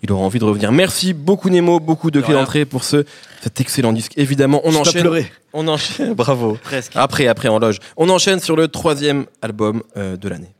il 0.04 0.10
aura 0.10 0.24
envie 0.24 0.40
de 0.40 0.44
revenir. 0.44 0.72
Merci 0.72 1.12
beaucoup 1.14 1.48
Nemo, 1.48 1.78
beaucoup 1.78 2.10
de, 2.10 2.20
clés 2.20 2.34
d'entrée 2.34 2.64
pour 2.64 2.82
ce 2.82 3.04
cet 3.40 3.60
excellent 3.60 3.92
disque. 3.92 4.14
Évidemment, 4.16 4.60
on 4.64 4.72
Je 4.72 4.78
enchaîne. 4.78 5.02
pleuré. 5.02 5.30
On 5.52 5.68
enchaîne. 5.68 6.12
Bravo. 6.14 6.58
Presque. 6.60 6.92
Après, 6.96 7.28
après 7.28 7.46
en 7.48 7.60
loge. 7.60 7.78
On 7.96 8.08
enchaîne 8.08 8.40
sur 8.40 8.56
le 8.56 8.66
troisième 8.66 9.26
album 9.42 9.82
euh, 9.96 10.16
de 10.16 10.28
l'année. 10.28 10.52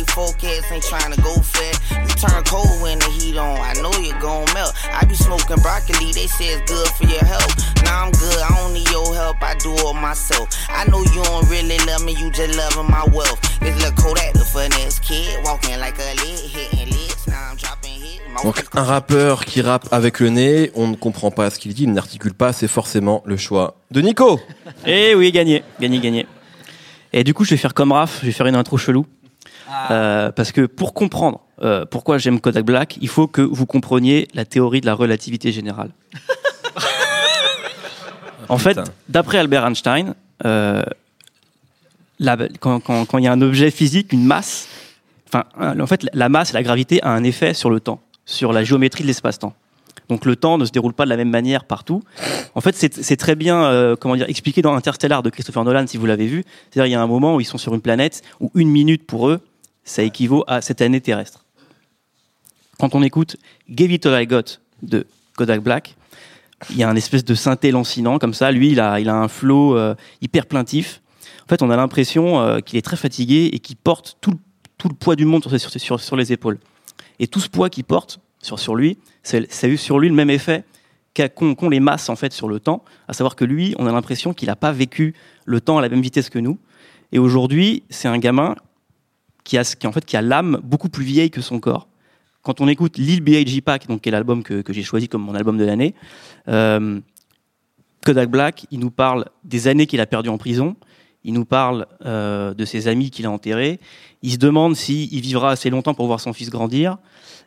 Stay 0.00 0.12
focused, 0.14 0.72
ain't 0.72 0.82
trying 0.82 1.12
to 1.12 1.20
go 1.20 1.34
fair. 1.42 1.72
You 1.92 2.08
turn 2.16 2.42
cold 2.44 2.80
when 2.80 2.98
the 2.98 3.10
heat 3.10 3.36
on, 3.36 3.58
I 3.60 3.74
know 3.82 3.92
you're 4.00 4.18
gon' 4.18 4.46
melt. 4.54 4.72
I 4.90 5.04
be 5.04 5.14
smoking 5.14 5.60
broccoli, 5.60 6.12
they 6.12 6.26
say 6.26 6.56
it's 6.56 6.70
good 6.70 6.88
for 6.96 7.04
your 7.04 7.22
health. 7.24 7.52
Now 7.84 8.06
I'm 8.06 8.12
good, 8.12 8.40
I 8.40 8.48
don't 8.56 8.72
need 8.72 8.88
your 8.88 9.14
help, 9.14 9.42
I 9.42 9.56
do 9.56 9.74
it 9.74 9.94
myself. 9.94 10.48
I 10.70 10.88
know 10.88 11.02
you 11.02 11.22
don't 11.22 11.46
really 11.50 11.76
love 11.84 12.02
me, 12.02 12.12
you 12.12 12.30
just 12.30 12.56
loving 12.56 12.90
my 12.90 13.04
wealth. 13.12 13.38
This 13.60 13.76
little 13.76 13.92
Kodak, 14.02 14.32
the 14.32 14.44
funniest 14.44 15.02
kid, 15.02 15.38
walking 15.44 15.78
like 15.78 15.98
a 15.98 16.14
lid, 16.24 16.48
hitting 16.48 16.88
lids. 16.88 17.26
Now 17.26 17.50
I'm 17.50 17.56
dropping 17.58 18.00
hits. 18.00 18.22
Donc 18.42 18.64
un 18.72 18.84
rappeur 18.84 19.44
qui 19.44 19.60
rappe 19.60 19.86
avec 19.90 20.20
le 20.20 20.30
nez, 20.30 20.72
on 20.76 20.88
ne 20.88 20.96
comprend 20.96 21.30
pas 21.30 21.50
ce 21.50 21.58
qu'il 21.58 21.74
dit, 21.74 21.82
il 21.82 21.92
n'articule 21.92 22.32
pas, 22.32 22.54
c'est 22.54 22.68
forcément 22.68 23.22
le 23.26 23.36
choix 23.36 23.76
de 23.90 24.00
Nico. 24.00 24.40
Et 24.86 25.14
oui, 25.14 25.30
gagné, 25.30 25.62
gagné, 25.78 26.00
gagné. 26.00 26.26
Et 27.12 27.22
du 27.22 27.34
coup, 27.34 27.44
je 27.44 27.50
vais 27.50 27.56
faire 27.58 27.74
comme 27.74 27.92
Raph, 27.92 28.20
je 28.20 28.26
vais 28.26 28.32
faire 28.32 28.46
une 28.46 28.56
intro 28.56 28.78
chelou. 28.78 29.04
Euh, 29.90 30.32
parce 30.32 30.52
que 30.52 30.66
pour 30.66 30.94
comprendre 30.94 31.40
euh, 31.62 31.84
pourquoi 31.84 32.18
j'aime 32.18 32.40
Kodak 32.40 32.64
Black, 32.64 32.98
il 33.00 33.08
faut 33.08 33.26
que 33.26 33.42
vous 33.42 33.66
compreniez 33.66 34.28
la 34.34 34.44
théorie 34.44 34.80
de 34.80 34.86
la 34.86 34.94
relativité 34.94 35.52
générale. 35.52 35.90
en 38.48 38.58
fait, 38.58 38.78
d'après 39.08 39.38
Albert 39.38 39.66
Einstein, 39.66 40.14
euh, 40.44 40.82
la- 42.18 42.36
quand 42.60 42.80
quand- 42.80 43.04
quand 43.06 43.18
il 43.18 43.24
y 43.24 43.28
a 43.28 43.32
un 43.32 43.42
objet 43.42 43.70
physique, 43.70 44.12
une 44.12 44.24
masse, 44.24 44.68
enfin, 45.28 45.44
en 45.60 45.86
fait, 45.86 46.06
la 46.12 46.28
masse 46.28 46.50
et 46.50 46.54
la 46.54 46.62
gravité 46.62 47.02
a 47.02 47.10
un 47.10 47.24
effet 47.24 47.54
sur 47.54 47.70
le 47.70 47.80
temps, 47.80 48.00
sur 48.26 48.52
la 48.52 48.64
géométrie 48.64 49.02
de 49.02 49.08
l'espace-temps. 49.08 49.54
Donc 50.08 50.24
le 50.24 50.34
temps 50.34 50.58
ne 50.58 50.64
se 50.64 50.72
déroule 50.72 50.92
pas 50.92 51.04
de 51.04 51.10
la 51.10 51.16
même 51.16 51.30
manière 51.30 51.64
partout. 51.64 52.02
En 52.56 52.60
fait, 52.60 52.74
c'est 52.74 52.92
c'est 53.00 53.16
très 53.16 53.36
bien 53.36 53.62
euh, 53.62 53.94
comment 53.94 54.16
dire 54.16 54.28
expliqué 54.28 54.60
dans 54.60 54.74
Interstellar 54.74 55.22
de 55.22 55.30
Christopher 55.30 55.62
Nolan 55.64 55.86
si 55.86 55.98
vous 55.98 56.06
l'avez 56.06 56.26
vu. 56.26 56.44
C'est-à-dire 56.70 56.88
il 56.88 56.92
y 56.92 56.96
a 56.96 57.00
un 57.02 57.06
moment 57.06 57.36
où 57.36 57.40
ils 57.40 57.44
sont 57.44 57.58
sur 57.58 57.74
une 57.74 57.80
planète 57.80 58.22
où 58.40 58.50
une 58.56 58.70
minute 58.70 59.06
pour 59.06 59.28
eux, 59.28 59.40
ça 59.84 60.02
équivaut 60.02 60.44
à 60.46 60.60
cette 60.60 60.82
année 60.82 61.00
terrestre. 61.00 61.44
Quand 62.78 62.94
on 62.94 63.02
écoute 63.02 63.36
Give 63.68 63.92
It 63.92 64.06
All 64.06 64.22
I 64.22 64.26
Got 64.26 64.58
de 64.82 65.06
Kodak 65.36 65.62
Black, 65.62 65.96
il 66.70 66.76
y 66.76 66.82
a 66.82 66.88
un 66.88 66.96
espèce 66.96 67.24
de 67.24 67.34
synthé 67.34 67.70
lancinant 67.70 68.18
comme 68.18 68.34
ça. 68.34 68.52
Lui, 68.52 68.72
il 68.72 68.80
a, 68.80 69.00
il 69.00 69.08
a 69.08 69.16
un 69.16 69.28
flow 69.28 69.76
euh, 69.76 69.94
hyper 70.20 70.46
plaintif. 70.46 71.00
En 71.44 71.48
fait, 71.48 71.62
on 71.62 71.70
a 71.70 71.76
l'impression 71.76 72.40
euh, 72.40 72.60
qu'il 72.60 72.78
est 72.78 72.82
très 72.82 72.96
fatigué 72.96 73.50
et 73.52 73.58
qu'il 73.58 73.76
porte 73.76 74.18
tout, 74.20 74.32
le- 74.84 74.94
poids 74.94 75.16
du 75.16 75.24
monde 75.24 75.44
sur, 75.44 76.16
les 76.16 76.32
épaules. 76.32 76.58
Et 77.18 77.26
tout 77.26 77.40
ce 77.40 77.48
poids 77.48 77.70
qu'il 77.70 77.84
porte 77.84 78.20
sur, 78.40 78.74
lui, 78.74 78.98
ça 79.22 79.38
a 79.38 79.66
eu 79.66 79.76
sur 79.76 79.98
lui 79.98 80.08
le 80.08 80.14
même 80.14 80.30
effet 80.30 80.64
qu'ont 81.34 81.68
les 81.68 81.80
masses 81.80 82.08
en 82.08 82.16
fait 82.16 82.32
sur 82.32 82.48
le 82.48 82.60
temps, 82.60 82.82
à 83.08 83.12
savoir 83.12 83.36
que 83.36 83.44
lui, 83.44 83.74
on 83.78 83.86
a 83.86 83.92
l'impression 83.92 84.32
qu'il 84.32 84.48
n'a 84.48 84.56
pas 84.56 84.72
vécu 84.72 85.14
le 85.44 85.60
temps 85.60 85.76
à 85.76 85.82
la 85.82 85.90
même 85.90 86.00
vitesse 86.00 86.30
que 86.30 86.38
nous. 86.38 86.58
Et 87.12 87.18
aujourd'hui, 87.18 87.82
c'est 87.90 88.08
un 88.08 88.18
gamin 88.18 88.54
qui 89.44 89.58
a, 89.58 89.62
en 89.84 89.92
fait, 89.92 90.04
qui 90.04 90.16
a 90.16 90.22
l'âme 90.22 90.60
beaucoup 90.62 90.88
plus 90.88 91.04
vieille 91.04 91.30
que 91.30 91.40
son 91.40 91.60
corps. 91.60 91.88
Quand 92.42 92.60
on 92.60 92.68
écoute 92.68 92.96
Lil 92.96 93.20
B.I.G. 93.20 93.60
Pack, 93.60 93.86
donc 93.86 94.02
qui 94.02 94.08
est 94.08 94.12
l'album 94.12 94.42
que, 94.42 94.62
que 94.62 94.72
j'ai 94.72 94.82
choisi 94.82 95.08
comme 95.08 95.22
mon 95.22 95.34
album 95.34 95.58
de 95.58 95.64
l'année, 95.64 95.94
euh, 96.48 97.00
Kodak 98.04 98.30
Black, 98.30 98.66
il 98.70 98.80
nous 98.80 98.90
parle 98.90 99.26
des 99.44 99.68
années 99.68 99.86
qu'il 99.86 100.00
a 100.00 100.06
perdues 100.06 100.30
en 100.30 100.38
prison, 100.38 100.76
il 101.22 101.34
nous 101.34 101.44
parle 101.44 101.86
euh, 102.06 102.54
de 102.54 102.64
ses 102.64 102.88
amis 102.88 103.10
qu'il 103.10 103.26
a 103.26 103.30
enterrés, 103.30 103.78
il 104.22 104.32
se 104.32 104.38
demande 104.38 104.74
s'il 104.74 105.20
vivra 105.20 105.50
assez 105.50 105.68
longtemps 105.68 105.92
pour 105.92 106.06
voir 106.06 106.18
son 106.18 106.32
fils 106.32 106.48
grandir, 106.48 106.96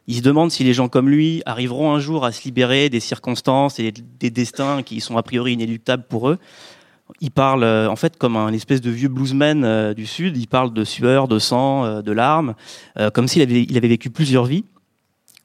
il 0.05 0.17
se 0.17 0.21
demande 0.21 0.51
si 0.51 0.63
les 0.63 0.73
gens 0.73 0.89
comme 0.89 1.09
lui 1.09 1.41
arriveront 1.45 1.91
un 1.91 1.99
jour 1.99 2.23
à 2.25 2.31
se 2.31 2.43
libérer 2.43 2.89
des 2.89 2.99
circonstances 2.99 3.79
et 3.79 3.91
des 3.91 4.29
destins 4.29 4.83
qui 4.83 5.01
sont 5.01 5.17
a 5.17 5.23
priori 5.23 5.53
inéluctables 5.53 6.03
pour 6.03 6.29
eux. 6.29 6.37
Il 7.21 7.31
parle 7.31 7.63
euh, 7.63 7.89
en 7.89 7.95
fait 7.95 8.17
comme 8.17 8.35
un 8.35 8.53
espèce 8.53 8.81
de 8.81 8.89
vieux 8.89 9.09
bluesman 9.09 9.63
euh, 9.63 9.93
du 9.93 10.05
Sud, 10.05 10.37
il 10.37 10.47
parle 10.47 10.73
de 10.73 10.83
sueur, 10.83 11.27
de 11.27 11.39
sang, 11.39 11.85
euh, 11.85 12.01
de 12.01 12.11
larmes, 12.11 12.55
comme 13.13 13.27
s'il 13.27 13.41
avait, 13.41 13.63
il 13.63 13.77
avait 13.77 13.87
vécu 13.87 14.09
plusieurs 14.09 14.45
vies. 14.45 14.65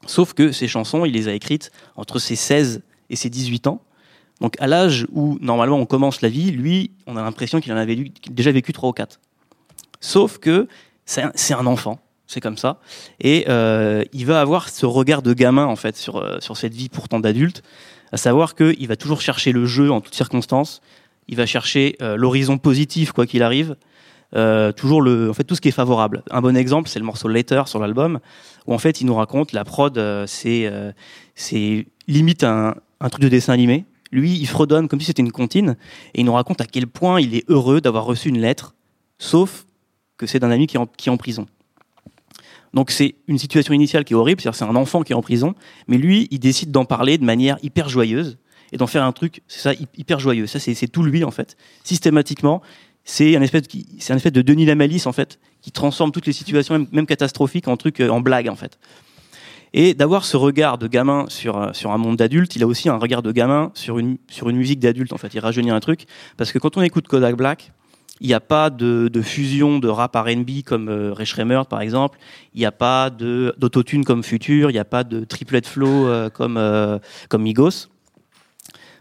Sauf 0.07 0.33
que 0.33 0.53
ces 0.53 0.69
chansons, 0.69 1.05
il 1.05 1.13
les 1.13 1.29
a 1.29 1.33
écrites 1.33 1.71
entre 1.97 2.19
ses 2.19 2.37
16 2.37 2.83
et 3.11 3.17
ses 3.17 3.31
18 3.31 3.67
ans. 3.67 3.83
Donc 4.41 4.55
à 4.61 4.67
l'âge 4.67 5.07
où 5.13 5.39
normalement 5.41 5.79
on 5.79 5.87
commence 5.87 6.21
la 6.23 6.29
vie, 6.29 6.53
lui, 6.53 6.93
on 7.07 7.17
a 7.17 7.23
l'impression 7.23 7.61
qu'il 7.61 7.73
en 7.73 7.77
avait 7.77 8.13
déjà 8.31 8.53
vécu 8.53 8.73
trois 8.73 8.89
ou 8.89 8.93
quatre. 8.93 9.21
Sauf 10.01 10.39
que 10.39 10.69
c'est 11.05 11.23
un, 11.55 11.67
enfant, 11.67 11.99
c'est 12.27 12.41
comme 12.41 12.57
ça, 12.57 12.79
et 13.19 13.47
il 14.13 14.27
va 14.27 14.41
avoir 14.41 14.69
ce 14.69 14.87
regard 14.87 15.23
de 15.23 15.33
gamin 15.33 15.67
en 15.67 15.75
fait 15.75 15.97
sur 15.97 16.41
sur 16.41 16.57
cette 16.57 16.75
vie 16.75 16.89
pourtant 16.89 17.19
d'adulte, 17.19 17.65
à 18.13 18.17
savoir 18.17 18.55
qu'il 18.55 18.87
va 18.87 18.97
toujours 18.97 19.21
chercher 19.21 19.51
le 19.51 19.67
jeu 19.67 19.91
en 19.91 20.01
toutes 20.01 20.15
circonstances, 20.15 20.81
il 21.29 21.37
va 21.37 21.47
chercher 21.47 21.97
euh, 22.03 22.17
l'horizon 22.17 22.59
positif 22.59 23.13
quoi 23.13 23.27
qu'il 23.27 23.43
arrive, 23.43 23.77
euh, 24.35 24.73
toujours 24.73 25.01
le, 25.01 25.31
en 25.31 25.35
fait 25.35 25.45
tout 25.45 25.55
ce 25.55 25.61
qui 25.61 25.69
est 25.69 25.73
favorable. 25.73 26.23
Un 26.31 26.41
bon 26.41 26.57
exemple, 26.57 26.89
c'est 26.89 26.99
le 26.99 27.05
morceau 27.05 27.29
Later 27.29 27.63
sur 27.67 27.79
l'album, 27.79 28.21
où 28.67 28.75
en 28.75 28.79
fait 28.79 29.01
il 29.01 29.07
nous 29.07 29.15
raconte 29.15 29.53
la 29.53 29.65
prod, 29.65 29.97
euh, 29.97 30.25
c'est 30.27 30.71
c'est 31.35 31.87
limite 32.07 32.45
un, 32.45 32.75
un 33.01 33.09
truc 33.09 33.23
de 33.23 33.29
dessin 33.29 33.53
animé. 33.53 33.85
Lui, 34.11 34.33
il 34.33 34.47
fredonne 34.47 34.89
comme 34.89 35.01
si 35.01 35.07
c'était 35.07 35.23
une 35.23 35.33
comptine, 35.33 35.77
et 36.15 36.21
il 36.21 36.25
nous 36.25 36.33
raconte 36.33 36.61
à 36.61 36.65
quel 36.67 36.87
point 36.87 37.21
il 37.21 37.35
est 37.35 37.45
heureux 37.49 37.81
d'avoir 37.81 38.05
reçu 38.05 38.31
une 38.31 38.41
lettre, 38.41 38.75
sauf 39.19 39.67
que 40.17 40.27
c'est 40.27 40.39
d'un 40.39 40.51
ami 40.51 40.67
qui 40.67 40.77
est, 40.77 40.81
en, 40.81 40.87
qui 40.87 41.11
est 41.11 41.13
en 41.13 41.19
prison. 41.19 41.47
Donc 42.75 42.91
c'est 42.91 43.17
une 43.29 43.39
situation 43.39 43.73
initiale 43.73 44.05
qui 44.05 44.13
est 44.13 44.17
horrible, 44.17 44.41
c'est-à-dire 44.41 44.59
c'est 44.59 44.65
un 44.65 44.77
enfant 44.77 45.03
qui 45.03 45.13
est 45.13 45.15
en 45.15 45.23
prison, 45.23 45.55
mais 45.87 45.99
lui, 45.99 46.29
il 46.31 46.39
décide 46.39 46.71
d'en 46.71 46.85
parler 46.85 47.19
de 47.19 47.25
manière 47.25 47.59
hyper 47.63 47.89
joyeuse 47.89 48.39
et 48.73 48.77
d'en 48.77 48.87
faire 48.87 49.05
un 49.05 49.13
truc, 49.13 49.43
c'est 49.49 49.61
ça, 49.61 49.73
hy- 49.73 49.89
hyper 49.97 50.19
joyeux. 50.19 50.47
Ça, 50.47 50.59
c'est 50.59 50.89
tout 50.89 51.03
lui 51.03 51.25
en 51.25 51.31
fait. 51.31 51.57
Systématiquement, 51.85 52.63
c'est 53.05 53.37
un 53.37 53.43
espèce, 53.43 53.63
de 53.65 54.43
Denis 54.43 54.67
Lamalisse 54.67 55.07
en 55.07 55.13
fait, 55.13 55.39
qui 55.63 55.73
transforme 55.73 56.13
toutes 56.13 56.27
les 56.27 56.33
situations, 56.33 56.87
même, 56.93 57.07
catastrophiques, 57.07 57.69
en 57.69 57.77
truc, 57.77 58.01
euh, 58.01 58.11
en 58.11 58.21
blague 58.21 58.49
en 58.49 58.57
fait. 58.57 58.79
Et 59.75 59.95
d'avoir 59.95 60.25
ce 60.25 60.37
regard 60.37 60.79
de 60.79 60.87
gamin 60.87 61.27
sur, 61.29 61.57
euh, 61.59 61.71
un 61.85 61.99
monde 61.99 62.17
d'adulte, 62.17 62.57
il 62.57 62.63
a 62.63 62.67
aussi 62.67 62.89
un 62.89 62.97
regard 62.97 63.23
de 63.23 63.33
gamin 63.33 63.71
sur 63.75 63.99
une, 63.99 64.19
musique 64.45 64.81
d'adulte, 64.81 65.13
en 65.13 65.19
fait. 65.19 65.35
Il 65.35 65.41
rajeunit 65.41 65.71
un 65.71 65.81
truc. 65.81 66.07
Parce 66.37 66.53
que 66.53 66.59
quand 66.59 66.77
on 66.77 66.83
écoute 66.83 67.07
Kodak 67.09 67.37
Black, 67.37 67.73
il 68.21 68.27
n'y 68.27 68.35
a 68.35 68.41
pas 68.41 68.71
de, 68.71 69.11
fusion 69.23 69.79
de 69.79 69.89
rap 69.89 70.17
R&B 70.17 70.63
comme 70.65 70.89
euh, 70.89 71.13
Ray 71.13 71.27
Schremer, 71.27 71.63
par 71.69 71.81
exemple. 71.81 72.19
Il 72.55 72.61
n'y 72.61 72.67
a 72.67 72.73
pas 72.73 73.11
d'autotune 73.11 74.05
comme 74.05 74.23
Future. 74.23 74.71
Il 74.71 74.75
n'y 74.75 74.81
a 74.81 74.85
pas 74.85 75.05
de 75.05 75.25
triplet 75.25 75.63
flow 75.63 76.07
euh, 76.07 76.31
comme, 76.31 76.59
comme 77.29 77.43
Migos. 77.43 77.89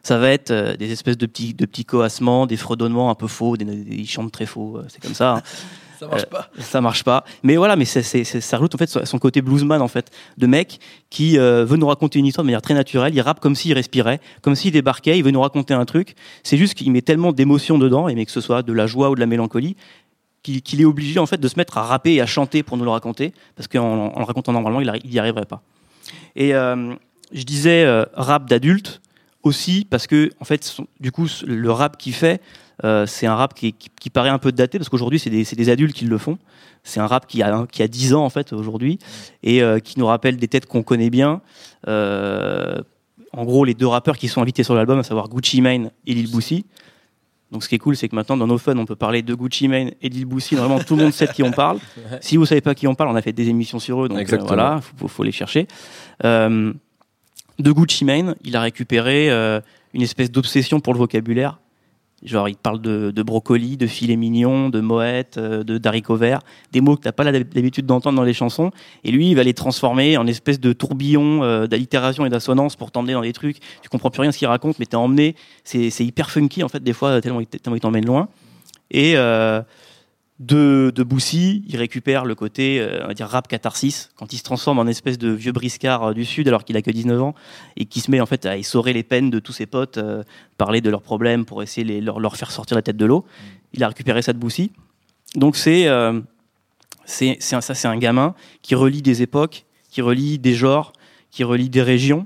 Ça 0.08 0.18
va 0.18 0.30
être 0.30 0.52
euh, 0.52 0.78
des 0.78 0.90
espèces 0.92 1.18
de 1.18 1.26
petits, 1.26 1.54
de 1.54 1.66
petits 1.66 1.84
coassements, 1.84 2.46
des 2.46 2.56
fredonnements 2.56 3.10
un 3.10 3.16
peu 3.16 3.28
faux, 3.28 3.58
des, 3.58 3.66
ils 3.66 4.08
chantent 4.08 4.32
très 4.32 4.46
faux, 4.46 4.78
euh, 4.78 4.86
c'est 4.88 5.02
comme 5.02 5.14
ça. 5.14 5.30
hein 5.38 5.42
Ça 6.00 6.06
marche 6.08 6.22
Euh, 6.22 6.26
pas. 6.30 6.50
ça 6.60 6.80
marche 6.80 7.04
pas. 7.04 7.24
Mais 7.42 7.56
voilà, 7.58 7.76
mais 7.76 7.84
c'est, 7.84 8.04
c'est, 8.04 8.24
c'est- 8.24 8.40
ça 8.40 8.58
rajoute 8.58 8.76
en 8.76 8.78
fait 8.78 8.88
son- 9.06 9.18
côté 9.20 9.42
bluesman 9.42 9.82
en 9.82 9.88
fait, 9.88 10.12
de 10.38 10.46
mec 10.48 10.80
qui 11.10 11.38
veut 11.40 11.76
nous 11.76 11.88
raconter 11.88 12.20
une 12.20 12.28
histoire 12.28 12.44
de 12.44 12.48
manière 12.48 12.62
très 12.62 12.76
naturelle. 12.76 13.16
Il 13.16 13.22
rappe 13.22 13.40
comme 13.40 13.56
s'il 13.56 13.74
respirait, 13.74 14.20
comme 14.44 14.54
s'il 14.56 14.72
débarquait. 14.72 15.18
Il 15.18 15.24
veut 15.24 15.32
nous 15.32 15.42
raconter 15.42 15.74
un 15.74 15.86
truc. 15.86 16.14
C'est 16.44 16.56
juste 16.56 16.76
qu'il 16.76 16.92
met 16.92 17.02
tellement 17.02 17.32
d'émotions 17.34 17.80
dedans, 17.80 18.08
et 18.10 18.14
mais 18.16 18.26
que 18.28 18.32
ce 18.32 18.42
soit 18.42 18.62
de 18.62 18.74
la 18.74 18.86
joie 18.86 19.10
ou 19.10 19.16
de 19.16 19.20
la 19.20 19.26
mélancolie, 19.26 19.76
qu'il, 20.44 20.80
est 20.82 20.86
obligé 20.86 21.20
en 21.20 21.26
fait 21.26 21.42
de 21.42 21.48
se 21.48 21.56
mettre 21.58 21.80
à 21.80 21.84
rapper 21.84 22.14
et 22.14 22.22
à 22.22 22.28
chanter 22.28 22.62
pour 22.62 22.78
nous 22.78 22.86
le 22.86 22.92
raconter, 22.92 23.34
parce 23.56 23.68
qu'en 23.68 24.14
en 24.16 24.20
le 24.20 24.26
racontant 24.26 24.54
normalement, 24.54 24.80
il, 24.82 24.88
arri- 24.90 25.02
il 25.04 25.12
y 25.14 25.18
arriverait 25.20 25.46
pas. 25.48 25.64
Et 26.36 26.54
euh, 26.54 26.94
je 27.34 27.42
disais 27.44 27.84
euh, 27.86 28.06
rap 28.14 28.48
d'adulte 28.48 29.02
aussi 29.48 29.86
parce 29.90 30.06
que 30.08 30.30
en 30.40 30.46
fait, 30.46 30.64
son- 30.64 30.88
du 31.00 31.12
coup, 31.12 31.28
le 31.46 31.72
rap 31.72 31.98
qu'il 31.98 32.14
fait. 32.14 32.42
Euh, 32.84 33.08
c'est 33.08 33.26
un 33.26 33.34
rap 33.34 33.56
qui, 33.56 33.74
qui- 33.74 33.90
qui 34.00 34.12
paraît 34.12 34.30
un 34.30 34.38
peu 34.38 34.52
daté 34.52 34.78
parce 34.78 34.88
qu'aujourd'hui 34.88 35.18
c'est 35.18 35.32
des, 35.32 35.44
des 35.44 35.70
adultes 35.70 35.96
qui 35.96 36.06
le 36.06 36.18
font. 36.20 36.38
C'est 36.84 37.00
un 37.00 37.08
rap 37.08 37.26
qui 37.26 37.42
a, 37.42 37.66
qui 37.72 37.82
a 37.82 37.88
10 37.88 38.14
ans 38.14 38.24
en 38.24 38.30
fait 38.30 38.54
aujourd'hui 38.54 39.00
et 39.42 39.64
euh, 39.64 39.80
qui 39.80 39.98
nous 40.00 40.06
rappelle 40.06 40.38
des 40.38 40.48
têtes 40.48 40.68
qu'on 40.68 40.84
connaît 40.84 41.10
bien. 41.10 41.42
Euh, 41.88 42.80
en 43.34 43.46
gros, 43.46 43.66
les 43.66 43.74
deux 43.74 43.88
rappeurs 43.88 44.16
qui 44.18 44.28
sont 44.28 44.42
invités 44.44 44.62
sur 44.64 44.76
l'album, 44.76 45.00
à 45.00 45.04
savoir 45.04 45.28
Gucci 45.28 45.60
Mane 45.62 45.90
et 46.06 46.14
Lil 46.14 46.30
Boosie. 46.32 46.66
Donc 47.52 47.64
ce 47.64 47.70
qui 47.70 47.76
est 47.76 47.80
cool, 47.80 47.96
c'est 47.96 48.10
que 48.10 48.16
maintenant 48.16 48.38
dans 48.38 48.46
nos 48.48 48.58
fun, 48.58 48.78
on 48.78 48.86
peut 48.86 48.96
parler 48.96 49.22
de 49.24 49.34
Gucci 49.34 49.68
Mane 49.68 49.92
et 50.02 50.10
d'Il 50.10 50.26
Boussy. 50.26 50.54
Vraiment, 50.56 50.80
tout 50.80 50.96
le 50.98 51.04
monde 51.04 51.14
sait 51.14 51.28
de 51.28 51.32
qui 51.32 51.44
on 51.44 51.52
parle. 51.52 51.80
Si 52.22 52.36
vous 52.38 52.46
savez 52.46 52.62
pas 52.62 52.76
qui 52.76 52.88
on 52.88 52.94
parle, 52.96 53.10
on 53.10 53.16
a 53.16 53.22
fait 53.22 53.32
des 53.34 53.48
émissions 53.50 53.80
sur 53.80 54.04
eux, 54.04 54.10
donc 54.10 54.18
euh, 54.36 54.38
voilà, 54.48 54.82
faut, 54.98 55.08
faut 55.08 55.24
les 55.24 55.32
chercher. 55.32 55.66
Euh, 56.26 56.74
de 57.60 57.72
Gucci 57.72 58.06
Mane, 58.06 58.36
il 58.44 58.56
a 58.56 58.62
récupéré 58.62 59.30
euh, 59.30 59.60
une 59.94 60.02
espèce 60.02 60.32
d'obsession 60.32 60.80
pour 60.80 60.94
le 60.94 61.00
vocabulaire. 61.00 61.60
Genre, 62.24 62.50
il 62.50 62.56
parle 62.56 62.82
de, 62.82 63.22
brocoli, 63.22 63.78
de 63.78 63.86
filet 63.86 64.16
mignon, 64.16 64.70
de 64.70 64.80
moette, 64.80 65.38
euh, 65.38 65.64
de 65.64 65.78
d'haricots 65.78 66.16
verts, 66.16 66.40
des 66.72 66.82
mots 66.82 66.96
que 66.96 67.04
t'as 67.04 67.12
pas 67.12 67.24
l'habitude 67.24 67.86
d'entendre 67.86 68.18
dans 68.18 68.24
les 68.24 68.34
chansons. 68.34 68.72
Et 69.04 69.12
lui, 69.12 69.30
il 69.30 69.36
va 69.36 69.44
les 69.44 69.54
transformer 69.54 70.18
en 70.18 70.26
espèce 70.26 70.60
de 70.60 70.74
tourbillon 70.74 71.44
euh, 71.44 71.68
d'allitération 71.68 72.26
et 72.26 72.30
d'assonance 72.30 72.76
pour 72.76 72.92
t'emmener 72.92 73.14
dans 73.14 73.22
des 73.22 73.34
trucs. 73.34 73.60
Tu 73.84 73.90
comprends 73.90 74.10
plus 74.10 74.22
rien 74.22 74.32
ce 74.32 74.40
qu'il 74.40 74.48
raconte, 74.48 74.80
mais 74.80 74.88
t'es 74.88 74.96
emmené. 74.96 75.36
C'est 75.64 76.00
hyper 76.00 76.32
funky 76.32 76.64
en 76.64 76.70
fait 76.70 76.82
des 76.82 76.94
fois 76.94 77.22
tellement 77.22 77.42
il 77.42 77.80
t'emmène 77.80 78.06
loin. 78.06 78.30
Et 78.90 79.16
de, 80.40 80.92
de 80.94 81.04
Boussy, 81.04 81.64
il 81.68 81.78
récupère 81.78 82.24
le 82.24 82.36
côté, 82.36 82.80
euh, 82.80 83.00
on 83.04 83.08
va 83.08 83.14
dire, 83.16 83.28
rap 83.28 83.48
catharsis, 83.48 84.12
quand 84.16 84.34
il 84.34 84.38
se 84.38 84.44
transforme 84.44 84.78
en 84.78 84.86
espèce 84.86 85.18
de 85.18 85.32
vieux 85.32 85.52
briscard 85.52 86.04
euh, 86.04 86.14
du 86.14 86.26
Sud 86.26 86.48
alors 86.48 86.64
qu'il 86.64 86.78
a 86.78 86.82
que 86.84 86.92
19 86.92 87.22
ans, 87.22 87.34
et 87.76 87.86
qui 87.86 88.02
se 88.02 88.12
met 88.12 88.22
en 88.22 88.28
fait 88.28 88.46
à 88.46 88.56
essorer 88.56 88.94
les 88.94 89.02
peines 89.04 89.32
de 89.32 89.40
tous 89.40 89.54
ses 89.54 89.66
potes, 89.66 89.98
euh, 89.98 90.24
parler 90.58 90.80
de 90.80 90.92
leurs 90.92 91.02
problèmes 91.02 91.44
pour 91.44 91.64
essayer 91.64 92.02
de 92.02 92.06
leur, 92.06 92.38
faire 92.38 92.52
sortir 92.52 92.76
la 92.76 92.84
tête 92.84 92.98
de 92.98 93.06
l'eau. 93.06 93.26
Il 93.74 93.84
a 93.84 93.88
récupéré 93.88 94.22
ça 94.22 94.32
de 94.34 94.38
Boussy. 94.38 94.72
Donc 95.36 95.56
c'est 95.56 95.88
c'est 97.06 97.38
ça, 97.42 97.62
c'est 97.62 97.88
un 97.88 97.98
gamin 97.98 98.34
qui 98.62 98.76
relie 98.76 99.02
des 99.02 99.22
époques, 99.22 99.66
qui 99.90 100.02
relie 100.02 100.40
des 100.40 100.54
genres, 100.54 100.94
qui 101.32 101.44
relie 101.44 101.70
des 101.70 101.82
régions. 101.82 102.26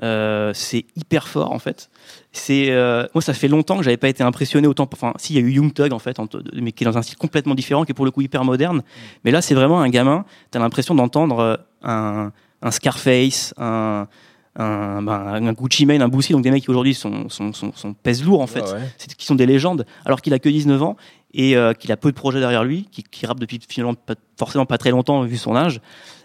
C'est 0.00 0.84
hyper 0.94 1.26
fort 1.26 1.52
en 1.52 1.58
fait. 1.58 1.88
C'est 2.32 2.70
euh, 2.70 3.06
moi 3.14 3.22
ça 3.22 3.32
fait 3.34 3.48
longtemps 3.48 3.76
que 3.78 3.82
j'avais 3.84 3.96
pas 3.96 4.08
été 4.08 4.22
impressionné 4.22 4.66
autant. 4.66 4.88
Enfin, 4.92 5.12
si 5.16 5.34
il 5.34 5.36
y 5.40 5.44
a 5.44 5.46
eu 5.46 5.52
Young 5.52 5.72
Thug 5.72 5.92
en 5.92 5.98
fait, 5.98 6.18
en- 6.18 6.26
mais 6.54 6.72
qui 6.72 6.84
est 6.84 6.86
dans 6.86 6.98
un 6.98 7.02
style 7.02 7.16
complètement 7.16 7.54
différent, 7.54 7.84
qui 7.84 7.92
est 7.92 7.94
pour 7.94 8.04
le 8.04 8.10
coup 8.10 8.22
hyper 8.22 8.44
moderne. 8.44 8.82
Mais 9.24 9.30
là 9.30 9.40
c'est 9.42 9.54
vraiment 9.54 9.80
un 9.80 9.88
gamin. 9.88 10.24
T'as 10.50 10.58
l'impression 10.58 10.94
d'entendre 10.94 11.38
euh, 11.40 11.56
un, 11.82 12.32
un 12.62 12.70
Scarface, 12.70 13.54
un 13.58 14.08
un, 14.56 15.02
ben, 15.02 15.44
un 15.48 15.52
Gucci 15.52 15.84
Mane, 15.84 16.00
un 16.00 16.06
Boussy, 16.06 16.32
donc 16.32 16.42
des 16.42 16.50
mecs 16.52 16.62
qui 16.62 16.70
aujourd'hui 16.70 16.94
sont, 16.94 17.28
sont, 17.28 17.52
sont, 17.52 17.72
sont 17.74 17.92
pèsent 17.92 18.22
lourd 18.22 18.40
en 18.40 18.46
fait, 18.46 18.60
Ouais, 18.62 18.78
qui 19.18 19.26
sont 19.26 19.34
des 19.34 19.46
légendes, 19.46 19.84
alors 20.04 20.22
qu'il 20.22 20.32
a 20.32 20.38
que 20.38 20.48
19 20.48 20.80
ans 20.80 20.96
et 21.32 21.56
euh, 21.56 21.72
qu'il 21.72 21.90
a 21.90 21.96
peu 21.96 22.12
de 22.12 22.14
projets 22.16 22.38
derrière 22.38 22.62
lui, 22.62 22.86
qui, 22.92 23.02
qui 23.02 23.26
rappe 23.26 23.40
depuis 23.40 23.58
finalement 23.68 23.94
pas, 23.94 24.14
forcément 24.38 24.64
pas 24.64 24.78
très 24.78 24.90
longtemps 24.92 25.22
vu 25.24 25.36
son 25.38 25.56
âge. 25.56 25.80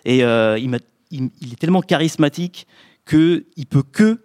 Et 0.06 0.24
euh, 0.24 0.60
il, 0.60 0.70
il 1.42 1.54
est 1.54 1.60
tellement 1.60 1.82
charismatique 1.82 2.68
que 3.04 3.46
il 3.58 3.66
peut 3.66 3.82
que 3.82 4.22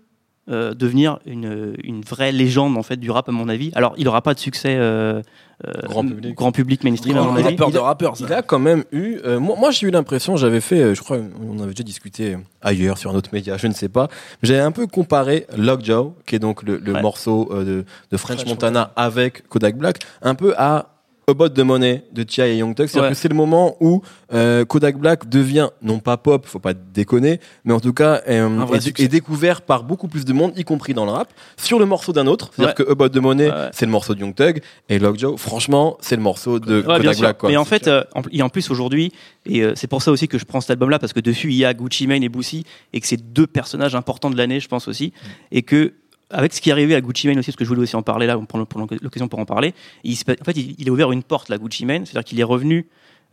euh, 0.51 0.75
devenir 0.75 1.19
une, 1.27 1.75
une 1.83 2.03
vraie 2.03 2.33
légende 2.33 2.77
en 2.77 2.83
fait 2.83 2.97
du 2.97 3.11
rap 3.11 3.29
à 3.29 3.33
mon 3.33 3.49
avis. 3.49 3.71
Alors 3.75 3.95
il 3.97 4.07
aura 4.09 4.21
pas 4.23 4.35
de 4.35 4.39
succès 4.39 4.77
euh, 4.77 5.23
euh, 5.67 5.73
Grand 5.85 6.05
public. 6.07 6.35
grand 6.35 6.53
public 6.53 6.85
mainstream 6.85 7.17
à 7.17 7.23
mon 7.23 7.37
Il 7.39 7.45
a 7.45 7.47
avis. 7.49 7.57
peur 7.57 7.69
il 7.71 7.75
de 7.75 7.79
a- 7.79 7.83
rappeur, 7.83 8.17
ça. 8.17 8.25
Il 8.29 8.33
a 8.33 8.43
quand 8.43 8.59
même 8.59 8.85
eu. 8.93 9.19
euh, 9.25 9.39
moi, 9.41 9.57
moi, 9.59 9.71
j'ai 9.71 9.87
eu 9.87 9.91
l'impression, 9.91 10.37
j'avais 10.37 10.61
fait, 10.61 10.95
je 10.95 11.01
crois, 11.01 11.19
on 11.41 11.59
avait 11.61 11.71
déjà 11.73 11.85
discuté 11.85 12.37
ailleurs 12.61 12.99
sur 12.99 13.11
un 13.11 13.15
autre 13.15 13.31
média, 13.33 13.57
je 13.57 13.67
ne 13.69 13.73
sais 13.73 13.89
pas. 13.89 14.09
J'avais 14.43 14.61
un 14.61 14.73
peu 14.73 14.87
comparé 14.87 15.47
Lockjaw, 15.57 16.15
qui 16.27 16.35
est 16.35 16.39
donc 16.41 16.63
le, 16.63 16.77
le 16.79 16.93
Ouais. 16.93 17.01
morceau 17.03 17.49
euh, 17.53 17.65
de, 17.65 17.85
de 18.11 18.17
French, 18.17 18.39
French 18.41 18.49
Montana, 18.49 18.93
avec 18.97 19.49
Kodak 19.49 19.77
Black, 19.79 19.99
un 20.23 20.35
peu 20.35 20.55
à 20.59 20.89
About 21.29 21.49
de 21.51 21.63
Money 21.63 22.05
de 22.13 22.23
Tia 22.23 22.47
et 22.49 22.59
Young 22.59 22.75
Thug. 22.75 22.87
C'est-à-dire 22.87 23.09
Ouais. 23.09 23.15
que 23.15 23.19
c'est 23.21 23.29
le 23.29 23.35
moment 23.35 23.77
où 23.81 24.03
euh, 24.33 24.65
Kodak 24.65 24.99
Black 24.99 25.29
devient, 25.29 25.69
non 25.83 25.99
pas 25.99 26.17
pop, 26.17 26.45
faut 26.47 26.59
pas 26.59 26.75
déconner, 26.75 27.41
mais 27.65 27.73
en 27.73 27.81
tout 27.81 27.93
cas, 27.93 28.21
euh, 28.29 28.67
est, 28.99 29.09
découvert 29.09 29.63
par 29.63 29.85
beaucoup 29.85 30.09
plus 30.09 30.25
de 30.25 30.33
monde, 30.33 30.53
y 30.57 30.65
compris 30.65 30.93
dans 30.93 31.05
le 31.05 31.13
rap, 31.13 31.33
sur 31.57 31.79
le 31.79 31.87
morceau 31.87 32.13
d'un 32.13 32.27
autre. 32.27 32.51
C'est-à-dire 32.55 32.75
Ouais. 32.79 32.85
que 32.85 32.91
About 32.91 33.09
de 33.09 33.21
Money, 33.21 33.49
Ouais, 33.51 33.69
c'est 33.73 33.87
le 33.87 33.93
morceau 33.93 34.15
de 34.15 34.21
Young 34.21 34.35
Thug, 34.35 34.61
et 34.89 34.99
Lockjaw, 34.99 35.37
franchement, 35.37 35.97
c'est 36.01 36.17
le 36.17 36.23
morceau 36.23 36.59
de 36.61 36.83
Kodak. 36.83 37.19
Black. 37.19 37.39
Quoi. 37.39 37.49
Mais 37.51 37.57
en 37.57 37.65
fait, 37.65 37.89
euh, 37.89 38.03
et 38.33 38.43
en 38.43 38.49
plus 38.49 38.71
aujourd'hui, 38.71 39.13
et 39.47 39.63
euh, 39.63 39.73
c'est 39.77 39.87
pour 39.87 40.03
ça 40.03 40.11
aussi 40.11 40.29
que 40.29 40.39
je 40.39 40.45
prends 40.45 40.61
cet 40.61 40.71
album-là 40.71 40.99
parce 40.99 41.13
que 41.13 41.21
dessus 41.21 41.49
il 41.51 41.57
y 41.57 41.65
a 41.65 41.73
Gucci 41.75 42.07
Mane 42.07 42.23
et 42.23 42.29
Boussy 42.29 42.65
et 42.93 43.01
que 43.01 43.07
c'est 43.07 43.33
deux 43.33 43.47
personnages 43.47 43.95
importants 43.95 44.31
de 44.31 44.37
l'année, 44.37 44.61
je 44.61 44.69
pense 44.69 44.89
aussi, 44.89 45.13
Mm. 45.15 45.29
et 45.53 45.63
que 45.63 45.93
avec 46.31 46.53
ce 46.55 46.61
qui 46.61 46.71
est 46.71 46.73
arrivé 46.73 46.95
à 46.95 47.01
Gucci 47.01 47.27
Mane 47.29 47.39
aussi, 47.39 47.51
parce 47.51 47.57
que 47.57 47.65
je 47.65 47.69
voulais 47.69 47.83
aussi 47.83 47.97
en 47.97 48.03
parler 48.03 48.27
là, 48.27 48.39
on 48.39 48.47
prend 48.47 48.65
prend 48.65 48.87
l'occasion 49.03 49.29
pour 49.29 49.39
en 49.39 49.45
parler. 49.47 49.75
Il, 50.05 50.15
en 50.15 50.45
fait, 50.45 50.57
il, 50.57 50.75
il 50.79 50.89
a 50.89 50.93
ouvert 50.93 51.13
une 51.13 51.23
porte 51.23 51.49
là, 51.49 51.59
Gucci 51.59 51.85
Mane, 51.87 52.07
c'est-à-dire 52.07 52.25
qu'il 52.25 52.41
est 52.41 52.45
revenu. 52.45 52.87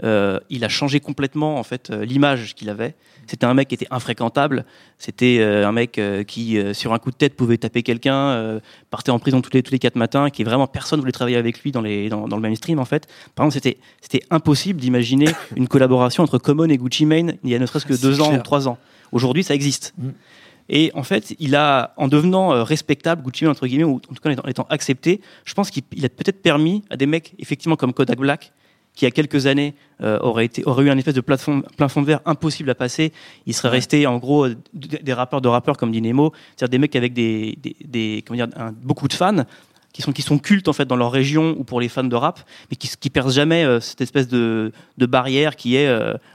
euh, 0.03 0.39
il 0.49 0.63
a 0.63 0.69
changé 0.69 0.99
complètement 0.99 1.57
en 1.57 1.63
fait 1.63 1.89
euh, 1.89 2.05
l'image 2.05 2.55
qu'il 2.55 2.69
avait. 2.69 2.95
C'était 3.27 3.45
un 3.45 3.53
mec 3.53 3.67
qui 3.67 3.75
était 3.75 3.87
infréquentable. 3.91 4.65
C'était 4.97 5.37
euh, 5.39 5.67
un 5.67 5.71
mec 5.71 5.97
euh, 5.99 6.23
qui, 6.23 6.57
sur 6.73 6.91
un 6.93 6.97
coup 6.99 7.11
de 7.11 7.15
tête, 7.15 7.35
pouvait 7.35 7.57
taper 7.57 7.83
quelqu'un, 7.83 8.59
partait 8.89 9.11
en 9.11 9.19
prison 9.19 9.41
tous 9.41 9.51
les 9.53 9.63
tous 9.63 9.71
les 9.71 9.79
quatre 9.79 9.95
matins, 9.95 10.29
qui 10.29 10.43
vraiment 10.43 10.67
personne 10.67 10.99
voulait 10.99 11.11
travailler 11.11 11.37
avec 11.37 11.61
lui 11.61 11.71
dans 11.71 11.81
les 11.81 12.09
dans, 12.09 12.27
dans 12.27 12.35
le 12.35 12.41
mainstream 12.41 12.79
en 12.79 12.85
fait. 12.85 13.07
Par 13.35 13.45
exemple, 13.45 13.61
c'était 13.63 13.77
c'était 14.01 14.25
impossible 14.31 14.79
d'imaginer 14.79 15.29
une 15.55 15.67
collaboration 15.67 16.23
entre 16.23 16.37
Common 16.39 16.69
et 16.69 16.77
Gucci 16.77 17.05
Mane 17.05 17.37
il 17.43 17.49
y 17.51 17.55
a 17.55 17.59
ne 17.59 17.65
serait-ce 17.65 17.85
que 17.85 17.95
C'est 17.95 18.01
deux 18.01 18.21
ans 18.21 18.33
ou 18.33 18.41
trois 18.41 18.67
ans. 18.67 18.77
Aujourd'hui, 19.11 19.43
ça 19.43 19.53
existe. 19.53 19.93
Mm. 19.97 20.09
Et 20.69 20.91
en 20.93 21.03
fait, 21.03 21.35
il 21.39 21.55
a, 21.55 21.93
en 21.97 22.07
devenant 22.07 22.53
euh, 22.53 22.63
respectable, 22.63 23.23
Gucci 23.23 23.45
entre 23.47 23.67
guillemets, 23.67 23.83
ou 23.83 23.95
en 23.95 23.99
tout 23.99 24.21
cas 24.21 24.29
en 24.29 24.33
étant, 24.33 24.43
en 24.45 24.49
étant 24.49 24.67
accepté, 24.69 25.21
je 25.45 25.53
pense 25.53 25.69
qu'il 25.71 25.83
il 25.93 26.05
a 26.05 26.09
peut-être 26.09 26.41
permis 26.41 26.83
à 26.89 26.97
des 26.97 27.05
mecs, 27.05 27.33
effectivement 27.39 27.75
comme 27.75 27.93
Kodak 27.93 28.17
Black, 28.19 28.51
qui 28.93 29.05
il 29.05 29.07
y 29.07 29.07
a 29.07 29.11
quelques 29.11 29.47
années 29.47 29.73
euh, 30.01 30.19
aurait 30.19 30.43
été 30.45 30.63
aurait 30.65 30.83
eu 30.85 30.89
un 30.89 30.97
espèce 30.97 31.13
de 31.13 31.21
plafond, 31.21 31.63
plein 31.77 31.87
fond 31.87 32.01
de 32.01 32.07
verre 32.07 32.19
impossible 32.25 32.69
à 32.69 32.75
passer. 32.75 33.13
Il 33.45 33.53
serait 33.53 33.69
resté 33.69 34.05
en 34.05 34.17
gros 34.17 34.45
euh, 34.45 34.55
des 34.73 35.13
rappeurs 35.13 35.39
de 35.41 35.47
rappeurs 35.47 35.77
comme 35.77 35.91
dit 35.93 36.01
Nemo, 36.01 36.33
c'est-à-dire 36.55 36.69
des 36.71 36.77
mecs 36.77 36.95
avec 36.97 37.13
des, 37.13 37.57
des, 37.61 37.75
des- 37.85 38.23
comment 38.27 38.45
dire 38.45 38.53
un- 38.57 38.73
beaucoup 38.73 39.07
de 39.07 39.13
fans 39.13 39.45
qui 39.93 40.01
sont 40.01 40.11
qui 40.13 40.21
sont 40.21 40.39
cultes 40.39 40.67
en 40.67 40.73
fait 40.73 40.85
dans 40.85 40.95
leur 40.97 41.11
région 41.11 41.55
ou 41.57 41.63
pour 41.63 41.79
les 41.81 41.87
fans 41.89 42.03
de 42.03 42.15
rap, 42.15 42.39
mais 42.69 42.75
qui 42.75 42.89
qui 42.99 43.09
percent 43.09 43.33
jamais 43.33 43.63
euh, 43.63 43.79
cette 43.79 44.01
espèce 44.01 44.27
de 44.27 44.73
de 44.97 45.05
barrière 45.05 45.55
qui 45.55 45.75
est 45.75 45.89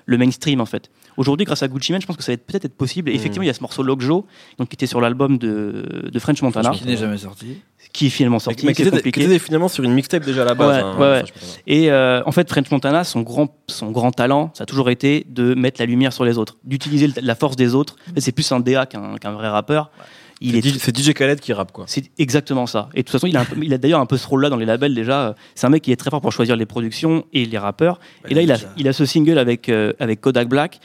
le 0.06 0.16
mainstream 0.18 0.60
en 0.62 0.66
fait. 0.66 0.90
Aujourd'hui, 1.16 1.44
grâce 1.46 1.62
à 1.62 1.68
Gucci 1.68 1.92
Mane, 1.92 2.00
je 2.02 2.06
pense 2.06 2.16
que 2.16 2.22
ça 2.22 2.32
va 2.32 2.34
être 2.34 2.46
peut-être 2.46 2.64
être 2.66 2.76
possible. 2.76 3.10
Et 3.10 3.12
Mm. 3.12 3.16
effectivement, 3.16 3.42
il 3.42 3.46
y 3.46 3.50
a 3.50 3.54
ce 3.54 3.60
morceau 3.62 3.82
Lockjaw, 3.82 4.26
donc 4.58 4.68
qui 4.68 4.74
était 4.74 4.86
sur 4.86 5.00
l'album 5.00 5.38
de, 5.38 6.08
de 6.12 6.18
French 6.18 6.42
Montana, 6.42 6.70
Qui 6.70 6.84
n'est 6.86 6.96
jamais 6.96 7.18
sorti. 7.18 7.58
qui 7.92 8.06
est 8.06 8.10
finalement 8.10 8.38
sorti, 8.38 8.66
mais 8.66 8.74
qui 8.74 8.82
était, 8.82 9.38
finalement 9.38 9.68
sur 9.68 9.84
une 9.84 9.92
mixtape 9.94 10.24
déjà 10.24 10.42
à 10.42 10.44
la 10.44 10.54
base. 10.54 10.68
Ouais, 10.76 10.82
hein, 10.82 10.96
ouais, 10.98 11.22
ouais. 11.22 11.24
Et 11.66 11.90
euh, 11.90 12.22
en 12.26 12.32
fait, 12.32 12.48
French 12.48 12.70
Montana, 12.70 13.04
son 13.04 13.22
grand, 13.22 13.54
son 13.68 13.90
grand 13.90 14.10
talent, 14.12 14.50
ça 14.54 14.64
a 14.64 14.66
toujours 14.66 14.90
été 14.90 15.24
de 15.28 15.54
mettre 15.54 15.80
la 15.80 15.86
lumière 15.86 16.12
sur 16.12 16.24
les 16.24 16.36
autres, 16.38 16.56
d'utiliser 16.64 17.08
la 17.22 17.34
force 17.34 17.56
des 17.56 17.74
autres. 17.74 17.96
C'est 18.16 18.32
plus 18.32 18.50
un 18.52 18.60
DA 18.60 18.86
qu'un 18.86 19.16
vrai 19.32 19.48
rappeur. 19.48 19.90
C'est 20.38 20.48
est, 20.48 20.98
DJ 20.98 21.14
Khaled 21.14 21.40
qui 21.40 21.54
rappe 21.54 21.72
quoi. 21.72 21.84
c'est 21.88 22.10
exactement 22.18 22.66
ça. 22.66 22.90
Et 22.92 22.98
de 22.98 23.02
toute 23.04 23.12
façon, 23.12 23.26
il 23.26 23.34
a, 23.38 23.40
un 23.40 23.44
peu- 23.46 23.56
il 23.62 23.72
a 23.72 23.78
d'ailleurs 23.78 24.00
un 24.00 24.04
peu 24.06 24.18
ce 24.18 24.26
rôle-là 24.28 24.50
dans 24.50 24.58
les 24.58 24.66
labels 24.66 24.94
déjà. 24.94 25.34
C'est 25.54 25.66
un 25.66 25.70
mec 25.70 25.80
qui 25.82 25.92
est 25.92 25.96
très 25.96 26.10
fort 26.10 26.20
pour 26.20 26.30
choisir 26.30 26.56
les 26.56 26.66
productions 26.66 27.24
et 27.32 27.46
les 27.46 27.56
rappeurs. 27.56 27.98
et 28.28 28.34
là, 28.34 28.42
il 28.42 28.52
a, 28.52 28.56
déjà. 28.56 28.68
il 28.76 28.86
a 28.86 28.92
ce 28.92 29.06
single 29.06 29.38
avec, 29.38 29.70
euh, 29.70 29.94
avec 29.98 30.20
Kodak 30.20 30.46
Black, 30.48 30.78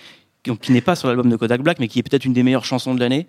qui, 0.43 0.71
n'est 0.71 0.81
pas 0.81 0.95
sur 0.95 1.07
l'album 1.07 1.29
de 1.29 1.35
Kodak 1.35 1.61
Black, 1.61 1.79
mais 1.79 1.87
qui 1.87 1.99
est 1.99 2.03
peut-être 2.03 2.25
une 2.25 2.33
des 2.33 2.43
meilleures 2.43 2.65
chansons 2.65 2.95
de 2.95 2.99
l'année. 2.99 3.27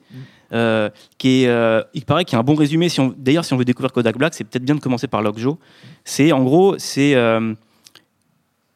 Euh, 0.53 0.91
qui 1.19 1.45
est, 1.45 1.49
euh, 1.49 1.83
il 1.95 2.05
paraît 2.05 2.25
qu'il 2.25 2.35
y 2.35 2.37
a 2.37 2.41
un 2.41 2.45
bon 2.45 2.55
résumé. 2.55 2.89
Si 2.89 3.01
d'ailleurs, 3.17 3.45
si 3.45 3.53
on 3.55 3.57
veut 3.57 3.65
découvrir 3.65 3.93
Kodak 3.93 4.19
Black, 4.19 4.35
c'est 4.35 4.45
peut-être 4.45 4.65
bien 4.65 4.75
de 4.75 4.81
commencer 4.81 5.07
par 5.07 5.23
Lockjaw. 5.23 5.59
C'est 6.05 6.33
en 6.33 6.43
gros, 6.43 6.77
c'est 6.79 7.15
euh, 7.15 7.55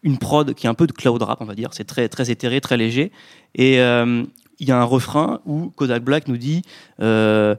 une 0.02 0.18
prod 0.18 0.54
qui 0.54 0.66
est 0.66 0.70
un 0.70 0.74
peu 0.74 0.86
de 0.86 0.92
cloud 0.92 1.20
rap, 1.22 1.40
on 1.40 1.44
va 1.44 1.54
dire. 1.54 1.70
C'est 1.72 1.84
très, 1.84 2.08
très 2.08 2.30
éthéré, 2.30 2.60
très 2.60 2.76
léger. 2.76 3.12
Et 3.54 3.80
euh, 3.80 4.22
il 4.58 4.68
y 4.68 4.72
a 4.72 4.80
un 4.80 4.84
refrain 4.84 5.40
où 5.44 5.70
Kodak 5.70 6.02
Black 6.02 6.28
nous 6.28 6.36
dit 6.36 6.62
euh, 7.00 7.56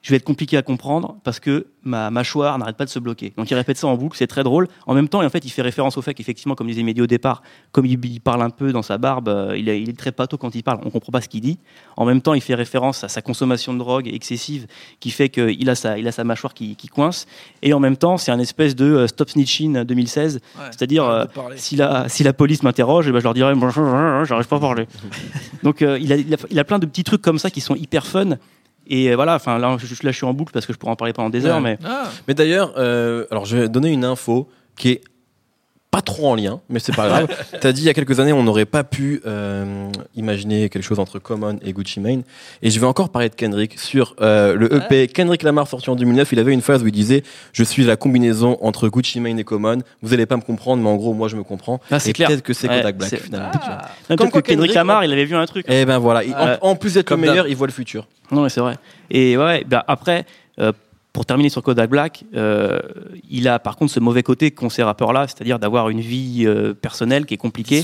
Je 0.00 0.10
vais 0.10 0.16
être 0.16 0.24
compliqué 0.24 0.56
à 0.56 0.62
comprendre 0.62 1.16
parce 1.24 1.40
que 1.40 1.66
ma 1.82 2.10
mâchoire 2.10 2.56
n'arrête 2.58 2.76
pas 2.76 2.84
de 2.84 2.90
se 2.90 3.00
bloquer. 3.00 3.32
Donc 3.36 3.50
il 3.50 3.54
répète 3.54 3.78
ça 3.78 3.88
en 3.88 3.96
boucle, 3.96 4.16
c'est 4.16 4.28
très 4.28 4.44
drôle. 4.44 4.68
En 4.86 4.94
même 4.94 5.08
temps, 5.08 5.22
et 5.22 5.26
en 5.26 5.30
fait, 5.30 5.44
il 5.44 5.50
fait 5.50 5.62
référence 5.62 5.96
au 5.96 6.02
fait 6.02 6.14
qu'effectivement, 6.14 6.54
comme 6.54 6.68
disait 6.68 6.84
Mehdi 6.84 7.00
au 7.02 7.06
départ, 7.08 7.42
comme 7.72 7.84
il, 7.84 8.20
parle 8.20 8.42
un 8.42 8.50
peu 8.50 8.70
dans 8.72 8.82
sa 8.82 8.96
barbe, 8.96 9.28
euh, 9.28 9.56
il, 9.58 9.68
est- 9.68 9.98
très 9.98 10.12
pâteau 10.12 10.36
quand 10.38 10.54
il 10.54 10.62
parle, 10.62 10.80
on 10.84 10.90
comprend 10.90 11.10
pas 11.10 11.20
ce 11.20 11.28
qu'il 11.28 11.40
dit. 11.40 11.58
En 11.96 12.04
même 12.04 12.20
temps, 12.20 12.34
il 12.34 12.40
fait 12.40 12.54
référence 12.54 13.02
à 13.02 13.08
sa 13.08 13.22
consommation 13.22 13.72
de 13.74 13.78
drogue 13.78 14.06
excessive 14.06 14.66
qui 15.00 15.10
fait 15.10 15.30
qu'il 15.30 15.68
a 15.68 15.74
sa, 15.74 15.98
il 15.98 16.06
a 16.06 16.12
sa 16.12 16.22
mâchoire 16.22 16.54
qui, 16.54 16.76
qui 16.76 16.86
coince. 16.86 17.26
Et 17.62 17.72
en 17.72 17.80
même 17.80 17.96
temps, 17.96 18.18
c'est 18.18 18.30
un 18.30 18.38
espèce 18.38 18.76
de 18.76 18.84
euh, 18.84 19.06
Stop 19.08 19.30
Snitching 19.30 19.82
2016. 19.82 20.40
C'est-à-dire, 20.70 21.04
euh, 21.04 21.24
si 21.56 21.74
la, 21.74 22.08
si 22.08 22.22
la 22.22 22.32
police 22.32 22.62
m'interroge, 22.62 23.08
eh 23.08 23.12
ben, 23.12 23.18
je 23.18 23.24
leur 23.24 23.34
dirais, 23.34 23.52
j'arrive 24.26 24.46
pas 24.46 24.56
à 24.56 24.60
parler. 24.60 24.86
Donc, 25.64 25.82
euh, 25.82 25.98
il, 26.00 26.12
a, 26.12 26.16
il, 26.16 26.32
a, 26.34 26.36
il 26.50 26.58
a 26.58 26.64
plein 26.64 26.78
de 26.78 26.86
petits 26.86 27.04
trucs 27.04 27.22
comme 27.22 27.38
ça 27.40 27.50
qui 27.50 27.60
sont 27.60 27.74
hyper 27.74 28.06
fun. 28.06 28.36
Et 28.88 29.10
euh, 29.10 29.16
voilà, 29.16 29.34
enfin 29.34 29.58
là, 29.58 29.76
je, 29.78 29.86
là, 30.02 30.10
je 30.10 30.16
suis 30.16 30.24
en 30.26 30.32
boucle 30.34 30.52
parce 30.52 30.64
que 30.66 30.72
je 30.72 30.78
pourrais 30.78 30.92
en 30.92 30.96
parler 30.96 31.12
pendant 31.12 31.30
des 31.30 31.44
heures, 31.46 31.60
mais 31.60 31.78
Ah, 31.84 32.04
Mais 32.26 32.34
d'ailleurs, 32.34 32.72
euh, 32.78 33.26
alors 33.30 33.44
je 33.44 33.56
vais 33.56 33.68
donner 33.68 33.90
une 33.92 34.04
info 34.04 34.48
qui 34.76 34.90
est 34.90 35.00
pas 35.90 36.02
trop 36.02 36.28
en 36.28 36.34
lien, 36.34 36.60
mais 36.68 36.80
c'est 36.80 36.94
pas 36.94 37.08
grave. 37.08 37.28
T'as 37.60 37.72
dit 37.72 37.80
il 37.80 37.84
y 37.86 37.88
a 37.88 37.94
quelques 37.94 38.20
années 38.20 38.32
on 38.34 38.42
n'aurait 38.42 38.66
pas 38.66 38.84
pu 38.84 39.22
euh, 39.26 39.88
imaginer 40.16 40.68
quelque 40.68 40.82
chose 40.82 40.98
entre 40.98 41.18
Common 41.18 41.58
et 41.62 41.72
Gucci 41.72 41.98
Mane. 42.00 42.22
Et 42.62 42.68
je 42.70 42.78
vais 42.78 42.86
encore 42.86 43.08
parler 43.08 43.30
de 43.30 43.34
Kendrick 43.34 43.78
sur 43.78 44.14
euh, 44.20 44.54
le 44.54 44.72
EP 44.74 45.08
Kendrick 45.08 45.42
Lamar 45.42 45.66
sorti 45.66 45.88
en 45.88 45.96
2009. 45.96 46.30
Il 46.32 46.38
avait 46.40 46.52
une 46.52 46.60
phase 46.60 46.82
où 46.82 46.86
il 46.86 46.92
disait 46.92 47.22
je 47.52 47.64
suis 47.64 47.84
la 47.84 47.96
combinaison 47.96 48.58
entre 48.60 48.88
Gucci 48.88 49.18
Mane 49.18 49.38
et 49.38 49.44
Common. 49.44 49.78
Vous 50.02 50.12
allez 50.12 50.26
pas 50.26 50.36
me 50.36 50.42
comprendre, 50.42 50.82
mais 50.82 50.88
en 50.90 50.96
gros 50.96 51.14
moi 51.14 51.28
je 51.28 51.36
me 51.36 51.42
comprends. 51.42 51.80
Ah, 51.90 51.98
c'est 51.98 52.12
clair. 52.12 52.28
peut-être 52.28 52.42
que 52.42 52.52
c'est 52.52 52.68
Ouais, 52.68 52.76
Kodak 52.78 52.96
Black 52.98 53.14
finalement. 53.22 53.50
Non, 54.10 54.16
Comme 54.16 54.30
quoi 54.30 54.42
que 54.42 54.46
Kendrick 54.48 54.72
Kendrick, 54.72 54.74
Lamar, 54.74 55.04
il 55.04 55.12
avait 55.12 55.24
vu 55.24 55.36
un 55.36 55.46
truc. 55.46 55.64
Et 55.70 55.86
ben 55.86 55.98
voilà, 55.98 56.22
Il- 56.22 56.34
en, 56.34 56.44
Ouais. 56.46 56.58
en 56.60 56.76
plus 56.76 56.94
d'être 56.94 57.10
le 57.10 57.16
meilleur, 57.16 57.48
il 57.48 57.56
voit 57.56 57.66
le 57.66 57.72
futur. 57.72 58.06
Non, 58.30 58.42
mais 58.42 58.50
c'est 58.50 58.60
vrai. 58.60 58.76
Et 59.10 59.38
ouais, 59.38 59.64
bah 59.66 59.84
après, 59.88 60.26
euh, 60.60 60.72
pour 61.18 61.26
terminer 61.26 61.48
sur 61.48 61.64
Kodak 61.64 61.90
Black, 61.90 62.22
euh, 62.36 62.78
il 63.28 63.48
a 63.48 63.58
par 63.58 63.74
contre 63.74 63.90
ce 63.90 63.98
mauvais 63.98 64.22
côté 64.22 64.52
qu'ont 64.52 64.70
ces 64.70 64.84
rappeurs-là, 64.84 65.26
c'est-à-dire 65.26 65.58
d'avoir 65.58 65.88
une 65.88 65.98
vie 65.98 66.44
euh, 66.46 66.74
personnelle 66.74 67.26
qui 67.26 67.34
est 67.34 67.38
compliquée. 67.38 67.82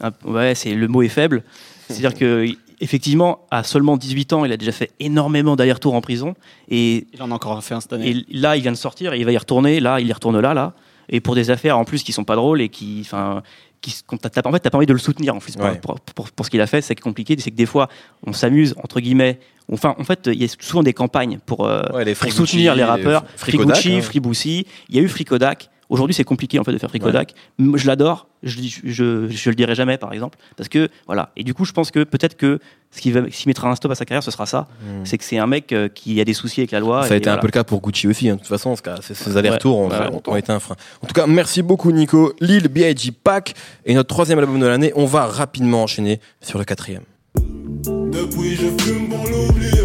Un- 0.00 0.12
ouais, 0.24 0.54
c'est 0.54 0.72
le 0.72 0.88
mot 0.88 1.02
est 1.02 1.10
faible. 1.10 1.42
C'est-à-dire 1.88 2.14
que 2.14 2.46
effectivement, 2.80 3.40
à 3.50 3.62
seulement 3.62 3.98
18 3.98 4.32
ans, 4.32 4.46
il 4.46 4.52
a 4.52 4.56
déjà 4.56 4.72
fait 4.72 4.90
énormément 5.00 5.54
d'allers-retours 5.54 5.92
en 5.92 6.00
prison 6.00 6.34
et, 6.70 7.06
Il 7.12 7.22
en 7.22 7.30
a 7.30 7.34
encore 7.34 7.62
fait 7.62 7.74
un 7.74 7.80
cette 7.82 7.92
année. 7.92 8.08
et 8.08 8.26
là, 8.34 8.56
il 8.56 8.62
vient 8.62 8.72
de 8.72 8.76
sortir 8.78 9.12
et 9.12 9.18
il 9.18 9.26
va 9.26 9.32
y 9.32 9.36
retourner. 9.36 9.78
Là, 9.78 10.00
il 10.00 10.06
y 10.06 10.12
retourne 10.14 10.40
là, 10.40 10.54
là, 10.54 10.72
et 11.10 11.20
pour 11.20 11.34
des 11.34 11.50
affaires 11.50 11.76
en 11.76 11.84
plus 11.84 12.02
qui 12.02 12.12
sont 12.12 12.24
pas 12.24 12.36
drôles 12.36 12.62
et 12.62 12.70
qui, 12.70 13.00
enfin, 13.02 13.42
qui, 13.82 13.94
en 14.10 14.16
fait, 14.16 14.30
t'as 14.30 14.70
pas 14.70 14.76
envie 14.78 14.86
de 14.86 14.92
le 14.94 14.98
soutenir 14.98 15.34
en 15.34 15.38
plus 15.40 15.56
pour, 15.56 15.64
Ouais. 15.66 15.74
pour, 15.76 16.00
pour- 16.00 16.30
pour 16.30 16.46
ce 16.46 16.50
qu'il 16.50 16.60
a 16.62 16.66
fait. 16.66 16.80
C'est 16.80 16.94
compliqué, 16.94 17.36
c'est 17.38 17.50
que 17.50 17.56
des 17.56 17.66
fois, 17.66 17.88
on 18.26 18.32
s'amuse 18.32 18.74
entre 18.82 19.00
guillemets. 19.00 19.38
Enfin, 19.70 19.94
en 19.98 20.04
fait, 20.04 20.20
il 20.32 20.40
y 20.40 20.44
a 20.44 20.48
souvent 20.60 20.82
des 20.82 20.92
campagnes 20.92 21.38
pour, 21.44 21.66
euh, 21.66 21.82
Ouais, 21.92 22.04
les 22.04 22.14
pour 22.14 22.32
soutenir 22.32 22.74
les 22.74 22.84
rappeurs. 22.84 23.24
Free 23.36 23.52
Free 23.52 23.66
Gucci, 23.66 23.94
hein. 23.96 24.00
Free. 24.00 24.66
Il 24.88 24.96
y 24.96 24.98
a 24.98 25.02
eu 25.02 25.08
Free 25.08 25.24
Kodak. 25.24 25.68
Aujourd'hui, 25.92 26.14
c'est 26.14 26.24
compliqué 26.24 26.58
en 26.58 26.64
fait 26.64 26.72
de 26.72 26.78
faire 26.78 26.88
Free 26.88 26.98
Kodak. 27.00 27.34
M- 27.60 27.74
Je 27.76 27.86
l'adore. 27.86 28.26
Je, 28.42 28.58
je, 28.84 29.28
je 29.28 29.50
le 29.50 29.54
dirai 29.54 29.74
jamais, 29.74 29.98
par 29.98 30.12
exemple, 30.12 30.38
parce 30.56 30.68
que 30.68 30.88
voilà. 31.06 31.30
Et 31.36 31.44
du 31.44 31.54
coup, 31.54 31.64
je 31.64 31.72
pense 31.72 31.90
que 31.92 32.02
peut-être 32.02 32.36
que 32.36 32.58
ce 32.90 33.00
qui, 33.00 33.12
va, 33.12 33.20
ce 33.30 33.42
qui 33.42 33.46
mettra 33.46 33.70
un 33.70 33.74
stop 33.76 33.92
à 33.92 33.94
sa 33.94 34.04
carrière, 34.04 34.22
ce 34.22 34.30
sera 34.32 34.46
ça. 34.46 34.66
C'est 35.04 35.16
que 35.18 35.24
c'est 35.24 35.38
un 35.38 35.46
mec 35.46 35.72
euh, 35.72 35.88
qui 35.88 36.20
a 36.20 36.24
des 36.24 36.32
soucis 36.34 36.60
avec 36.60 36.70
la 36.72 36.80
loi. 36.80 37.00
Hmm. 37.00 37.08
Ça 37.08 37.12
a 37.12 37.16
et 37.16 37.18
été 37.18 37.30
un 37.30 37.36
peu 37.38 37.46
le 37.46 37.52
cas 37.52 37.62
pour 37.62 37.80
Gucci 37.82 38.08
aussi. 38.08 38.28
hein. 38.28 38.34
De 38.34 38.38
toute 38.40 38.48
façon, 38.48 38.74
ce 38.74 38.82
cas- 38.82 38.96
ces, 39.00 39.36
allers-retours 39.36 39.78
ont, 39.78 39.88
Ouais, 39.90 39.98
ouais. 39.98 40.06
ont- 40.12 40.22
ont 40.32 40.36
été 40.36 40.50
un 40.50 40.58
frein. 40.60 40.76
En 41.02 41.06
tout 41.06 41.14
cas, 41.14 41.26
merci 41.26 41.62
beaucoup 41.62 41.92
Nico. 41.92 42.32
Lil 42.40 42.68
B.I.G. 42.68 43.12
Pack 43.12 43.54
et 43.86 43.94
notre 43.94 44.08
troisième 44.08 44.38
album 44.38 44.58
de 44.58 44.66
l'année. 44.66 44.92
On 44.96 45.04
va 45.06 45.26
rapidement 45.26 45.82
enchaîner 45.84 46.20
sur 46.40 46.58
le 46.58 46.64
quatrième. 46.64 47.02
Depuis 47.36 48.56
je 48.56 48.66
fume 48.82 49.08
pour 49.08 49.24
l'oublier 49.26 49.81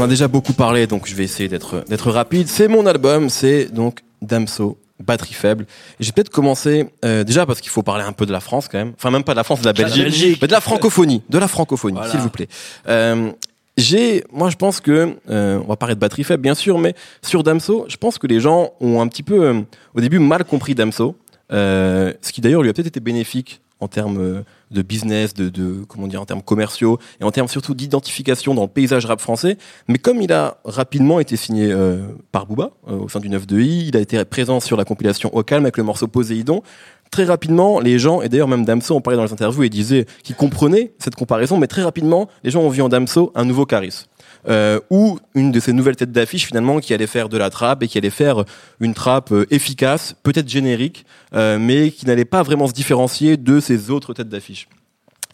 on 0.00 0.04
a 0.04 0.06
déjà 0.08 0.28
beaucoup 0.28 0.54
parlé, 0.54 0.86
donc 0.86 1.06
je 1.06 1.14
vais 1.14 1.24
essayer 1.24 1.48
d'être 1.48 1.84
d'être 1.88 2.10
rapide. 2.10 2.48
C'est 2.48 2.68
mon 2.68 2.86
album, 2.86 3.28
c'est 3.28 3.66
donc 3.66 4.00
Damso, 4.22 4.78
batterie 5.04 5.34
faible. 5.34 5.66
Et 5.98 6.04
j'ai 6.04 6.12
peut-être 6.12 6.30
commencé 6.30 6.88
euh, 7.04 7.22
déjà 7.22 7.44
parce 7.44 7.60
qu'il 7.60 7.70
faut 7.70 7.82
parler 7.82 8.04
un 8.04 8.12
peu 8.12 8.24
de 8.24 8.32
la 8.32 8.40
France 8.40 8.68
quand 8.68 8.78
même. 8.78 8.92
Enfin 8.96 9.10
même 9.10 9.24
pas 9.24 9.32
de 9.32 9.36
la 9.36 9.44
France, 9.44 9.60
de 9.60 9.66
la 9.66 9.72
Belgique, 9.74 10.02
Belgique. 10.04 10.38
mais 10.40 10.48
de 10.48 10.52
la 10.52 10.60
francophonie, 10.62 11.22
de 11.28 11.38
la 11.38 11.48
francophonie, 11.48 11.96
Voilà. 11.96 12.10
s'il 12.10 12.20
vous 12.20 12.30
plaît. 12.30 12.48
Euh, 12.88 13.30
j'ai, 13.76 14.24
moi 14.32 14.48
je 14.50 14.56
pense 14.56 14.80
que, 14.80 15.16
euh, 15.28 15.58
on 15.62 15.68
va 15.68 15.76
parler 15.76 15.94
de 15.94 16.00
batterie 16.00 16.24
faible 16.24 16.42
bien 16.42 16.54
sûr, 16.54 16.78
mais 16.78 16.94
sur 17.22 17.42
Damso, 17.42 17.84
je 17.88 17.96
pense 17.96 18.16
que 18.18 18.26
les 18.26 18.40
gens 18.40 18.70
ont 18.80 19.00
un 19.02 19.08
petit 19.08 19.22
peu, 19.22 19.64
au 19.94 20.00
début, 20.00 20.18
mal 20.18 20.44
compris 20.44 20.74
Damso, 20.74 21.14
euh, 21.52 22.12
ce 22.22 22.32
qui 22.32 22.40
d'ailleurs 22.40 22.62
lui 22.62 22.70
a 22.70 22.72
peut-être 22.72 22.86
été 22.88 23.00
bénéfique 23.00 23.60
en 23.80 23.88
termes 23.88 24.18
euh, 24.18 24.42
de 24.70 24.82
business, 24.82 25.34
de, 25.34 25.84
comment 25.88 26.06
dire, 26.06 26.20
en 26.20 26.26
termes 26.26 26.42
commerciaux 26.42 26.98
et 27.20 27.24
en 27.24 27.30
termes 27.30 27.48
surtout 27.48 27.74
d'identification 27.74 28.54
dans 28.54 28.62
le 28.62 28.68
paysage 28.68 29.06
rap 29.06 29.20
français. 29.20 29.56
Mais 29.88 29.98
comme 29.98 30.22
il 30.22 30.32
a 30.32 30.58
rapidement 30.64 31.18
été 31.18 31.36
signé 31.36 31.70
euh, 31.72 32.06
par 32.30 32.46
Booba 32.46 32.70
euh, 32.88 32.96
au 32.96 33.08
sein 33.08 33.20
du 33.20 33.28
9-2i, 33.28 33.88
il 33.88 33.96
a 33.96 34.00
été 34.00 34.24
présent 34.24 34.60
sur 34.60 34.76
la 34.76 34.84
compilation 34.84 35.34
Au 35.34 35.44
avec 35.50 35.76
le 35.76 35.82
morceau 35.82 36.06
Poséidon. 36.06 36.62
Très 37.10 37.24
rapidement, 37.24 37.80
les 37.80 37.98
gens, 37.98 38.22
et 38.22 38.28
d'ailleurs 38.28 38.46
même 38.46 38.64
Damso 38.64 38.94
en 38.94 39.00
parlait 39.00 39.16
dans 39.16 39.24
les 39.24 39.32
interviews 39.32 39.64
et 39.64 39.68
disait 39.68 40.06
qu'il 40.22 40.36
comprenait 40.36 40.92
cette 41.00 41.16
comparaison, 41.16 41.58
mais 41.58 41.66
très 41.66 41.82
rapidement, 41.82 42.28
les 42.44 42.52
gens 42.52 42.60
ont 42.60 42.68
vu 42.68 42.82
en 42.82 42.88
Damso 42.88 43.32
un 43.34 43.44
nouveau 43.44 43.66
Caris. 43.66 44.04
Euh, 44.48 44.80
ou 44.88 45.18
une 45.34 45.52
de 45.52 45.60
ces 45.60 45.72
nouvelles 45.72 45.96
têtes 45.96 46.12
d'affiche 46.12 46.46
finalement 46.46 46.78
qui 46.80 46.94
allait 46.94 47.06
faire 47.06 47.28
de 47.28 47.36
la 47.36 47.50
trappe 47.50 47.82
et 47.82 47.88
qui 47.88 47.98
allait 47.98 48.10
faire 48.10 48.44
une 48.80 48.94
trappe 48.94 49.32
euh, 49.32 49.46
efficace, 49.50 50.14
peut-être 50.22 50.48
générique, 50.48 51.04
euh, 51.34 51.58
mais 51.60 51.90
qui 51.90 52.06
n'allait 52.06 52.24
pas 52.24 52.42
vraiment 52.42 52.66
se 52.66 52.72
différencier 52.72 53.36
de 53.36 53.60
ces 53.60 53.90
autres 53.90 54.14
têtes 54.14 54.28
d'affiche. 54.28 54.68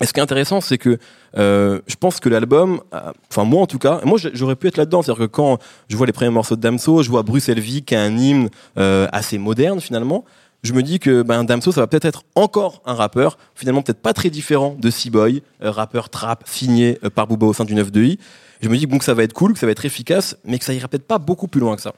Et 0.00 0.06
ce 0.06 0.12
qui 0.12 0.20
est 0.20 0.22
intéressant, 0.22 0.60
c'est 0.60 0.76
que 0.76 0.98
je 1.34 1.96
pense 1.98 2.20
que 2.20 2.28
l'album, 2.28 2.82
enfin 3.30 3.44
moi 3.44 3.62
en 3.62 3.66
tout 3.66 3.78
cas, 3.78 4.00
moi 4.04 4.18
j'aurais 4.34 4.56
pu 4.56 4.66
être 4.66 4.76
là-dedans, 4.76 5.00
c'est-à-dire 5.00 5.26
que 5.26 5.30
quand 5.30 5.58
je 5.88 5.96
vois 5.96 6.06
les 6.06 6.12
premiers 6.12 6.30
morceaux 6.30 6.54
de 6.56 6.60
Damso, 6.60 7.02
je 7.02 7.08
vois 7.08 7.22
Bruxelles 7.22 7.60
Vie 7.60 7.82
qui 7.82 7.94
est 7.94 7.98
un 7.98 8.14
hymne 8.14 8.50
assez 8.76 9.38
moderne 9.38 9.80
finalement, 9.80 10.26
je 10.62 10.74
me 10.74 10.82
dis 10.82 10.98
que 10.98 11.22
ben, 11.22 11.44
Damso 11.44 11.72
ça 11.72 11.80
va 11.80 11.86
peut-être 11.86 12.04
être 12.04 12.24
encore 12.34 12.82
un 12.84 12.92
rappeur, 12.92 13.38
finalement 13.54 13.80
peut-être 13.80 14.02
pas 14.02 14.12
très 14.12 14.28
différent 14.28 14.76
de 14.78 14.90
C-Boy, 14.90 15.42
rappeur 15.60 16.10
trap 16.10 16.44
signé 16.46 16.98
par 17.14 17.26
Booba 17.26 17.46
au 17.46 17.54
sein 17.54 17.64
du 17.64 17.74
9-2i. 17.74 18.18
Je 18.60 18.68
me 18.68 18.76
dis 18.76 18.86
bon, 18.86 18.98
que 18.98 19.04
ça 19.04 19.14
va 19.14 19.22
être 19.22 19.32
cool, 19.32 19.52
que 19.52 19.58
ça 19.58 19.66
va 19.66 19.72
être 19.72 19.84
efficace, 19.84 20.36
mais 20.44 20.58
que 20.58 20.64
ça 20.64 20.72
ira 20.72 20.88
peut-être 20.88 21.06
pas 21.06 21.18
beaucoup 21.18 21.48
plus 21.48 21.60
loin 21.60 21.76
que 21.76 21.82
ça. 21.82 21.94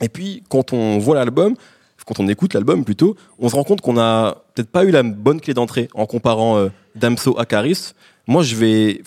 Et 0.00 0.08
puis 0.08 0.42
quand 0.48 0.72
on 0.72 0.98
voit 0.98 1.14
l'album, 1.14 1.54
quand 2.04 2.20
on 2.20 2.28
écoute 2.28 2.54
l'album 2.54 2.84
plutôt, 2.84 3.16
on 3.38 3.48
se 3.48 3.56
rend 3.56 3.64
compte 3.64 3.80
qu'on 3.80 3.98
a 3.98 4.44
peut-être 4.54 4.70
pas 4.70 4.84
eu 4.84 4.90
la 4.90 5.02
bonne 5.02 5.40
clé 5.40 5.54
d'entrée 5.54 5.88
en 5.94 6.06
comparant 6.06 6.58
euh, 6.58 6.68
Damso 6.94 7.38
à 7.38 7.46
Caris. 7.46 7.92
Moi, 8.26 8.42
je 8.42 8.56
vais, 8.56 9.02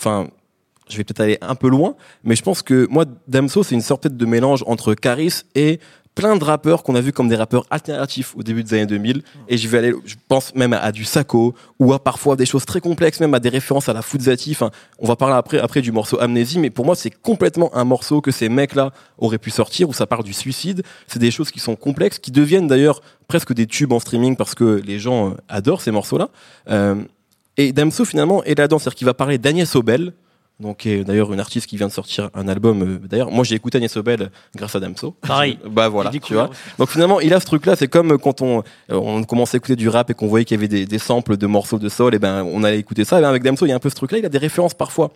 je 0.88 0.96
vais 0.96 1.04
peut-être 1.04 1.20
aller 1.20 1.38
un 1.40 1.54
peu 1.54 1.68
loin, 1.68 1.94
mais 2.24 2.36
je 2.36 2.42
pense 2.42 2.62
que 2.62 2.86
moi, 2.90 3.04
Damso, 3.26 3.62
c'est 3.62 3.74
une 3.74 3.82
sorte 3.82 4.06
de 4.08 4.26
mélange 4.26 4.64
entre 4.66 4.94
Caris 4.94 5.42
et 5.54 5.80
plein 6.18 6.36
de 6.36 6.42
rappeurs 6.42 6.82
qu'on 6.82 6.96
a 6.96 7.00
vus 7.00 7.12
comme 7.12 7.28
des 7.28 7.36
rappeurs 7.36 7.64
alternatifs 7.70 8.34
au 8.36 8.42
début 8.42 8.64
des 8.64 8.74
années 8.74 8.86
2000. 8.86 9.22
Et 9.46 9.56
je 9.56 9.68
vais 9.68 9.78
aller, 9.78 9.94
je 10.04 10.16
pense 10.26 10.52
même 10.56 10.72
à, 10.72 10.90
du 10.90 11.04
Sako 11.04 11.54
ou 11.78 11.92
à 11.92 12.02
parfois 12.02 12.34
des 12.34 12.44
choses 12.44 12.66
très 12.66 12.80
complexes, 12.80 13.20
même 13.20 13.34
à 13.34 13.38
des 13.38 13.48
références 13.48 13.88
à 13.88 13.92
la 13.92 14.02
Fuzzati. 14.02 14.50
Enfin, 14.50 14.72
on 14.98 15.06
va 15.06 15.14
parler 15.14 15.36
après, 15.36 15.60
après 15.60 15.80
du 15.80 15.92
morceau 15.92 16.20
Amnésie, 16.20 16.58
mais 16.58 16.70
pour 16.70 16.84
moi, 16.84 16.96
c'est 16.96 17.10
complètement 17.10 17.70
un 17.76 17.84
morceau 17.84 18.20
que 18.20 18.32
ces 18.32 18.48
mecs-là 18.48 18.90
auraient 19.18 19.38
pu 19.38 19.50
sortir 19.50 19.88
où 19.88 19.92
ça 19.92 20.08
parle 20.08 20.24
du 20.24 20.32
suicide. 20.32 20.82
C'est 21.06 21.20
des 21.20 21.30
choses 21.30 21.52
qui 21.52 21.60
sont 21.60 21.76
complexes, 21.76 22.18
qui 22.18 22.32
deviennent 22.32 22.66
d'ailleurs 22.66 23.00
presque 23.28 23.52
des 23.52 23.68
tubes 23.68 23.92
en 23.92 24.00
streaming 24.00 24.34
parce 24.34 24.56
que 24.56 24.82
les 24.84 24.98
gens 24.98 25.28
euh, 25.28 25.34
adorent 25.48 25.82
ces 25.82 25.92
morceaux-là. 25.92 26.30
Euh, 26.68 26.96
et 27.56 27.72
Damso 27.72 28.04
finalement 28.04 28.42
est 28.42 28.58
là-dedans, 28.58 28.80
c'est-à-dire 28.80 28.96
qu'il 28.96 29.06
va 29.06 29.14
parler 29.14 29.38
d'Agnès 29.38 29.72
Obel, 29.76 30.14
donc 30.60 30.86
est 30.86 31.04
d'ailleurs 31.04 31.32
une 31.32 31.40
artiste 31.40 31.66
qui 31.66 31.76
vient 31.76 31.86
de 31.86 31.92
sortir 31.92 32.30
un 32.34 32.48
album. 32.48 32.82
euh, 32.82 32.98
D'ailleurs, 33.08 33.30
moi 33.30 33.44
j'ai 33.44 33.54
écouté 33.54 33.78
Agnès 33.78 33.96
Obel 33.96 34.30
grâce 34.56 34.74
à 34.74 34.80
Damso. 34.80 35.12
Pareil. 35.20 35.58
Bah 35.68 35.88
voilà, 35.88 36.10
tu 36.10 36.34
vois. 36.34 36.50
Donc 36.78 36.88
finalement, 36.90 37.20
il 37.20 37.32
a 37.32 37.40
ce 37.40 37.46
truc-là. 37.46 37.76
C'est 37.76 37.88
comme 37.88 38.18
quand 38.18 38.42
on 38.42 38.58
euh, 38.90 38.94
on 38.96 39.22
commençait 39.24 39.56
à 39.56 39.58
écouter 39.58 39.76
du 39.76 39.88
rap 39.88 40.10
et 40.10 40.14
qu'on 40.14 40.26
voyait 40.26 40.44
qu'il 40.44 40.56
y 40.56 40.60
avait 40.60 40.68
des, 40.68 40.86
des 40.86 40.98
samples 40.98 41.36
de 41.36 41.46
morceaux 41.46 41.78
de 41.78 41.88
soul. 41.88 42.14
Et 42.14 42.18
ben 42.18 42.42
on 42.42 42.64
allait 42.64 42.78
écouter 42.78 43.04
ça. 43.04 43.18
Et 43.18 43.22
ben 43.22 43.28
avec 43.28 43.42
Damso, 43.42 43.66
il 43.66 43.68
y 43.68 43.72
a 43.72 43.76
un 43.76 43.80
peu 43.80 43.90
ce 43.90 43.94
truc-là. 43.94 44.18
Il 44.18 44.26
a 44.26 44.28
des 44.28 44.38
références 44.38 44.74
parfois 44.74 45.10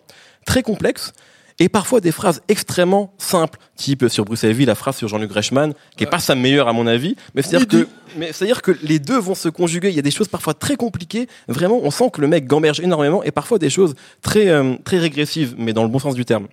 très 0.45 0.63
complexes. 0.63 1.11
Et 1.59 1.69
parfois 1.69 2.01
des 2.01 2.11
phrases 2.11 2.41
extrêmement 2.47 3.13
simples, 3.17 3.59
type 3.75 4.07
sur 4.07 4.25
Bruxelles 4.25 4.53
la 4.65 4.75
phrase 4.75 4.97
sur 4.97 5.07
Jean-Luc 5.07 5.31
Reichmann, 5.31 5.73
qui 5.97 6.03
est 6.03 6.09
pas 6.09 6.19
sa 6.19 6.35
meilleure 6.35 6.67
à 6.67 6.73
mon 6.73 6.87
avis, 6.87 7.15
mais 7.35 7.41
c'est-à-dire 7.41 7.67
que, 7.67 7.87
mais 8.17 8.31
c'est-à-dire 8.31 8.61
que 8.61 8.71
les 8.83 8.99
deux 8.99 9.17
vont 9.17 9.35
se 9.35 9.49
conjuguer. 9.49 9.89
Il 9.89 9.95
y 9.95 9.99
a 9.99 10.03
des 10.03 10.11
choses 10.11 10.27
parfois 10.27 10.53
très 10.53 10.75
compliquées. 10.75 11.27
Vraiment, 11.47 11.79
on 11.83 11.91
sent 11.91 12.09
que 12.11 12.21
le 12.21 12.27
mec 12.27 12.45
gamberge 12.45 12.79
énormément, 12.79 13.23
et 13.23 13.31
parfois 13.31 13.59
des 13.59 13.69
choses 13.69 13.95
très 14.21 14.49
euh, 14.49 14.75
très 14.83 14.97
régressives, 14.97 15.55
mais 15.57 15.73
dans 15.73 15.83
le 15.83 15.89
bon 15.89 15.99
sens 15.99 16.15
du 16.15 16.25
terme. 16.25 16.47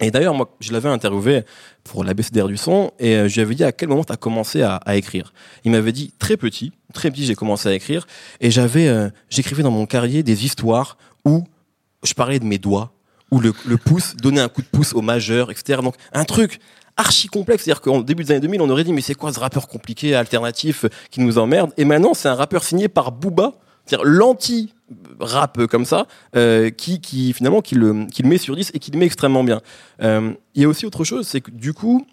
Et 0.00 0.10
d'ailleurs, 0.10 0.34
moi, 0.34 0.54
je 0.60 0.72
l'avais 0.72 0.90
interviewé 0.90 1.44
pour 1.84 2.04
l'ABCDR 2.04 2.48
du 2.48 2.58
son, 2.58 2.92
et 2.98 3.16
euh, 3.16 3.28
je 3.28 3.34
lui 3.36 3.40
avais 3.42 3.54
dit 3.54 3.64
à 3.64 3.72
quel 3.72 3.88
moment 3.88 4.04
tu 4.04 4.12
as 4.12 4.16
commencé 4.16 4.62
à, 4.62 4.76
à 4.76 4.96
écrire. 4.96 5.32
Il 5.64 5.70
m'avait 5.70 5.92
dit 5.92 6.12
très 6.18 6.36
petit, 6.36 6.72
très 6.92 7.10
petit, 7.10 7.24
j'ai 7.24 7.34
commencé 7.34 7.68
à 7.68 7.72
écrire, 7.72 8.06
et 8.40 8.50
j'avais, 8.50 8.88
euh, 8.88 9.08
j'écrivais 9.30 9.62
dans 9.62 9.70
mon 9.70 9.86
carrier 9.86 10.22
des 10.22 10.44
histoires 10.44 10.98
où 11.24 11.44
je 12.04 12.12
parlais 12.12 12.38
de 12.38 12.44
mes 12.44 12.58
doigts, 12.58 12.92
où 13.30 13.40
le, 13.40 13.52
le 13.66 13.76
pouce 13.76 14.16
donnait 14.16 14.40
un 14.40 14.48
coup 14.48 14.62
de 14.62 14.66
pouce 14.66 14.94
au 14.94 15.02
majeur, 15.02 15.50
etc. 15.50 15.80
Donc 15.82 15.94
un 16.12 16.24
truc 16.24 16.60
archi 16.96 17.28
complexe, 17.28 17.64
c'est-à-dire 17.64 17.82
qu'en 17.82 18.00
début 18.00 18.24
des 18.24 18.32
années 18.32 18.40
2000, 18.40 18.62
on 18.62 18.70
aurait 18.70 18.84
dit 18.84 18.92
mais 18.92 19.00
c'est 19.00 19.14
quoi 19.14 19.32
ce 19.32 19.40
rappeur 19.40 19.68
compliqué, 19.68 20.14
alternatif, 20.14 20.86
qui 21.10 21.20
nous 21.20 21.38
emmerde? 21.38 21.72
Et 21.76 21.84
maintenant, 21.84 22.14
c'est 22.14 22.28
un 22.28 22.34
rappeur 22.34 22.64
signé 22.64 22.88
par 22.88 23.12
Booba, 23.12 23.52
c'est-à-dire 23.84 24.06
l'anti-rap 24.06 25.58
euh, 25.58 25.66
comme 25.66 25.84
ça, 25.84 26.06
euh, 26.34 26.70
qui, 26.70 27.00
qui 27.00 27.32
finalement 27.32 27.60
qui 27.60 27.74
le, 27.74 28.06
qui 28.06 28.22
le 28.22 28.28
met 28.28 28.38
sur 28.38 28.56
10 28.56 28.72
et 28.74 28.78
qui 28.78 28.90
le 28.90 28.98
met 28.98 29.06
extrêmement 29.06 29.44
bien. 29.44 29.60
Euh, 30.02 30.32
Il 30.54 30.62
y 30.62 30.64
a 30.64 30.68
aussi 30.68 30.86
autre 30.86 31.04
chose, 31.04 31.26
c'est 31.26 31.40
que 31.40 31.50
du 31.50 31.72
coup, 31.72 32.06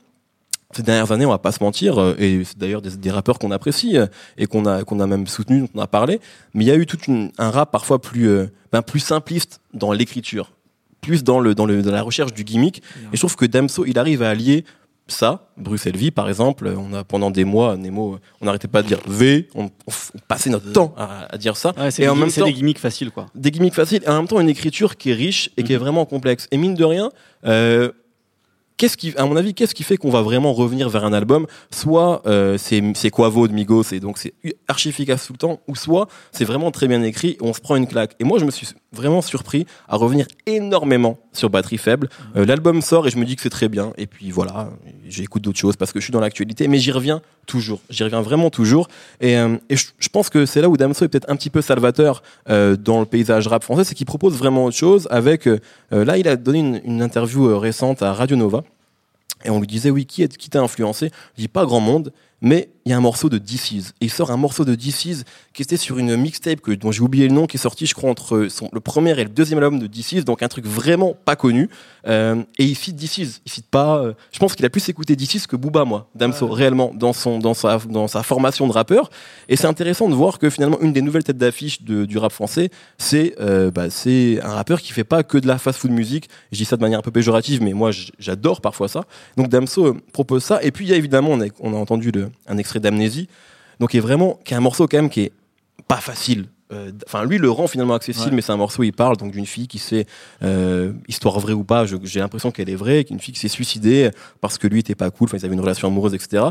ces 0.76 0.84
dernières 0.84 1.12
années, 1.12 1.26
on 1.26 1.30
va 1.30 1.38
pas 1.38 1.52
se 1.52 1.64
mentir, 1.64 2.00
euh, 2.00 2.16
et 2.18 2.44
c'est 2.44 2.58
d'ailleurs 2.58 2.82
des, 2.82 3.12
rappeurs 3.12 3.40
qu'on 3.40 3.52
apprécie 3.52 3.98
euh, 3.98 4.08
et 4.38 4.48
qu'on 4.48 4.66
a 4.66 4.84
qu'on 4.84 5.00
a 5.00 5.08
même 5.08 5.28
soutenu, 5.28 5.62
dont 5.62 5.70
on 5.76 5.80
a 5.80 5.88
parlé, 5.88 6.20
mais 6.54 6.66
il 6.66 6.68
y 6.68 6.72
a 6.72 6.76
eu 6.76 6.86
tout 6.86 6.98
un 7.38 7.50
rap 7.50 7.72
parfois 7.72 8.02
plus 8.02 8.28
ben, 8.72 8.82
plus 8.82 9.00
simpliste 9.00 9.62
dans 9.74 9.94
l'écriture, 9.94 10.52
plus 11.04 11.24
dans 11.24 11.40
le 11.40 11.54
dans 11.54 11.66
le 11.68 11.82
dans 11.84 11.92
la 11.92 12.02
recherche 12.02 12.34
du 12.34 12.44
gimmick. 12.44 12.78
Et 13.12 13.16
je 13.16 13.20
trouve 13.20 13.36
que 13.36 13.46
Damso, 13.46 13.86
il 13.86 14.00
arrive 14.00 14.24
à 14.24 14.30
allier 14.32 14.66
ça, 15.06 15.50
Bruxelles 15.58 15.98
Vie 15.98 16.12
par 16.12 16.30
exemple, 16.30 16.74
on 16.78 16.94
a 16.94 17.04
pendant 17.04 17.30
des 17.30 17.44
mois, 17.44 17.76
Nemo, 17.76 18.20
on 18.40 18.46
n'arrêtait 18.46 18.70
pas 18.70 18.82
de 18.82 18.88
dire 18.88 19.00
V, 19.06 19.50
on, 19.54 19.66
on 19.86 19.92
f- 19.92 20.12
on 20.16 20.20
passait 20.30 20.50
notre 20.50 20.72
temps 20.72 20.94
à, 20.98 21.28
à 21.34 21.38
dire 21.38 21.58
ça, 21.58 21.74
Ouais, 21.78 21.92
c'est 21.92 22.04
et 22.04 22.08
en 22.08 22.16
même 22.16 22.30
c'est 22.30 22.40
temps 22.40 22.48
des 22.48 22.54
gimmicks 22.54 22.80
faciles, 22.80 23.12
quoi. 23.12 23.26
des 23.36 23.52
gimmicks 23.52 23.74
faciles 23.76 24.02
et 24.06 24.08
en 24.10 24.16
même 24.16 24.28
temps 24.30 24.40
une 24.40 24.48
écriture 24.48 24.96
qui 24.96 25.12
est 25.12 25.14
riche 25.14 25.50
et 25.58 25.64
qui 25.64 25.74
est 25.74 25.78
vraiment 25.78 26.06
complexe. 26.06 26.48
Et 26.52 26.58
mine 26.58 26.74
de 26.74 26.86
rien, 26.86 27.10
euh, 27.46 27.92
qu'est-ce 28.78 28.96
qui, 28.96 29.14
à 29.18 29.26
mon 29.26 29.36
avis, 29.36 29.54
qu'est-ce 29.54 29.76
qui 29.76 29.84
fait 29.84 29.98
qu'on 29.98 30.10
va 30.10 30.22
vraiment 30.22 30.54
revenir 30.54 30.88
vers 30.88 31.04
un 31.04 31.12
album? 31.14 31.48
Soit 31.70 32.22
euh, 32.26 32.58
c'est 32.58 32.82
c'est 32.96 33.10
Quavo 33.10 33.50
de 33.50 33.54
Migos 33.54 33.92
et 33.92 34.00
donc 34.00 34.18
c'est 34.18 34.34
archi 34.70 34.88
efficace 34.88 35.28
tout 35.28 35.34
le 35.34 35.38
temps, 35.38 35.60
ou 35.68 35.76
soit 35.76 36.08
c'est 36.32 36.46
vraiment 36.46 36.72
très 36.72 36.88
bien 36.88 37.04
écrit 37.04 37.36
on 37.42 37.52
se 37.54 37.60
prend 37.60 37.76
une 37.76 37.88
claque. 37.88 38.16
Et 38.22 38.24
moi, 38.24 38.40
je 38.40 38.46
me 38.46 38.52
suis 38.52 38.68
vraiment 38.94 39.22
surpris 39.22 39.66
à 39.88 39.96
revenir 39.96 40.28
énormément 40.46 41.18
sur 41.34 41.50
batterie 41.50 41.78
faible. 41.78 42.10
Euh, 42.36 42.46
L'album 42.46 42.82
sort 42.82 43.08
et 43.08 43.10
je 43.10 43.18
me 43.18 43.26
dis 43.26 43.36
que 43.36 43.42
c'est 43.42 43.50
très 43.50 43.70
bien. 43.70 43.94
Et 43.98 44.08
puis 44.08 44.32
voilà, 44.32 44.70
j'écoute 45.08 45.42
d'autres 45.42 45.60
choses 45.60 45.76
parce 45.76 45.92
que 45.92 46.00
je 46.00 46.06
suis 46.06 46.12
dans 46.12 46.20
l'actualité, 46.20 46.68
mais 46.68 46.78
j'y 46.78 46.92
reviens 46.92 47.22
toujours. 47.46 47.82
J'y 47.90 48.04
reviens 48.04 48.22
vraiment 48.22 48.50
toujours. 48.50 48.88
Et, 49.20 49.38
euh, 49.38 49.58
et 49.70 49.76
je, 49.76 50.10
pense 50.10 50.30
que 50.30 50.46
c'est 50.46 50.62
là 50.62 50.70
où 50.70 50.78
Damso 50.78 51.06
est 51.06 51.08
peut-être 51.08 51.30
un 51.30 51.36
petit 51.36 51.50
peu 51.50 51.62
salvateur 51.62 52.24
euh, 52.50 52.76
dans 52.76 53.00
le 53.00 53.06
paysage 53.06 53.48
rap 53.48 53.64
français, 53.64 53.84
c'est 53.84 53.96
qu'il 53.96 54.06
propose 54.06 54.38
vraiment 54.38 54.66
autre 54.66 54.78
chose. 54.78 55.08
Avec 55.10 55.50
là, 55.92 56.18
il 56.18 56.28
a 56.28 56.36
donné 56.36 56.82
une, 56.86 57.02
interview 57.02 57.58
récente 57.58 58.02
à 58.02 58.14
Radio 58.14 58.36
Nova. 58.36 58.64
Et 59.46 59.50
on 59.50 59.60
lui 59.60 59.68
disait, 59.68 59.90
oui, 59.90 60.06
qui, 60.06 60.24
est- 60.24 60.38
qui 60.38 60.50
t'a 60.50 60.62
influencé? 60.62 61.12
Je 61.36 61.42
dis, 61.42 61.48
pas 61.50 61.66
grand 61.66 61.82
monde, 61.82 62.14
mais 62.42 62.70
il 62.86 62.90
y 62.90 62.94
a 62.94 62.98
un 62.98 63.02
morceau 63.02 63.30
de 63.30 63.38
DC's. 63.38 63.94
Et 64.02 64.06
il 64.06 64.10
sort 64.12 64.32
un 64.32 64.38
morceau 64.38 64.66
de 64.66 64.76
DC's 64.76 65.24
qui 65.54 65.62
était 65.62 65.78
sur 65.78 65.98
une 66.00 66.16
mixtape 66.18 66.60
que, 66.62 66.72
dont 66.72 66.92
j'ai 66.92 67.02
oublié 67.02 67.28
le 67.28 67.34
nom, 67.34 67.46
qui 67.48 67.58
est 67.58 67.60
sorti, 67.60 67.86
je 67.86 67.94
crois, 67.94 68.10
entre 68.10 68.48
son, 68.50 68.70
le 68.74 68.80
premier 68.82 69.12
et 69.20 69.24
le 69.24 69.30
deuxième 69.30 69.60
album 69.60 69.80
de 69.80 69.88
DC's, 69.88 70.26
donc 70.26 70.44
un 70.44 70.48
truc 70.48 70.66
vraiment 70.66 71.16
pas 71.26 71.36
connu. 71.36 71.70
Euh, 72.08 72.44
et 72.60 72.66
il 72.66 72.76
cite 72.76 72.96
DC's. 72.98 73.42
Il 73.46 73.52
cite 73.52 73.68
pas. 73.68 73.98
euh, 74.00 74.14
je 74.32 74.40
pense 74.40 74.56
qu'il 74.56 74.66
a 74.66 74.70
plus 74.70 74.88
écouté 74.90 75.16
DC's 75.16 75.48
que 75.48 75.56
Booba, 75.56 75.86
moi, 75.86 76.10
Damso, 76.16 76.48
réellement, 76.48 76.92
dans, 76.94 77.14
son, 77.14 77.40
dans, 77.40 77.54
sa, 77.54 77.78
dans 77.78 78.08
sa 78.08 78.24
formation 78.24 78.68
de 78.68 78.74
rappeur. 78.74 79.10
Et 79.48 79.56
c'est 79.56 79.68
intéressant 79.68 80.10
de 80.10 80.14
voir 80.16 80.38
que 80.40 80.50
finalement, 80.50 80.80
une 80.82 80.92
des 80.94 81.02
nouvelles 81.02 81.24
têtes 81.24 81.38
d'affiche 81.38 81.82
du 81.82 82.18
rap 82.18 82.32
français, 82.34 82.70
c'est 82.98 83.36
euh, 83.40 83.72
bah, 83.72 83.86
un 84.06 84.54
rappeur 84.54 84.82
qui 84.82 84.92
fait 84.92 85.04
pas 85.04 85.24
que 85.24 85.38
de 85.38 85.48
la 85.48 85.58
fast-food 85.58 85.92
musique. 85.92 86.28
Je 86.52 86.58
dis 86.58 86.66
ça 86.66 86.76
de 86.76 86.82
manière 86.82 87.00
un 87.00 87.04
peu 87.04 87.12
péjorative, 87.12 87.62
mais 87.62 87.74
moi, 87.74 87.92
j'adore 88.20 88.60
parfois 88.62 88.88
ça. 88.88 89.04
Donc 89.38 89.48
Damso 89.50 89.86
euh, 89.88 89.98
propose 90.12 90.44
ça. 90.44 90.62
Et 90.64 90.72
puis 90.72 90.86
il 90.86 90.90
y 90.90 90.94
a 90.94 90.98
évidemment, 90.98 91.30
on 91.32 91.42
a, 91.42 91.46
on 91.62 91.74
a 91.74 91.78
entendu 91.78 92.12
le- 92.12 92.30
un 92.48 92.58
extrait 92.58 92.73
d'Amnésie, 92.80 93.28
donc 93.80 93.92
qui 93.92 93.98
est 93.98 94.02
vraiment, 94.02 94.40
qui 94.46 94.54
est 94.54 94.58
un 94.58 94.62
morceau 94.62 94.88
quand 94.88 94.98
même 94.98 95.10
qui 95.10 95.22
est 95.22 95.32
pas 95.88 95.98
facile. 95.98 96.46
Euh, 96.72 96.92
Enfin, 97.06 97.24
lui 97.26 97.38
le 97.38 97.50
rend 97.52 97.68
finalement 97.68 97.94
accessible, 97.94 98.30
Ouais. 98.30 98.36
mais 98.36 98.42
c'est 98.42 98.52
un 98.52 98.58
morceau 98.58 98.82
où 98.82 98.84
il 98.84 98.94
parle 98.94 99.18
donc 99.18 99.32
d'une 99.32 99.46
fille 99.46 99.68
qui 99.68 99.80
s'est, 99.80 100.06
euh, 100.44 100.94
histoire 101.08 101.40
vraie 101.40 101.54
ou 101.54 101.64
pas, 101.64 101.86
j'ai 101.86 102.20
l'impression 102.20 102.52
qu'elle 102.52 102.70
est 102.70 102.76
vraie, 102.76 103.04
qu'une 103.04 103.20
fille 103.20 103.34
qui 103.34 103.40
s'est 103.40 103.48
suicidée 103.48 104.10
parce 104.42 104.58
que 104.58 104.68
lui 104.68 104.80
était 104.80 104.96
pas 104.96 105.12
cool, 105.12 105.26
enfin 105.28 105.38
ils 105.38 105.46
avaient 105.46 105.54
une 105.56 105.62
relation 105.62 105.88
amoureuse, 105.88 106.14
etc. 106.16 106.46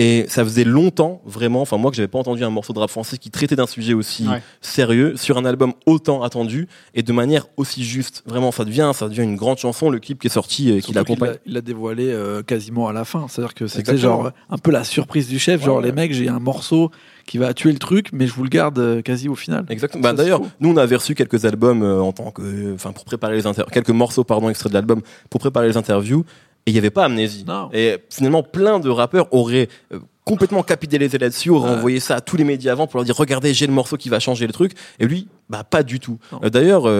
Et 0.00 0.26
ça 0.28 0.44
faisait 0.44 0.62
longtemps, 0.62 1.20
vraiment, 1.26 1.60
enfin 1.60 1.76
moi 1.76 1.90
que 1.90 1.96
j'avais 1.96 2.06
pas 2.06 2.20
entendu 2.20 2.44
un 2.44 2.50
morceau 2.50 2.72
de 2.72 2.78
rap 2.78 2.88
français 2.88 3.18
qui 3.18 3.30
traitait 3.32 3.56
d'un 3.56 3.66
sujet 3.66 3.94
aussi 3.94 4.28
Ouais. 4.28 4.40
sérieux 4.60 5.16
sur 5.16 5.38
un 5.38 5.44
album 5.44 5.72
autant 5.86 6.22
attendu 6.22 6.68
et 6.94 7.02
de 7.02 7.12
manière 7.12 7.46
aussi 7.56 7.82
juste. 7.82 8.22
Vraiment, 8.24 8.52
ça 8.52 8.64
devient, 8.64 8.92
ça 8.94 9.08
devient 9.08 9.22
une 9.24 9.34
grande 9.34 9.58
chanson. 9.58 9.90
Le 9.90 9.98
clip 9.98 10.20
qui 10.20 10.28
est 10.28 10.30
sorti 10.30 10.70
et 10.70 10.80
qui 10.82 10.92
l'accompagne. 10.92 11.30
l'a- 11.30 11.36
Il 11.46 11.52
l'a 11.54 11.60
dévoilé 11.62 12.10
euh, 12.12 12.42
quasiment 12.44 12.86
à 12.86 12.92
la 12.92 13.04
fin. 13.04 13.26
C'est-à-dire 13.28 13.54
que 13.54 13.66
c'était 13.66 13.96
genre 13.96 14.30
un 14.50 14.58
peu 14.58 14.70
la 14.70 14.84
surprise 14.84 15.26
du 15.26 15.40
chef. 15.40 15.60
Ouais, 15.62 15.66
genre 15.66 15.78
ouais. 15.78 15.86
les 15.86 15.92
mecs, 15.92 16.12
j'ai 16.12 16.28
un 16.28 16.38
morceau 16.38 16.92
qui 17.26 17.36
va 17.38 17.52
tuer 17.52 17.72
le 17.72 17.78
truc, 17.78 18.10
mais 18.12 18.28
je 18.28 18.32
vous 18.34 18.44
le 18.44 18.48
garde 18.50 18.78
euh, 18.78 19.02
quasi 19.02 19.28
au 19.28 19.34
final. 19.34 19.66
Exactement. 19.68 20.00
Bah, 20.02 20.12
D'ailleurs, 20.12 20.40
nous 20.60 20.70
on 20.70 20.76
avait 20.76 20.94
reçu 20.96 21.16
quelques 21.16 21.44
albums 21.44 21.82
euh, 21.82 22.00
en 22.00 22.12
tant 22.12 22.30
que, 22.30 22.72
enfin 22.72 22.92
pour 22.92 23.04
préparer 23.04 23.34
les 23.34 23.46
interviews, 23.48 23.70
quelques 23.72 23.90
morceaux 23.90 24.22
pardon 24.24 24.48
extraits 24.48 24.70
de 24.70 24.74
l'album 24.74 25.02
pour 25.28 25.40
préparer 25.40 25.66
les 25.68 25.76
interviews 25.76 26.24
et 26.68 26.70
il 26.70 26.74
y 26.74 26.78
avait 26.78 26.90
pas 26.90 27.04
Amnésie. 27.06 27.44
Non. 27.46 27.70
Et 27.72 27.96
finalement, 28.10 28.42
plein 28.42 28.78
de 28.78 28.88
rappeurs 28.90 29.26
auraient 29.32 29.68
euh, 29.92 29.98
complètement 30.24 30.62
capitalisé 30.62 31.16
là-dessus, 31.18 31.50
auraient 31.50 31.70
Ouais. 31.70 31.76
envoyé 31.76 32.00
ça 32.00 32.16
à 32.16 32.20
tous 32.20 32.36
les 32.36 32.44
médias 32.44 32.72
avant 32.72 32.86
pour 32.86 32.98
leur 32.98 33.04
dire 33.04 33.16
regardez, 33.16 33.54
j'ai 33.54 33.66
le 33.66 33.72
morceau 33.72 33.96
qui 33.96 34.08
va 34.10 34.20
changer 34.20 34.46
le 34.46 34.52
truc. 34.52 34.72
Et 35.00 35.06
lui, 35.06 35.28
bah 35.48 35.64
pas 35.64 35.82
du 35.82 35.98
tout. 36.00 36.18
Euh, 36.44 36.50
D'ailleurs, 36.50 36.86
euh, 36.86 36.92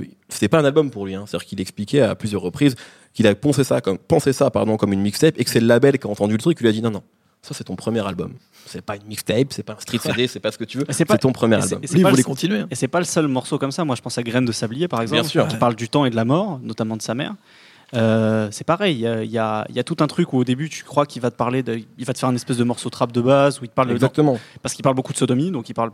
euh, 0.00 0.06
c'était 0.28 0.48
pas 0.48 0.60
un 0.60 0.64
album 0.64 0.90
pour 0.90 1.06
lui. 1.06 1.14
Hein. 1.14 1.24
C'est-à-dire 1.26 1.46
qu'il 1.46 1.60
expliquait 1.60 2.00
à 2.00 2.14
plusieurs 2.14 2.42
reprises 2.42 2.76
qu'il 3.12 3.26
a 3.26 3.34
pensé 3.34 3.64
ça 3.64 3.80
comme 3.80 3.98
pensé 3.98 4.32
ça 4.32 4.50
pardon 4.50 4.76
comme 4.76 4.92
une 4.92 5.00
mixtape 5.00 5.34
et 5.38 5.44
que 5.44 5.50
c'est 5.50 5.60
le 5.60 5.66
label 5.66 5.98
qui 5.98 6.06
a 6.06 6.10
entendu 6.10 6.34
le 6.34 6.38
truc 6.38 6.58
qui 6.58 6.62
lui 6.64 6.68
a 6.70 6.72
dit 6.72 6.82
non 6.82 6.90
non. 6.90 7.02
Ça, 7.42 7.54
c'est 7.54 7.64
ton 7.64 7.76
premier 7.76 8.04
album. 8.04 8.32
C'est 8.66 8.82
pas 8.82 8.96
une 8.96 9.04
mixtape, 9.06 9.52
c'est 9.52 9.62
pas 9.62 9.74
un 9.74 9.78
street 9.80 9.98
CD, 10.02 10.26
c'est 10.26 10.40
pas 10.40 10.50
ce 10.50 10.58
que 10.58 10.64
tu 10.64 10.78
veux. 10.78 10.84
C'est 10.90 11.04
ton 11.18 11.30
premier 11.30 11.54
album. 11.54 11.78
et 11.82 11.86
Lui, 11.86 11.98
il 11.98 12.02
pas 12.02 12.10
voulait 12.10 12.22
le- 12.22 12.26
continuer. 12.26 12.58
hein. 12.60 12.66
Et 12.72 12.74
c'est 12.74 12.88
pas 12.88 12.98
le 12.98 13.04
seul 13.04 13.28
morceau 13.28 13.56
comme 13.58 13.70
ça. 13.70 13.84
Moi, 13.84 13.94
je 13.94 14.02
pense 14.02 14.18
à 14.18 14.24
Graines 14.24 14.44
de 14.44 14.50
Sablier, 14.50 14.88
par 14.88 15.00
exemple, 15.00 15.20
Bien 15.22 15.28
sûr. 15.28 15.46
qui 15.46 15.56
parle 15.56 15.76
du 15.76 15.88
temps 15.88 16.04
et 16.06 16.10
de 16.10 16.16
la 16.16 16.24
mort, 16.24 16.58
notamment 16.64 16.96
de 16.96 17.02
sa 17.02 17.14
mère. 17.14 17.34
Euh, 17.94 18.48
c'est 18.50 18.64
pareil, 18.64 18.94
il 18.96 19.30
y 19.30 19.38
a, 19.38 19.64
y 19.68 19.78
y 19.78 19.84
tout 19.84 19.96
un 20.00 20.06
truc 20.06 20.32
où 20.32 20.38
au 20.38 20.44
début 20.44 20.68
tu 20.68 20.82
crois 20.82 21.06
qu'il 21.06 21.22
va 21.22 21.30
te 21.30 21.36
parler, 21.36 21.62
de, 21.62 21.80
il 21.98 22.04
va 22.04 22.12
te 22.12 22.18
faire 22.18 22.28
une 22.28 22.34
espèce 22.36 22.56
de 22.56 22.64
morceau 22.64 22.90
trap 22.90 23.12
de 23.12 23.20
base 23.20 23.60
où 23.60 23.64
il 23.64 23.68
te 23.68 23.74
parle 23.74 23.88
de, 23.88 23.94
Exactement. 23.94 24.38
parce 24.62 24.74
qu'il 24.74 24.82
parle 24.82 24.96
beaucoup 24.96 25.12
de 25.12 25.18
sodomie, 25.18 25.50
donc 25.50 25.68
il 25.68 25.74
parle. 25.74 25.90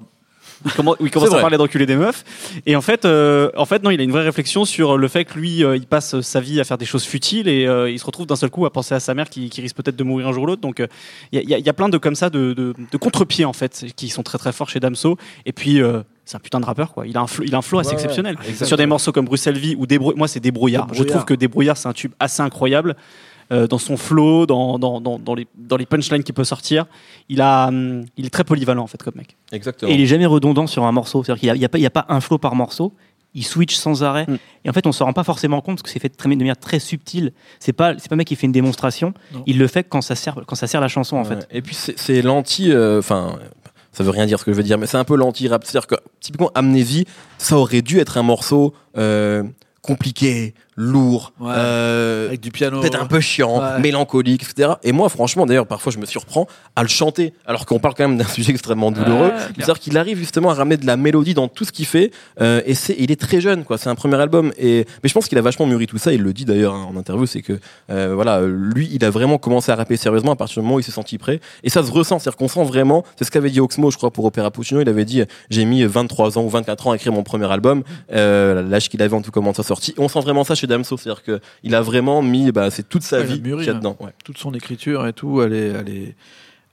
Il 0.64 0.70
commence, 0.72 0.96
il 1.00 1.10
commence 1.10 1.28
C'est 1.28 1.34
à 1.34 1.36
vrai. 1.36 1.42
parler 1.42 1.56
d'enculer 1.58 1.86
des 1.86 1.96
meufs. 1.96 2.24
Et 2.66 2.76
en 2.76 2.80
fait, 2.80 3.04
euh, 3.04 3.50
en 3.56 3.64
fait, 3.66 3.82
non, 3.82 3.90
il 3.90 4.00
a 4.00 4.04
une 4.04 4.12
vraie 4.12 4.22
réflexion 4.22 4.64
sur 4.64 4.96
le 4.96 5.08
fait 5.08 5.24
que 5.24 5.38
lui, 5.38 5.64
euh, 5.64 5.76
il 5.76 5.86
passe 5.86 6.20
sa 6.20 6.40
vie 6.40 6.60
à 6.60 6.64
faire 6.64 6.78
des 6.78 6.84
choses 6.84 7.04
futiles 7.04 7.48
et 7.48 7.66
euh, 7.66 7.90
il 7.90 7.98
se 7.98 8.04
retrouve 8.06 8.26
d'un 8.26 8.36
seul 8.36 8.50
coup 8.50 8.64
à 8.64 8.72
penser 8.72 8.94
à 8.94 9.00
sa 9.00 9.12
mère 9.14 9.28
qui, 9.28 9.50
qui 9.50 9.60
risque 9.60 9.76
peut-être 9.76 9.96
de 9.96 10.04
mourir 10.04 10.28
un 10.28 10.32
jour 10.32 10.44
ou 10.44 10.46
l'autre. 10.46 10.62
Donc, 10.62 10.80
il 11.32 11.40
y, 11.48 11.54
a- 11.54 11.58
y 11.58 11.72
plein 11.72 11.88
de 11.88 11.98
comme 11.98 12.14
ça 12.14 12.30
de, 12.30 12.52
de, 12.52 12.74
de 12.90 12.96
contre-pieds 12.96 13.44
en 13.44 13.52
fait 13.52 13.86
qui 13.96 14.08
sont 14.08 14.22
très 14.22 14.38
très 14.38 14.52
forts 14.52 14.68
chez 14.70 14.78
Damso. 14.80 15.16
Et 15.46 15.52
puis, 15.52 15.80
c'est 16.24 16.36
un 16.36 16.40
putain 16.40 16.60
de 16.60 16.64
rappeur 16.64 16.92
quoi. 16.92 17.06
Il 17.06 17.16
a 17.16 17.20
un 17.20 17.26
flow, 17.26 17.44
il 17.46 17.54
a 17.54 17.58
un 17.58 17.62
flow 17.62 17.78
assez 17.80 17.88
Ouais, 17.90 17.94
exceptionnel. 17.94 18.36
Exactement. 18.40 18.66
Sur 18.68 18.76
des 18.76 18.86
morceaux 18.86 19.12
comme 19.12 19.24
Bruxelles 19.26 19.58
Vie 19.58 19.74
ou 19.76 19.86
Débrou- 19.86 20.14
moi 20.16 20.28
c'est 20.28 20.40
Débrouillard. 20.40 20.86
Je 20.92 21.02
trouve 21.02 21.24
que 21.24 21.34
Débrouillard 21.34 21.76
c'est 21.76 21.88
un 21.88 21.92
tube 21.92 22.12
assez 22.20 22.42
incroyable. 22.42 22.96
euh, 23.50 23.66
dans 23.66 23.76
son 23.78 23.98
flow, 23.98 24.46
dans, 24.46 24.78
dans, 24.78 24.98
dans, 25.00 25.18
dans 25.18 25.34
les, 25.34 25.46
dans 25.56 25.76
les 25.76 25.84
punchlines 25.84 26.22
qu'il 26.22 26.34
peut 26.34 26.44
sortir, 26.44 26.86
il, 27.28 27.42
a, 27.42 27.66
hum, 27.68 28.04
il 28.16 28.24
est 28.24 28.30
très 28.30 28.44
polyvalent 28.44 28.82
en 28.82 28.86
fait 28.86 29.02
comme 29.02 29.12
mec. 29.16 29.36
Exactement. 29.50 29.90
Et 29.90 29.94
il 29.94 30.00
est 30.00 30.06
jamais 30.06 30.24
redondant 30.24 30.66
sur 30.66 30.84
un 30.84 30.92
morceau. 30.92 31.22
C'est-à-dire 31.22 31.40
qu'il 31.40 31.48
n'y 31.52 31.58
a, 31.58 31.60
y 31.60 31.64
a 31.66 31.68
pas- 31.68 31.78
il 31.78 31.82
y 31.82 31.86
a 31.86 31.90
pas 31.90 32.06
un 32.08 32.20
flow 32.22 32.38
par 32.38 32.54
morceau. 32.54 32.94
Il 33.34 33.44
switch 33.44 33.74
sans 33.74 34.04
arrêt. 34.04 34.24
Mm. 34.26 34.36
Et 34.64 34.70
en 34.70 34.72
fait, 34.72 34.86
on 34.86 34.92
se 34.92 35.02
rend 35.02 35.12
pas 35.12 35.24
forcément 35.24 35.60
compte 35.60 35.76
parce 35.76 35.82
que 35.82 35.90
c'est 35.90 35.98
fait 35.98 36.08
de 36.08 36.14
très- 36.16 36.30
de 36.30 36.34
manière 36.36 36.56
très 36.56 36.78
subtile. 36.78 37.32
C'est 37.60 37.72
pas, 37.74 37.92
c'est 37.98 38.08
pas 38.08 38.14
un 38.14 38.16
mec 38.18 38.26
qui 38.28 38.36
fait 38.36 38.46
une 38.46 38.52
démonstration. 38.52 39.12
Non. 39.34 39.42
Il 39.46 39.58
le 39.58 39.66
fait 39.66 39.84
quand 39.84 40.00
ça 40.02 40.14
sert, 40.14 40.36
quand 40.46 40.54
ça 40.56 40.66
sert 40.66 40.80
la 40.80 40.88
chanson, 40.88 41.16
en 41.16 41.22
Ouais. 41.24 41.28
fait. 41.36 41.48
Et 41.50 41.60
puis 41.62 41.74
c'est 41.74 41.98
c'est 41.98 42.22
l'anti, 42.22 42.70
euh, 42.72 43.00
enfin, 43.00 43.38
ça 43.92 44.02
veut 44.04 44.10
rien 44.10 44.26
dire 44.26 44.38
ce 44.38 44.44
que 44.44 44.52
je 44.52 44.56
veux 44.56 44.62
dire, 44.62 44.78
mais 44.78 44.86
c'est 44.86 44.96
un 44.96 45.04
peu 45.04 45.16
l'anti-rap. 45.16 45.64
C'est-à-dire 45.64 45.86
que 45.86 45.96
typiquement 46.20 46.50
Amnésie, 46.54 47.06
ça 47.38 47.56
aurait 47.56 47.82
dû 47.82 47.98
être 47.98 48.16
un 48.18 48.22
morceau 48.22 48.74
euh, 48.96 49.42
compliqué, 49.82 50.54
lourd, 50.76 51.32
Ouais. 51.40 51.52
euh, 51.54 52.28
Avec 52.28 52.40
du 52.40 52.50
piano. 52.50 52.80
peut-être 52.80 53.00
un 53.00 53.06
peu 53.06 53.20
chiant, 53.20 53.60
Ouais. 53.60 53.80
mélancolique, 53.80 54.42
etc. 54.42 54.72
Et 54.82 54.92
moi, 54.92 55.08
franchement, 55.08 55.44
d'ailleurs, 55.46 55.66
parfois, 55.66 55.92
je 55.92 55.98
me 55.98 56.06
surprends 56.06 56.46
à 56.76 56.82
le 56.82 56.88
chanter, 56.88 57.34
alors 57.46 57.66
qu'on 57.66 57.78
parle 57.78 57.94
quand 57.94 58.08
même 58.08 58.16
d'un 58.18 58.24
sujet 58.28 58.52
extrêmement 58.52 58.90
douloureux. 58.90 59.26
Ouais. 59.28 59.34
C'est-à-dire 59.56 59.78
qu'il 59.78 59.98
arrive 59.98 60.18
justement 60.18 60.50
à 60.50 60.54
ramener 60.54 60.76
de 60.78 60.86
la 60.86 60.96
mélodie 60.96 61.34
dans 61.34 61.48
tout 61.48 61.64
ce 61.64 61.72
qu'il 61.72 61.86
fait, 61.86 62.10
euh, 62.40 62.62
et 62.64 62.74
c'est, 62.74 62.96
il 62.98 63.10
est 63.10 63.20
très 63.20 63.40
jeune, 63.40 63.64
quoi. 63.64 63.76
C'est 63.78 63.90
un 63.90 63.94
premier 63.94 64.16
album, 64.16 64.52
et 64.58 64.86
mais 65.02 65.08
je 65.08 65.14
pense 65.14 65.28
qu'il 65.28 65.38
a 65.38 65.42
vachement 65.42 65.66
mûri 65.66 65.86
tout 65.86 65.98
ça. 65.98 66.12
Il 66.12 66.22
le 66.22 66.32
dit 66.32 66.44
d'ailleurs 66.44 66.74
hein, 66.74 66.86
en 66.90 66.96
interview, 66.96 67.26
c'est 67.26 67.42
que 67.42 67.58
euh, 67.90 68.12
voilà, 68.14 68.40
lui, 68.46 68.88
il 68.92 69.04
a 69.04 69.10
vraiment 69.10 69.38
commencé 69.38 69.70
à 69.72 69.76
rapper 69.76 69.96
sérieusement 69.96 70.32
à 70.32 70.36
partir 70.36 70.62
du 70.62 70.64
moment 70.64 70.76
où 70.76 70.80
il 70.80 70.84
s'est 70.84 70.90
senti 70.92 71.18
prêt, 71.18 71.40
et 71.64 71.70
ça 71.70 71.82
se 71.84 71.90
ressent. 71.90 72.18
C'est-à-dire 72.18 72.36
qu'on 72.38 72.48
sent 72.48 72.64
vraiment. 72.64 73.04
C'est 73.16 73.24
ce 73.24 73.30
qu'avait 73.30 73.50
dit 73.50 73.60
Oxmo, 73.60 73.90
je 73.90 73.96
crois, 73.98 74.10
pour 74.10 74.24
Opéra 74.24 74.50
Puccino. 74.50 74.80
Il 74.80 74.88
avait 74.88 75.04
dit, 75.04 75.22
j'ai 75.50 75.64
mis 75.64 75.84
23 75.84 76.38
ans 76.38 76.42
ou 76.42 76.48
24 76.48 76.86
ans 76.86 76.92
à 76.92 76.96
écrire 76.96 77.12
mon 77.12 77.22
premier 77.22 77.50
album, 77.50 77.82
euh, 78.14 78.62
l'âge 78.62 78.88
qu'il 78.88 79.02
avait 79.02 79.14
en 79.14 79.22
tout 79.22 79.30
cas 79.30 79.40
sortie. 79.62 79.90
Et 79.96 80.00
on 80.00 80.08
sent 80.08 80.20
vraiment 80.20 80.44
ça 80.44 80.54
chez 80.62 80.66
Damso, 80.66 80.96
c'est-à-dire 80.96 81.22
que 81.22 81.40
il 81.62 81.74
a 81.74 81.82
vraiment 81.82 82.22
mis, 82.22 82.50
bah, 82.52 82.70
c'est 82.70 82.88
toute 82.88 83.02
sa 83.02 83.18
Ouais, 83.18 83.24
vie 83.26 83.40
mûri, 83.42 83.58
qu'il 83.58 83.66
y 83.66 83.70
a 83.70 83.72
ouais. 83.74 83.78
dedans. 83.78 83.96
Ouais. 84.00 84.10
toute 84.24 84.38
son 84.38 84.54
écriture 84.54 85.06
et 85.06 85.12
tout, 85.12 85.42
elle 85.42 85.52
est, 85.52 85.68
elle 85.68 85.88
est, 85.90 86.16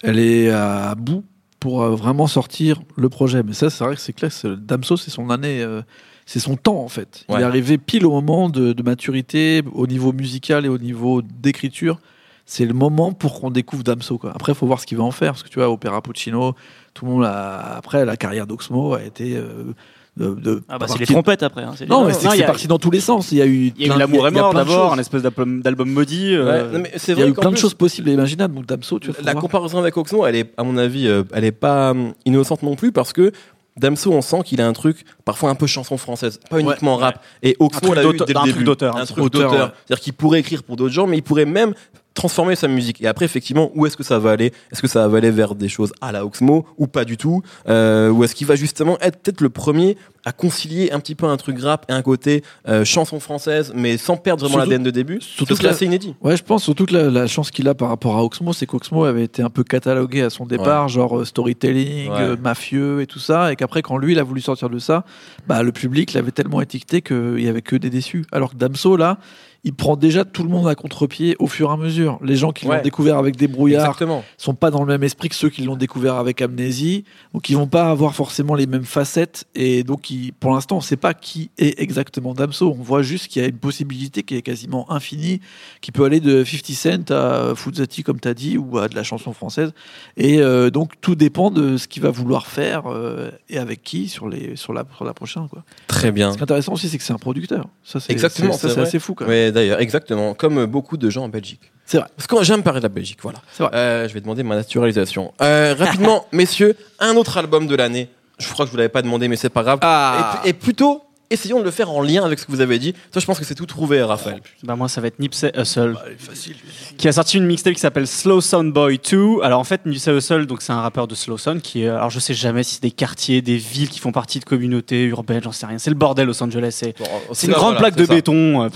elle 0.03 0.19
est 0.19 0.49
à 0.51 0.95
bout 0.95 1.23
pour 1.59 1.81
euh, 1.83 1.95
vraiment 1.95 2.27
sortir 2.27 2.81
le 2.95 3.09
projet. 3.09 3.43
Mais 3.43 3.53
ça, 3.53 3.69
c'est 3.69 3.83
vrai 3.83 3.95
que 3.95 4.01
c'est 4.01 4.13
clair. 4.13 4.31
c'est- 4.31 4.55
Damso, 4.55 4.95
c'est 4.95 5.11
son 5.11 5.29
année, 5.29 5.61
euh, 5.61 5.81
c'est 6.25 6.39
son 6.39 6.55
temps 6.55 6.79
en 6.81 6.87
fait. 6.87 7.25
Il 7.29 7.35
est 7.35 7.43
arrivé 7.43 7.77
pile 7.77 8.05
au 8.05 8.11
moment 8.11 8.49
de, 8.49 8.71
de 8.73 8.83
maturité, 8.83 9.61
au 9.73 9.87
niveau 9.87 10.13
musical 10.13 10.65
et 10.65 10.69
au 10.69 10.77
niveau 10.77 11.21
d'écriture. 11.21 11.99
C'est 12.45 12.65
le 12.65 12.73
moment 12.73 13.11
pour 13.13 13.39
qu'on 13.39 13.51
découvre 13.51 13.83
Damso. 13.83 14.17
Quoi. 14.17 14.31
Après, 14.33 14.53
il 14.53 14.55
faut 14.55 14.65
voir 14.65 14.79
ce 14.79 14.87
qu'il 14.87 14.97
va 14.97 15.03
en 15.03 15.11
faire. 15.11 15.33
Parce 15.33 15.43
que 15.43 15.49
tu 15.49 15.59
vois, 15.59 15.69
Opéra 15.69 16.01
Puccino, 16.01 16.55
tout 16.95 17.05
le 17.05 17.11
monde 17.11 17.25
a. 17.25 17.75
Après, 17.77 18.05
la 18.05 18.17
carrière 18.17 18.47
d'Oxmo 18.47 18.93
a 18.95 19.03
été. 19.03 19.35
euh, 19.37 19.73
de, 20.19 20.35
de- 20.35 20.61
Ah 20.69 20.77
bah, 20.77 20.85
c'est 20.87 20.99
les 20.99 21.05
trompettes 21.05 21.41
après. 21.43 21.63
hein, 21.63 21.71
c'est- 21.75 21.87
Non, 21.87 22.05
mais 22.05 22.13
c'est 22.13 22.43
parti 22.45 22.67
dans 22.67 22.77
tous 22.77 22.91
les 22.91 22.99
sens. 22.99 23.31
Il 23.31 23.37
y 23.37 23.41
a 23.41 23.45
eu. 23.47 23.73
L'amour 23.79 24.27
est 24.27 24.31
mort 24.31 24.53
d'abord, 24.53 24.89
choses. 24.89 24.97
un 24.97 25.01
espèce 25.01 25.21
d'album 25.23 25.89
maudit. 25.89 26.35
euh, 26.35 26.71
Ouais, 26.73 26.91
Il 27.07 27.17
y 27.19 27.23
a 27.23 27.27
eu 27.27 27.33
plein 27.33 27.51
de 27.51 27.57
choses 27.57 27.73
possibles 27.73 28.09
et 28.09 28.13
imaginables. 28.13 28.53
Donc 28.55 28.65
Damso, 28.65 28.99
tu 28.99 29.11
La 29.23 29.31
voir. 29.31 29.41
comparaison 29.41 29.79
avec 29.79 29.95
Oxmo, 29.97 30.25
elle 30.25 30.35
est, 30.35 30.51
à 30.57 30.63
mon 30.63 30.77
avis, 30.77 31.07
euh, 31.07 31.23
elle 31.33 31.45
est 31.45 31.51
pas 31.51 31.91
hum, 31.91 32.13
innocente 32.25 32.63
non 32.63 32.75
plus 32.75 32.91
parce 32.91 33.13
que 33.13 33.31
Damso, 33.77 34.11
on 34.11 34.21
sent 34.21 34.41
qu'il 34.43 34.59
a 34.59 34.67
un 34.67 34.73
truc 34.73 35.05
parfois 35.23 35.49
un 35.49 35.55
peu 35.55 35.65
chanson 35.67 35.95
française, 35.97 36.39
pas 36.49 36.59
uniquement 36.59 36.97
rap. 36.97 37.23
Et 37.41 37.55
Oxmo 37.59 37.93
l'a 37.93 38.01
eu 38.01 38.07
d'auteur- 38.07 38.27
dès 38.27 38.33
le 38.33 38.39
un 38.39 38.43
début. 38.43 38.53
truc 38.55 38.65
d'auteur, 38.65 38.97
un 38.97 39.05
truc 39.05 39.23
ouais. 39.23 39.29
C'est-à-dire 39.39 39.99
qu'il 40.01 40.13
pourrait 40.13 40.39
écrire 40.41 40.63
pour 40.63 40.75
d'autres 40.75 40.93
gens, 40.93 41.07
mais 41.07 41.17
il 41.17 41.23
pourrait 41.23 41.45
même 41.45 41.73
transformer 42.19 42.55
sa 42.57 42.67
musique. 42.67 43.01
Et 43.01 43.07
après, 43.07 43.23
effectivement, 43.23 43.71
où 43.75 43.85
est-ce 43.85 43.95
que 43.95 44.03
ça 44.03 44.19
va 44.19 44.31
aller? 44.31 44.51
Est-ce 44.71 44.81
que 44.81 44.89
ça 44.89 45.07
va 45.07 45.17
aller 45.19 45.31
vers 45.31 45.55
des 45.55 45.69
choses 45.69 45.93
à 46.01 46.11
la 46.11 46.25
Oxmo 46.25 46.65
ou 46.77 46.87
pas 46.87 47.05
du 47.05 47.15
tout? 47.15 47.41
Euh, 47.69 48.09
Ou 48.09 48.23
est-ce 48.25 48.35
qu'il 48.35 48.45
va 48.45 48.55
justement 48.55 48.97
être 48.99 49.17
peut-être 49.21 49.39
le 49.39 49.49
premier 49.49 49.95
à 50.25 50.33
concilier 50.33 50.91
un 50.91 50.99
petit 50.99 51.15
peu 51.15 51.25
un 51.27 51.37
truc 51.37 51.57
rap 51.61 51.85
et 51.87 51.93
un 51.93 52.01
côté 52.01 52.43
euh, 52.67 52.83
chanson 52.83 53.21
française, 53.21 53.71
mais 53.73 53.97
sans 53.97 54.17
perdre 54.17 54.43
vraiment 54.45 54.57
l'ADN 54.57 54.83
de 54.83 54.91
début? 54.91 55.21
surtout 55.21 55.55
C'est 55.55 55.61
que 55.61 55.67
là- 55.67 55.71
assez 55.73 55.85
inédit. 55.85 56.13
Ouais, 56.21 56.35
je 56.35 56.43
pense 56.43 56.63
surtout 56.63 56.85
que 56.85 56.93
la, 56.93 57.09
la 57.09 57.25
chance 57.25 57.51
qu'il 57.51 57.67
a 57.69 57.73
par 57.73 57.87
rapport 57.87 58.17
à 58.17 58.23
Oxmo, 58.25 58.51
c'est 58.51 58.65
qu'Oxmo 58.65 59.05
avait 59.05 59.23
été 59.23 59.41
un 59.41 59.49
peu 59.49 59.63
catalogué 59.63 60.21
à 60.21 60.29
son 60.29 60.45
départ, 60.45 60.89
genre 60.89 61.19
euh, 61.19 61.25
storytelling, 61.25 62.09
Ouais. 62.11 62.35
mafieux 62.41 63.01
et 63.01 63.07
tout 63.07 63.19
ça, 63.19 63.51
et 63.53 63.55
qu'après, 63.55 63.81
quand 63.81 63.97
lui, 63.97 64.11
il 64.11 64.19
a 64.19 64.23
voulu 64.23 64.41
sortir 64.41 64.69
de 64.69 64.79
ça, 64.79 65.05
bah, 65.47 65.63
le 65.63 65.71
public 65.71 66.11
l'avait 66.13 66.31
tellement 66.31 66.59
étiqueté 66.59 67.01
qu'il 67.01 67.39
y 67.39 67.47
avait 67.47 67.61
que 67.61 67.77
des 67.77 67.89
déçus. 67.89 68.25
Alors 68.33 68.51
que 68.51 68.57
Damso, 68.57 68.97
là, 68.97 69.17
il 69.65 69.73
prend 69.73 69.95
déjà 69.97 70.23
tout 70.23 70.43
le 70.43 70.49
monde 70.49 70.67
à 70.69 70.75
contre-pied 70.75 71.35
au 71.39 71.47
fur 71.47 71.69
et 71.69 71.73
à 71.73 71.77
mesure. 71.77 72.17
Les 72.23 72.35
gens 72.37 72.51
qui 72.51 72.65
Ouais. 72.65 72.77
l'ont 72.77 72.81
découvert 72.83 73.17
avec 73.17 73.35
des 73.35 73.47
brouillards 73.47 73.85
Exactement. 73.87 74.23
sont 74.37 74.53
pas 74.53 74.71
dans 74.71 74.79
le 74.81 74.85
même 74.87 75.03
esprit 75.03 75.27
que 75.27 75.35
ceux 75.35 75.49
qui 75.49 75.63
l'ont 75.63 75.75
découvert 75.75 76.15
avec 76.15 76.41
Amnésie, 76.41 77.03
donc 77.33 77.49
ils 77.49 77.57
vont 77.57 77.67
pas 77.67 77.89
avoir 77.89 78.15
forcément 78.15 78.55
les 78.55 78.67
mêmes 78.67 78.85
facettes 78.85 79.45
et 79.55 79.83
donc 79.83 80.09
ils- 80.11 80.31
pour 80.33 80.51
l'instant 80.53 80.77
on 80.77 80.81
sait 80.81 80.95
pas 80.95 81.13
qui 81.13 81.51
est 81.57 81.79
exactement 81.79 82.33
Damso. 82.33 82.69
On 82.77 82.81
voit 82.81 83.01
juste 83.01 83.27
qu'il 83.27 83.41
y 83.41 83.45
a 83.45 83.49
une 83.49 83.57
possibilité 83.57 84.23
qui 84.23 84.35
est 84.35 84.41
quasiment 84.41 84.89
infinie, 84.91 85.41
qui 85.81 85.91
peut 85.91 86.05
aller 86.05 86.19
de 86.21 86.43
50 86.45 86.73
Cent 86.75 87.11
à 87.13 87.53
Fuzati 87.55 88.03
comme 88.03 88.19
tu 88.19 88.27
as 88.29 88.33
dit 88.33 88.57
ou 88.57 88.77
à 88.77 88.87
de 88.87 88.95
la 88.95 89.03
chanson 89.03 89.33
française 89.33 89.73
et 90.15 90.39
euh, 90.41 90.69
donc 90.69 90.93
tout 91.01 91.15
dépend 91.15 91.51
de 91.51 91.75
ce 91.77 91.87
qu'il 91.87 92.01
va 92.01 92.11
vouloir 92.11 92.47
faire 92.47 92.83
euh, 92.87 93.29
et 93.49 93.57
avec 93.57 93.83
qui 93.83 94.07
sur 94.07 94.29
les 94.29 94.55
sur 94.55 94.71
la 94.73 94.85
sur 94.95 95.03
la 95.05 95.13
prochaine 95.13 95.47
quoi. 95.49 95.63
Très 95.87 96.11
bien. 96.13 96.31
Ce 96.31 96.37
qui 96.37 96.39
est 96.39 96.43
intéressant 96.43 96.73
aussi 96.73 96.87
c'est 96.87 96.97
que 96.97 97.03
c'est 97.03 97.13
un 97.13 97.17
producteur. 97.17 97.67
Ça 97.83 97.99
c'est 97.99 98.11
Exactement, 98.13 98.53
c'est- 98.53 98.69
ça, 98.69 98.73
c'est 98.75 98.81
assez 98.81 98.99
fou 98.99 99.13
quand 99.15 99.25
même. 99.25 99.48
D'ailleurs, 99.51 99.79
exactement. 99.79 100.33
Comme 100.33 100.65
beaucoup 100.65 100.97
de 100.97 101.09
gens 101.09 101.23
en 101.23 101.29
Belgique. 101.29 101.71
C'est 101.85 101.97
vrai. 101.97 102.07
Parce 102.15 102.27
que 102.27 102.43
j'aime 102.43 102.61
parler 102.61 102.79
de 102.79 102.85
la 102.85 102.89
Belgique, 102.89 103.19
voilà. 103.21 103.39
C'est 103.51 103.63
vrai. 103.63 103.75
Euh, 103.75 104.07
je 104.07 104.13
vais 104.13 104.21
demander 104.21 104.43
ma 104.43 104.55
naturalisation. 104.55 105.33
Euh, 105.41 105.75
rapidement, 105.77 106.27
messieurs, 106.31 106.75
un 106.99 107.15
autre 107.15 107.37
album 107.37 107.67
de 107.67 107.75
l'année. 107.75 108.09
Je 108.37 108.47
crois 108.47 108.65
que 108.65 108.67
je 108.67 108.71
vous 108.71 108.77
l'avais 108.77 108.89
pas 108.89 109.01
demandé, 109.01 109.27
mais 109.27 109.35
c'est 109.35 109.49
pas 109.49 109.63
grave. 109.63 109.79
Ah. 109.81 110.41
Et, 110.45 110.49
et 110.49 110.53
plutôt, 110.53 111.03
essayons 111.29 111.59
de 111.59 111.63
le 111.65 111.71
faire 111.71 111.89
en 111.89 112.01
lien 112.01 112.23
avec 112.25 112.39
ce 112.39 112.45
que 112.45 112.51
vous 112.51 112.61
avez 112.61 112.79
dit. 112.79 112.93
Toi, 113.11 113.21
je 113.21 113.25
pense 113.25 113.39
que 113.39 113.45
c'est 113.45 113.55
tout 113.55 113.65
trouvé, 113.65 114.01
Raphaël. 114.01 114.41
Bah 114.63 114.75
moi 114.75 114.87
ça 114.89 114.99
va 115.01 115.07
être 115.07 115.19
Nipsey 115.19 115.51
Hussle 115.57 115.95
facile. 116.17 116.55
qui 116.97 117.07
a 117.07 117.11
sorti 117.11 117.37
une 117.37 117.45
mixtape 117.45 117.73
qui 117.73 117.79
s'appelle 117.79 118.07
Slow 118.07 118.41
Sound 118.41 118.73
Boy 118.73 118.99
2. 119.11 119.41
Alors 119.43 119.59
en 119.59 119.63
fait 119.63 119.85
Nipsey 119.85 120.11
Hussle 120.15 120.45
donc 120.45 120.61
c'est 120.61 120.71
un 120.73 120.81
rappeur 120.81 121.07
de 121.07 121.15
Slow 121.15 121.37
Sound 121.37 121.61
qui 121.61 121.83
est 121.83 121.89
alors 121.89 122.09
je 122.09 122.19
sais 122.19 122.33
jamais 122.33 122.63
si 122.63 122.75
c'est 122.75 122.81
des 122.81 122.91
quartiers, 122.91 123.41
des 123.41 123.57
villes 123.57 123.89
qui 123.89 123.99
font 123.99 124.11
partie 124.11 124.39
de 124.39 124.45
communautés 124.45 125.03
urbaines, 125.05 125.41
j'en 125.43 125.51
sais 125.51 125.65
rien. 125.65 125.77
C'est 125.77 125.89
le 125.89 125.95
bordel 125.95 126.27
Los 126.27 126.41
Angeles, 126.43 126.71
c'est 126.71 127.47
une 127.47 127.53
grande 127.53 127.73
voilà, 127.75 127.79
plaque 127.79 127.95
de 127.95 128.05
ça. 128.05 128.13
béton. 128.13 128.63
euh. 128.63 128.69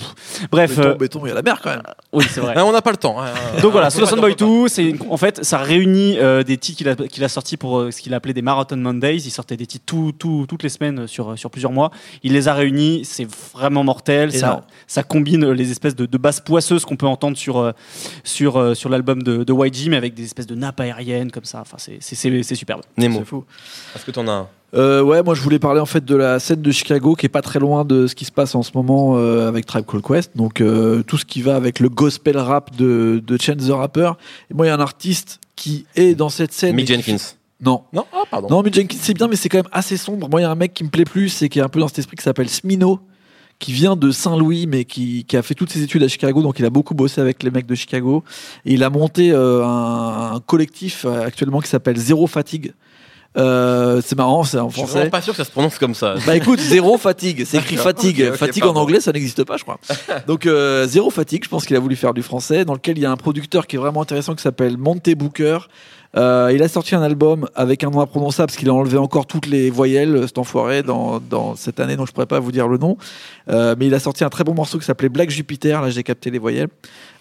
Bref, 0.51 0.75
Béton, 0.77 0.89
euh, 0.89 0.93
béton, 0.95 1.25
il 1.25 1.29
y 1.29 1.31
a 1.31 1.35
la 1.35 1.41
mer 1.41 1.59
quand 1.61 1.69
même. 1.71 1.83
oui 2.13 2.25
c'est 2.29 2.39
vrai. 2.39 2.53
Ah, 2.55 2.65
on 2.65 2.71
n'a 2.71 2.81
pas 2.81 2.91
le 2.91 2.97
temps. 2.97 3.21
hein. 3.21 3.27
Donc 3.61 3.71
voilà, 3.71 3.89
Slow 3.89 4.05
Sound 4.05 4.21
Boy 4.21 4.35
dire, 4.35 4.47
on 4.47 4.63
peut 4.63 4.63
2, 4.63 4.67
c'est 4.69 4.93
en 5.09 5.17
fait 5.17 5.43
ça 5.43 5.57
réunit 5.57 6.17
euh, 6.19 6.43
des 6.43 6.57
titres 6.57 6.77
qu'il 6.77 6.89
a, 6.89 6.95
qu'il 6.95 7.23
a 7.23 7.29
sortis 7.29 7.57
pour 7.57 7.79
euh, 7.79 7.91
ce 7.91 8.01
qu'il 8.01 8.13
appelait 8.13 8.33
des 8.33 8.41
Marathon 8.41 8.77
Mondays. 8.77 9.17
Il 9.17 9.31
sortait 9.31 9.57
des 9.57 9.65
titres 9.65 9.85
tout, 9.85 10.11
tout- 10.17 10.45
toutes 10.47 10.63
les 10.63 10.69
semaines 10.69 11.07
sur, 11.07 11.37
sur 11.37 11.49
plusieurs 11.49 11.71
mois. 11.71 11.91
Il 12.23 12.33
les 12.33 12.42
a 12.49 12.53
réunis, 12.53 13.05
c'est 13.05 13.27
vraiment 13.53 13.83
mortel. 13.83 14.31
Ça, 14.31 14.65
ça 14.87 15.03
combine 15.03 15.49
les 15.51 15.71
espèces 15.71 15.95
de, 15.95 16.05
de 16.05 16.17
basses 16.17 16.39
poisseuses 16.39 16.85
qu'on 16.85 16.95
peut 16.95 17.05
entendre 17.07 17.37
sur, 17.37 17.57
euh, 17.57 17.71
sur, 18.23 18.57
euh, 18.57 18.73
sur 18.73 18.89
l'album 18.89 19.21
de, 19.23 19.43
de 19.43 19.53
YG, 19.53 19.89
mais 19.89 19.97
avec 19.97 20.13
des 20.13 20.23
espèces 20.23 20.47
de 20.47 20.55
nappes 20.55 20.79
aériennes 20.79 21.31
comme 21.31 21.45
ça. 21.45 21.61
Enfin, 21.61 21.77
c'est- 21.79 21.97
c'est 22.01 22.15
c'est- 22.15 22.43
c'est 22.43 22.55
superbe. 22.55 22.81
Nemo, 22.97 23.19
C'est 23.19 23.25
fou. 23.25 23.43
est-ce 23.95 24.05
que 24.05 24.11
t'en 24.11 24.27
as 24.27 24.31
un? 24.31 24.47
Euh, 24.75 25.03
ouais, 25.03 25.21
moi 25.21 25.35
je 25.35 25.41
voulais 25.41 25.59
parler 25.59 25.79
en 25.79 25.85
fait 25.85 26.03
de 26.03 26.15
la 26.15 26.39
scène 26.39 26.63
de 26.63 26.71
Chicago 26.71 27.13
qui 27.13 27.27
est 27.27 27.29
pas 27.29 27.43
très 27.43 27.59
loin 27.59 27.85
de 27.85 28.07
ce 28.07 28.15
qui 28.15 28.25
se 28.25 28.31
passe 28.31 28.55
en 28.55 28.63
ce 28.63 28.71
moment 28.73 29.15
euh, 29.17 29.47
avec 29.47 29.67
Tribe 29.67 29.85
Called 29.85 30.03
Quest. 30.03 30.35
Donc 30.35 30.61
euh, 30.61 31.03
tout 31.03 31.17
ce 31.19 31.25
qui 31.25 31.43
va 31.43 31.55
avec 31.55 31.79
le 31.79 31.89
gospel 31.89 32.37
rap 32.39 32.75
de, 32.75 33.21
de 33.23 33.37
Chance 33.39 33.67
the 33.67 33.71
Rapper. 33.71 34.13
Et 34.49 34.55
moi 34.55 34.65
il 34.65 34.69
y 34.69 34.71
a 34.71 34.75
un 34.75 34.79
artiste 34.79 35.39
qui 35.55 35.85
est 35.95 36.15
dans 36.15 36.29
cette 36.29 36.53
scène. 36.53 36.75
Mick 36.75 36.87
qui- 36.87 36.93
Jenkins. 36.95 37.23
Non. 37.63 37.83
Non? 37.93 38.05
Ah, 38.13 38.23
pardon. 38.29 38.47
Non, 38.49 38.63
Mick 38.63 38.73
Jenkins 38.73 38.97
c'est 39.01 39.13
bien, 39.13 39.27
mais 39.27 39.35
c'est 39.35 39.49
quand 39.49 39.59
même 39.59 39.69
assez 39.71 39.97
sombre. 39.97 40.29
Moi 40.29 40.41
il 40.41 40.43
y 40.43 40.45
a 40.47 40.51
un 40.51 40.55
mec 40.55 40.73
qui 40.73 40.83
me 40.83 40.89
plaît 40.89 41.05
plus 41.05 41.41
et 41.41 41.49
qui 41.49 41.59
est 41.59 41.63
un 41.63 41.69
peu 41.69 41.79
dans 41.79 41.87
cet 41.87 41.99
esprit 41.99 42.17
qui 42.17 42.23
s'appelle 42.23 42.49
Smino 42.49 42.99
qui 43.59 43.71
vient 43.71 43.95
de 43.95 44.11
Saint-Louis 44.11 44.67
mais 44.67 44.83
qui, 44.83 45.23
qui 45.25 45.37
a 45.37 45.41
fait 45.43 45.53
toutes 45.53 45.71
ses 45.71 45.83
études 45.83 46.03
à 46.03 46.07
Chicago 46.07 46.41
donc 46.41 46.59
il 46.59 46.65
a 46.65 46.69
beaucoup 46.69 46.95
bossé 46.95 47.21
avec 47.21 47.43
les 47.43 47.51
mecs 47.51 47.67
de 47.67 47.75
Chicago 47.75 48.23
et 48.65 48.73
il 48.73 48.83
a 48.83 48.89
monté 48.89 49.31
euh, 49.31 49.63
un, 49.63 50.33
un 50.35 50.39
collectif 50.41 51.05
euh, 51.05 51.23
actuellement 51.25 51.61
qui 51.61 51.69
s'appelle 51.69 51.95
Zéro 51.97 52.27
Fatigue 52.27 52.73
Euh, 53.35 53.99
c'est 54.05 54.15
marrant 54.17 54.43
c'est 54.43 54.59
en 54.59 54.69
Je 54.69 54.75
suis 54.77 54.85
français 54.85 55.09
pas 55.09 55.21
sûr 55.21 55.33
que 55.33 55.37
ça 55.37 55.45
se 55.45 55.51
prononce 55.51 55.79
comme 55.79 55.95
ça. 55.95 56.15
bah 56.27 56.35
écoute, 56.35 56.59
zéro 56.59 56.97
fatigue. 56.99 57.45
C'est 57.45 57.57
écrit 57.57 57.77
fatigue. 57.77 58.31
Fatigue 58.33 58.61
pardon. 58.63 58.79
en 58.79 58.83
anglais, 58.83 58.99
ça 58.99 59.11
n'existe 59.11 59.43
pas, 59.43 59.57
je 59.57 59.63
crois. 59.63 59.79
Donc 60.27 60.45
euh, 60.45 60.85
zéro 60.87 61.09
fatigue. 61.09 61.43
Je 61.43 61.49
pense 61.49 61.65
qu'il 61.65 61.75
a 61.75 61.79
voulu 61.79 61.95
faire 61.95 62.13
du 62.13 62.21
français, 62.21 62.63
dans 62.63 62.73
lequel 62.73 62.97
il 62.99 63.01
y 63.01 63.07
a 63.07 63.11
un 63.11 63.17
producteur 63.17 63.65
qui 63.65 63.75
est 63.75 63.79
vraiment 63.79 64.03
intéressant 64.03 64.35
qui 64.35 64.43
s'appelle 64.43 64.77
Monte 64.77 65.09
Booker. 65.15 65.57
Euh, 66.15 66.51
il 66.53 66.61
a 66.61 66.67
sorti 66.67 66.95
un 66.95 67.01
album 67.01 67.47
avec 67.55 67.83
un 67.83 67.89
nom 67.89 68.01
imprononçable 68.01 68.47
parce 68.47 68.57
qu'il 68.57 68.69
a 68.69 68.73
enlevé 68.73 68.97
encore 68.97 69.25
toutes 69.25 69.47
les 69.47 69.69
voyelles, 69.69 70.27
cet 70.27 70.37
enfoiré, 70.37 70.83
dans, 70.83 71.19
dans 71.19 71.55
cette 71.55 71.79
année, 71.79 71.95
donc 71.95 72.07
je 72.07 72.11
pourrais 72.13 72.27
pas 72.27 72.39
vous 72.39 72.51
dire 72.51 72.67
le 72.67 72.77
nom. 72.77 72.97
Euh, 73.49 73.75
mais 73.77 73.87
il 73.87 73.93
a 73.93 73.99
sorti 73.99 74.23
un 74.23 74.29
très 74.29 74.43
bon 74.43 74.53
morceau 74.53 74.77
qui 74.77 74.85
s'appelait 74.85 75.09
Black 75.09 75.29
Jupiter. 75.29 75.81
Là, 75.81 75.89
j'ai 75.89 76.03
capté 76.03 76.29
les 76.29 76.39
voyelles. 76.39 76.69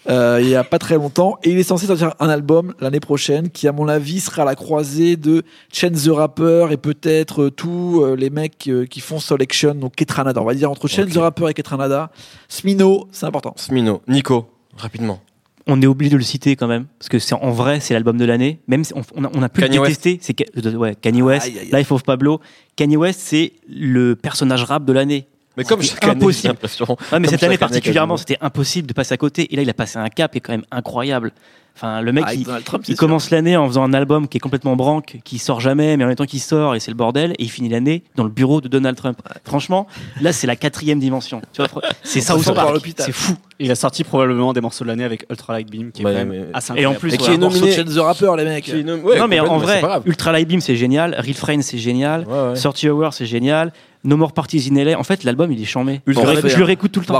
Euh, 0.09 0.39
il 0.41 0.49
y 0.49 0.55
a 0.55 0.63
pas 0.63 0.79
très 0.79 0.95
longtemps. 0.95 1.37
Et 1.43 1.51
il 1.51 1.57
est 1.57 1.63
censé 1.63 1.87
sortir 1.87 2.13
un 2.19 2.29
album 2.29 2.73
l'année 2.79 2.99
prochaine 2.99 3.49
qui, 3.49 3.67
à 3.67 3.71
mon 3.71 3.87
avis, 3.87 4.19
sera 4.19 4.43
à 4.43 4.45
la 4.45 4.55
croisée 4.55 5.15
de 5.15 5.43
Chance 5.71 6.03
the 6.03 6.09
Rapper 6.09 6.67
et 6.71 6.77
peut-être 6.77 7.43
euh, 7.43 7.51
tous 7.51 8.01
euh, 8.03 8.15
les 8.15 8.29
mecs 8.29 8.67
euh, 8.67 8.85
qui 8.85 8.99
font 8.99 9.19
Selection, 9.19 9.75
donc 9.75 9.95
Ketranada. 9.95 10.41
On 10.41 10.45
va 10.45 10.53
dire 10.53 10.69
entre 10.69 10.87
Chance 10.87 11.05
Ok. 11.05 11.13
the 11.13 11.17
Rapper 11.17 11.49
et 11.49 11.53
Ketranada. 11.53 12.11
Smino, 12.47 13.07
c'est 13.11 13.25
important. 13.25 13.53
Smino. 13.57 14.01
Nico, 14.07 14.47
rapidement. 14.77 15.19
On 15.67 15.81
est 15.81 15.85
obligé 15.85 16.11
de 16.11 16.17
le 16.17 16.23
citer 16.23 16.55
quand 16.55 16.67
même, 16.67 16.85
parce 16.99 17.07
que 17.09 17.19
c'est 17.19 17.35
en 17.35 17.51
vrai, 17.51 17.79
c'est 17.79 17.93
l'album 17.93 18.17
de 18.17 18.25
l'année. 18.25 18.59
Même 18.67 18.83
si 18.83 18.93
on, 18.95 19.01
on 19.15 19.23
a, 19.23 19.31
on 19.33 19.41
a 19.41 19.49
pu 19.49 19.61
Kanye 19.61 19.77
le 19.77 19.83
détester, 19.83 20.19
c'est 20.21 20.35
ouais, 20.75 20.95
Kanye 20.95 21.21
West, 21.21 21.45
Aïe, 21.45 21.57
aïe, 21.57 21.69
aïe. 21.71 21.79
Life 21.79 21.91
of 21.91 22.03
Pablo. 22.03 22.41
Kanye 22.75 22.97
West, 22.97 23.21
c'est 23.23 23.53
le 23.69 24.15
personnage 24.15 24.63
rap 24.63 24.83
de 24.83 24.91
l'année. 24.91 25.27
Mais 25.57 25.63
comme 25.63 25.81
chaque 25.81 26.03
année, 26.03 26.13
j'ai 26.13 26.17
impossible. 26.23 26.47
l'impression. 26.49 26.85
Ouais, 26.89 26.95
mais 26.97 27.19
Comme 27.19 27.25
cette 27.25 27.43
année 27.43 27.49
année, 27.51 27.57
particulièrement, 27.57 28.17
c'était 28.17 28.37
impossible 28.41 28.87
de 28.87 28.93
passer 28.93 29.13
à 29.13 29.17
côté. 29.17 29.53
Et 29.53 29.55
là, 29.55 29.61
il 29.61 29.69
a 29.69 29.73
passé 29.73 29.99
un 29.99 30.09
cap 30.09 30.31
qui 30.31 30.39
est 30.39 30.41
quand 30.41 30.53
même 30.53 30.65
incroyable. 30.71 31.31
Enfin, 31.75 32.01
le 32.01 32.11
mec, 32.11 32.23
Ah, 32.27 32.33
il, 32.35 32.45
Trump, 32.63 32.85
commence 32.97 33.31
l'année 33.31 33.57
en 33.57 33.67
faisant 33.67 33.83
un 33.83 33.93
album 33.93 34.27
qui 34.27 34.37
est 34.37 34.39
complètement 34.39 34.75
branque, 34.75 35.17
qui 35.23 35.39
sort 35.39 35.59
jamais, 35.59 35.97
mais 35.97 36.03
en 36.03 36.07
même 36.07 36.15
temps 36.15 36.25
qui 36.25 36.37
sort 36.37 36.75
et 36.75 36.79
c'est 36.79 36.91
le 36.91 36.97
bordel. 36.97 37.31
Et 37.39 37.43
il 37.45 37.49
finit 37.49 37.67
l'année 37.69 38.03
dans 38.15 38.23
le 38.23 38.29
bureau 38.29 38.61
de 38.61 38.67
Donald 38.67 38.95
Trump. 38.95 39.19
Franchement, 39.43 39.87
là, 40.21 40.33
c'est 40.33 40.45
la 40.45 40.55
quatrième 40.55 40.99
dimension. 40.99 41.41
Tu 41.51 41.63
vois, 41.63 41.81
c'est 42.03 42.21
ça 42.21 42.35
où. 42.37 42.43
C'est 42.43 43.11
fou. 43.11 43.33
Il 43.59 43.71
a 43.71 43.75
sorti 43.75 44.03
probablement 44.03 44.53
des 44.53 44.61
morceaux 44.61 44.83
de 44.83 44.89
l'année 44.89 45.03
avec 45.03 45.25
Ultra 45.31 45.53
Light 45.53 45.69
Beam, 45.71 45.91
qui 45.91 46.01
est 46.03 46.05
Ouais, 46.05 46.11
quand 46.11 46.17
même 46.19 46.29
mais- 46.29 46.45
assez 46.53 46.73
Et 46.77 46.85
en 46.85 46.93
plus, 46.93 47.11
Et 47.13 47.17
qui 47.17 47.23
voilà. 47.29 47.33
est 47.35 47.37
nominé. 47.37 47.75
The 47.85 47.97
Rapper, 47.97 48.33
les 48.37 48.45
mecs. 48.45 48.71
Non, 48.73 49.27
mais 49.27 49.39
en 49.39 49.57
vrai. 49.57 49.81
Ultra 50.05 50.31
Light 50.31 50.47
Beam, 50.47 50.61
c'est 50.61 50.75
génial. 50.75 51.15
Real 51.19 51.33
Friends, 51.33 51.61
c'est 51.63 51.77
génial. 51.79 52.25
30 52.55 52.83
Hours, 52.85 53.13
c'est 53.13 53.25
génial. 53.25 53.71
No 54.03 54.17
More 54.17 54.33
Parties 54.33 54.69
in 54.71 54.75
LA. 54.83 54.97
En 54.99 55.03
fait, 55.03 55.23
l'album, 55.23 55.51
il 55.51 55.61
est 55.61 55.65
chambé. 55.65 56.01
Je, 56.05 56.11
Ultra 56.11 56.33
le 56.33 56.49
je 56.49 56.61
réécoute 56.63 56.91
tout 56.91 56.99
le 56.99 57.05
temps. 57.05 57.19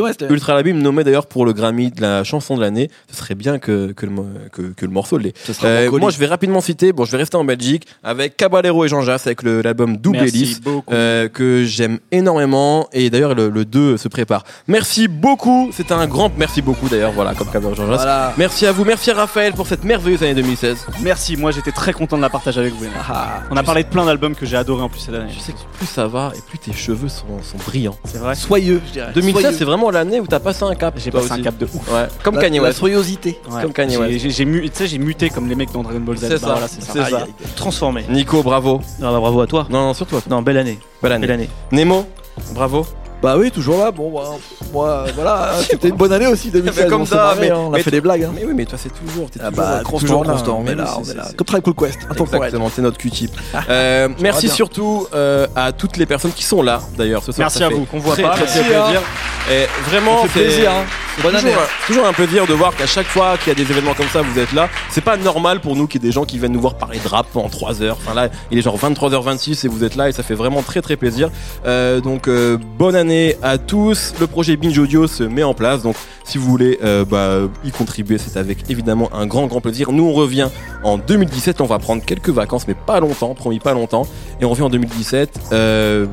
West. 0.00 0.24
Ultra 0.28 0.54
Labim 0.54 0.74
nommé 0.74 1.04
d'ailleurs 1.04 1.26
pour 1.26 1.44
le 1.44 1.52
Grammy 1.52 1.90
de 1.90 2.00
la 2.00 2.24
chanson 2.24 2.56
de 2.56 2.60
l'année. 2.60 2.90
Ce 3.10 3.16
serait 3.16 3.34
bien 3.34 3.58
que, 3.58 3.92
que, 3.92 4.06
le, 4.06 4.12
que, 4.52 4.62
que 4.74 4.86
le 4.86 4.92
morceau 4.92 5.18
l'ait. 5.18 5.32
Euh, 5.64 5.90
moi, 5.98 6.10
je 6.10 6.18
vais 6.18 6.26
rapidement 6.26 6.60
citer. 6.60 6.92
Bon, 6.92 7.04
je 7.04 7.10
vais 7.12 7.18
rester 7.18 7.36
en 7.36 7.44
Belgique 7.44 7.86
avec 8.02 8.36
Caballero 8.36 8.84
et 8.84 8.88
Jean 8.88 9.02
Jass 9.02 9.26
avec 9.26 9.42
l'album 9.42 9.96
Double 9.96 10.18
Merci 10.20 10.36
Hélice. 10.36 10.60
beaucoup. 10.60 10.92
euh, 10.92 11.28
que 11.28 11.64
j'aime 11.64 11.98
énormément 12.12 12.88
et 12.92 13.10
d'ailleurs 13.10 13.34
le, 13.34 13.48
le 13.48 13.64
2 13.64 13.96
se 13.96 14.08
prépare. 14.08 14.44
Merci 14.68 15.08
beaucoup, 15.08 15.70
c'était 15.72 15.94
un 15.94 16.06
grand 16.06 16.30
merci 16.36 16.62
beaucoup 16.62 16.88
d'ailleurs, 16.88 17.12
voilà, 17.12 17.34
comme 17.34 17.48
Caballero 17.48 17.72
et 17.72 17.76
Jean 17.76 17.86
Jass. 17.88 17.96
Voilà. 17.96 18.34
Merci 18.38 18.66
à 18.66 18.72
vous, 18.72 18.84
merci 18.84 19.10
à 19.10 19.14
Raphaël 19.14 19.52
pour 19.54 19.66
cette 19.66 19.84
merveilleuse 19.84 20.22
année 20.22 20.34
2016. 20.34 20.86
Merci, 21.02 21.36
moi 21.36 21.50
j'étais 21.50 21.72
très 21.72 21.92
content 21.92 22.16
de 22.16 22.22
la 22.22 22.30
partager 22.30 22.60
avec 22.60 22.74
vous. 22.74 22.86
Ah, 23.08 23.40
On 23.50 23.56
a 23.56 23.62
parlé 23.62 23.82
de 23.82 23.88
plein 23.88 24.04
d'albums 24.04 24.34
que 24.34 24.46
j'ai 24.46 24.56
adoré 24.56 24.82
en 24.82 24.88
plus 24.88 25.00
cette 25.00 25.14
année. 25.14 25.32
Je 25.34 25.40
sais 25.40 25.52
que 25.52 25.58
plus 25.80 25.86
ça 25.86 26.06
va 26.06 26.32
et 26.36 26.40
plus 26.42 26.58
tes 26.58 26.74
cheveux 26.74 27.08
sont, 27.08 27.24
sont 27.42 27.56
brillants. 27.64 27.96
C'est 28.04 28.18
vrai. 28.18 28.34
soyeux, 28.34 28.82
je 28.86 28.92
dirais. 28.92 29.12
2016 29.14 29.42
Soyeux. 29.42 29.56
c'est 29.58 29.64
vraiment 29.64 29.90
l'année 29.90 30.20
où 30.20 30.26
t'as 30.26 30.38
passé 30.38 30.62
un 30.64 30.74
cap. 30.74 30.92
J'ai 30.98 31.10
toi 31.10 31.20
passé 31.20 31.32
un 31.32 31.34
aussi. 31.36 31.42
cap 31.44 31.56
de 31.56 31.64
ouf. 31.64 31.74
Ouais, 31.90 32.06
comme 32.22 32.34
La- 32.34 32.42
Kanye 32.42 32.58
La 32.58 32.64
West. 32.64 32.78
soyosité. 32.80 33.40
Ouais. 33.50 33.62
Comme 33.62 33.72
Kanye 33.72 33.96
West. 33.96 34.18
J'ai 34.18 34.28
j'ai 34.30 34.44
mu- 34.44 34.68
tu 34.68 34.76
sais, 34.76 34.86
j'ai 34.86 34.98
muté 34.98 35.30
comme 35.30 35.48
les 35.48 35.54
mecs 35.54 35.72
dans 35.72 35.82
Dragon 35.82 36.00
Ball 36.00 36.18
Z. 36.18 36.20
C'est 36.20 36.28
Bah 36.34 36.38
ça, 36.38 36.46
voilà, 36.52 36.68
c'est 36.68 36.82
ça. 36.82 37.06
ça. 37.08 37.26
Transformé. 37.56 38.04
Nico, 38.10 38.42
bravo. 38.42 38.80
Non, 39.00 39.10
bah, 39.12 39.20
bravo 39.20 39.40
à 39.40 39.46
toi. 39.46 39.66
Non, 39.70 39.86
non, 39.86 39.94
surtout. 39.94 40.20
Non, 40.28 40.42
belle 40.42 40.58
année. 40.58 40.78
Belle 41.02 41.12
année. 41.12 41.26
Belle 41.26 41.34
année. 41.36 41.50
Nemo, 41.72 42.04
bravo. 42.54 42.84
Bah 43.22 43.36
oui, 43.38 43.50
toujours 43.50 43.78
là. 43.84 43.90
Bon, 43.90 44.10
bah, 44.10 44.30
moi, 44.72 45.04
voilà, 45.14 45.52
c'était 45.70 45.88
une 45.88 45.96
bonne 45.96 46.12
année 46.12 46.26
aussi 46.26 46.50
2016. 46.50 46.88
comme 46.88 47.04
ça, 47.04 47.16
marré, 47.16 47.36
mais- 47.40 47.50
hein, 47.50 47.56
on 47.58 47.72
a 47.72 47.76
mais 47.76 47.82
fait 47.82 47.90
des 47.90 48.00
blagues. 48.00 48.22
Hein. 48.24 48.32
Mais 48.34 48.44
oui, 48.44 48.52
mais 48.54 48.64
toi 48.64 48.78
c'est 48.80 48.88
toujours. 48.90 49.30
T'es 49.30 49.40
Ah 49.42 49.50
toujours, 49.50 49.64
bah, 49.64 49.80
constant, 49.84 49.98
toujours 50.00 50.24
là. 50.24 50.32
constant, 50.32 50.58
on 50.58 50.62
Mais 50.62 50.72
est 50.72 50.74
là, 50.76 50.94
on 50.98 51.04
c'est- 51.04 51.12
est 51.12 51.16
là. 51.16 51.28
Comme 51.36 51.46
Tribe 51.46 51.64
Quest, 51.76 51.98
intemporel. 52.10 52.42
Exactement, 52.44 52.70
c'est 52.74 52.82
notre 52.82 52.98
Q-tip. 52.98 53.30
Euh, 53.68 54.08
merci 54.20 54.46
bien. 54.46 54.54
surtout 54.54 55.06
euh, 55.14 55.46
à 55.54 55.72
toutes 55.72 55.96
les 55.96 56.06
personnes 56.06 56.32
qui 56.32 56.44
sont 56.44 56.62
là, 56.62 56.80
d'ailleurs, 56.96 57.22
ce 57.22 57.30
soir. 57.32 57.44
Merci 57.44 57.58
ça 57.58 57.66
à 57.66 57.68
vous, 57.68 57.84
qu'on 57.84 57.98
voit 57.98 58.14
très, 58.14 58.22
pas. 58.22 58.30
Très, 58.30 58.44
hein. 58.44 58.64
plaisir. 58.64 59.02
Et 59.50 59.66
vraiment, 59.90 60.22
c'est- 60.22 60.28
plaisir. 60.40 60.70
Hein. 60.70 60.84
c'est 61.16 61.22
Bonne 61.22 61.32
toujours, 61.34 61.48
année. 61.48 61.58
un- 61.60 61.86
toujours 61.86 62.06
un 62.06 62.12
plaisir 62.12 62.46
de 62.46 62.54
voir 62.54 62.74
qu'à 62.74 62.86
chaque 62.86 63.06
fois 63.06 63.36
qu'il 63.38 63.48
y 63.48 63.50
a 63.50 63.54
des 63.54 63.70
événements 63.70 63.94
comme 63.94 64.08
ça, 64.08 64.22
vous 64.22 64.38
êtes 64.38 64.52
là. 64.52 64.68
C'est 64.90 65.00
pas 65.04 65.16
normal 65.16 65.60
pour 65.60 65.76
nous 65.76 65.86
qu'il 65.86 66.00
y 66.02 66.04
ait 66.04 66.08
des 66.08 66.12
gens 66.12 66.24
qui 66.24 66.38
viennent 66.38 66.52
nous 66.52 66.60
voir 66.60 66.74
parler 66.74 66.98
de 66.98 67.08
rap 67.08 67.26
en 67.36 67.48
3 67.48 67.82
heures. 67.82 67.96
Enfin 68.04 68.14
là, 68.14 68.28
il 68.50 68.58
est 68.58 68.62
genre 68.62 68.78
23h26 68.78 69.64
et 69.64 69.68
vous 69.68 69.84
êtes 69.84 69.96
là 69.96 70.08
et 70.08 70.12
ça 70.12 70.22
fait 70.22 70.34
vraiment 70.34 70.62
très 70.62 70.80
très 70.82 70.96
plaisir. 70.96 71.30
Euh, 71.66 72.00
donc 72.00 72.28
bonne 72.78 72.96
année 72.96 73.09
à 73.42 73.58
tous. 73.58 74.14
Le 74.20 74.26
projet 74.26 74.56
Binge 74.56 74.78
Audio 74.78 75.06
se 75.06 75.24
met 75.24 75.42
en 75.42 75.54
place. 75.54 75.82
Donc 75.82 75.96
si 76.24 76.38
vous 76.38 76.48
voulez 76.48 76.78
euh, 76.82 77.04
bah, 77.04 77.40
y 77.64 77.70
contribuer, 77.70 78.18
c'est 78.18 78.38
avec 78.38 78.70
évidemment 78.70 79.10
un 79.12 79.26
grand 79.26 79.46
grand 79.46 79.60
plaisir. 79.60 79.92
Nous 79.92 80.04
on 80.04 80.12
revient 80.12 80.48
en 80.84 80.98
2017. 80.98 81.60
On 81.60 81.66
va 81.66 81.78
prendre 81.78 82.04
quelques 82.04 82.30
vacances, 82.30 82.68
mais 82.68 82.74
pas 82.74 83.00
longtemps, 83.00 83.34
promis 83.34 83.58
pas 83.58 83.72
longtemps. 83.72 84.06
Et 84.40 84.44
on 84.44 84.50
revient 84.50 84.62
en 84.62 84.70
2017. 84.70 85.40
Euh, 85.52 86.06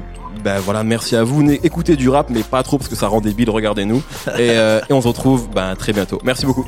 ben 0.43 0.59
voilà, 0.59 0.83
merci 0.83 1.15
à 1.15 1.23
vous. 1.23 1.49
Écoutez 1.63 1.95
du 1.95 2.09
rap, 2.09 2.29
mais 2.29 2.43
pas 2.43 2.63
trop 2.63 2.77
parce 2.77 2.89
que 2.89 2.95
ça 2.95 3.07
rend 3.07 3.21
débile. 3.21 3.49
Regardez-nous. 3.49 4.01
Et, 4.37 4.51
euh, 4.51 4.79
et 4.89 4.93
on 4.93 5.01
se 5.01 5.07
retrouve 5.07 5.49
ben, 5.53 5.75
très 5.75 5.93
bientôt. 5.93 6.19
Merci 6.23 6.45
beaucoup. 6.45 6.65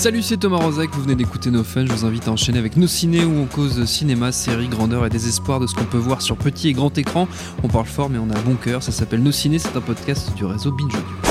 Salut, 0.00 0.22
c'est 0.22 0.38
Thomas 0.38 0.56
Rozek, 0.56 0.88
vous 0.94 1.02
venez 1.02 1.14
d'écouter 1.14 1.50
nos 1.50 1.62
fun. 1.62 1.84
Je 1.84 1.92
vous 1.92 2.06
invite 2.06 2.26
à 2.26 2.30
enchaîner 2.30 2.58
avec 2.58 2.78
nos 2.78 2.86
ciné 2.86 3.22
où 3.22 3.36
on 3.36 3.44
cause 3.44 3.84
cinéma, 3.84 4.32
série, 4.32 4.66
grandeur 4.66 5.04
et 5.04 5.10
désespoir 5.10 5.60
de 5.60 5.66
ce 5.66 5.74
qu'on 5.74 5.84
peut 5.84 5.98
voir 5.98 6.22
sur 6.22 6.38
petit 6.38 6.68
et 6.68 6.72
grand 6.72 6.96
écran. 6.96 7.28
On 7.62 7.68
parle 7.68 7.84
fort, 7.84 8.08
mais 8.08 8.16
on 8.16 8.30
a 8.30 8.40
bon 8.40 8.54
cœur. 8.54 8.82
Ça 8.82 8.92
s'appelle 8.92 9.22
Nos 9.22 9.30
ciné, 9.30 9.58
c'est 9.58 9.76
un 9.76 9.82
podcast 9.82 10.34
du 10.34 10.46
réseau 10.46 10.72
Binge! 10.72 11.29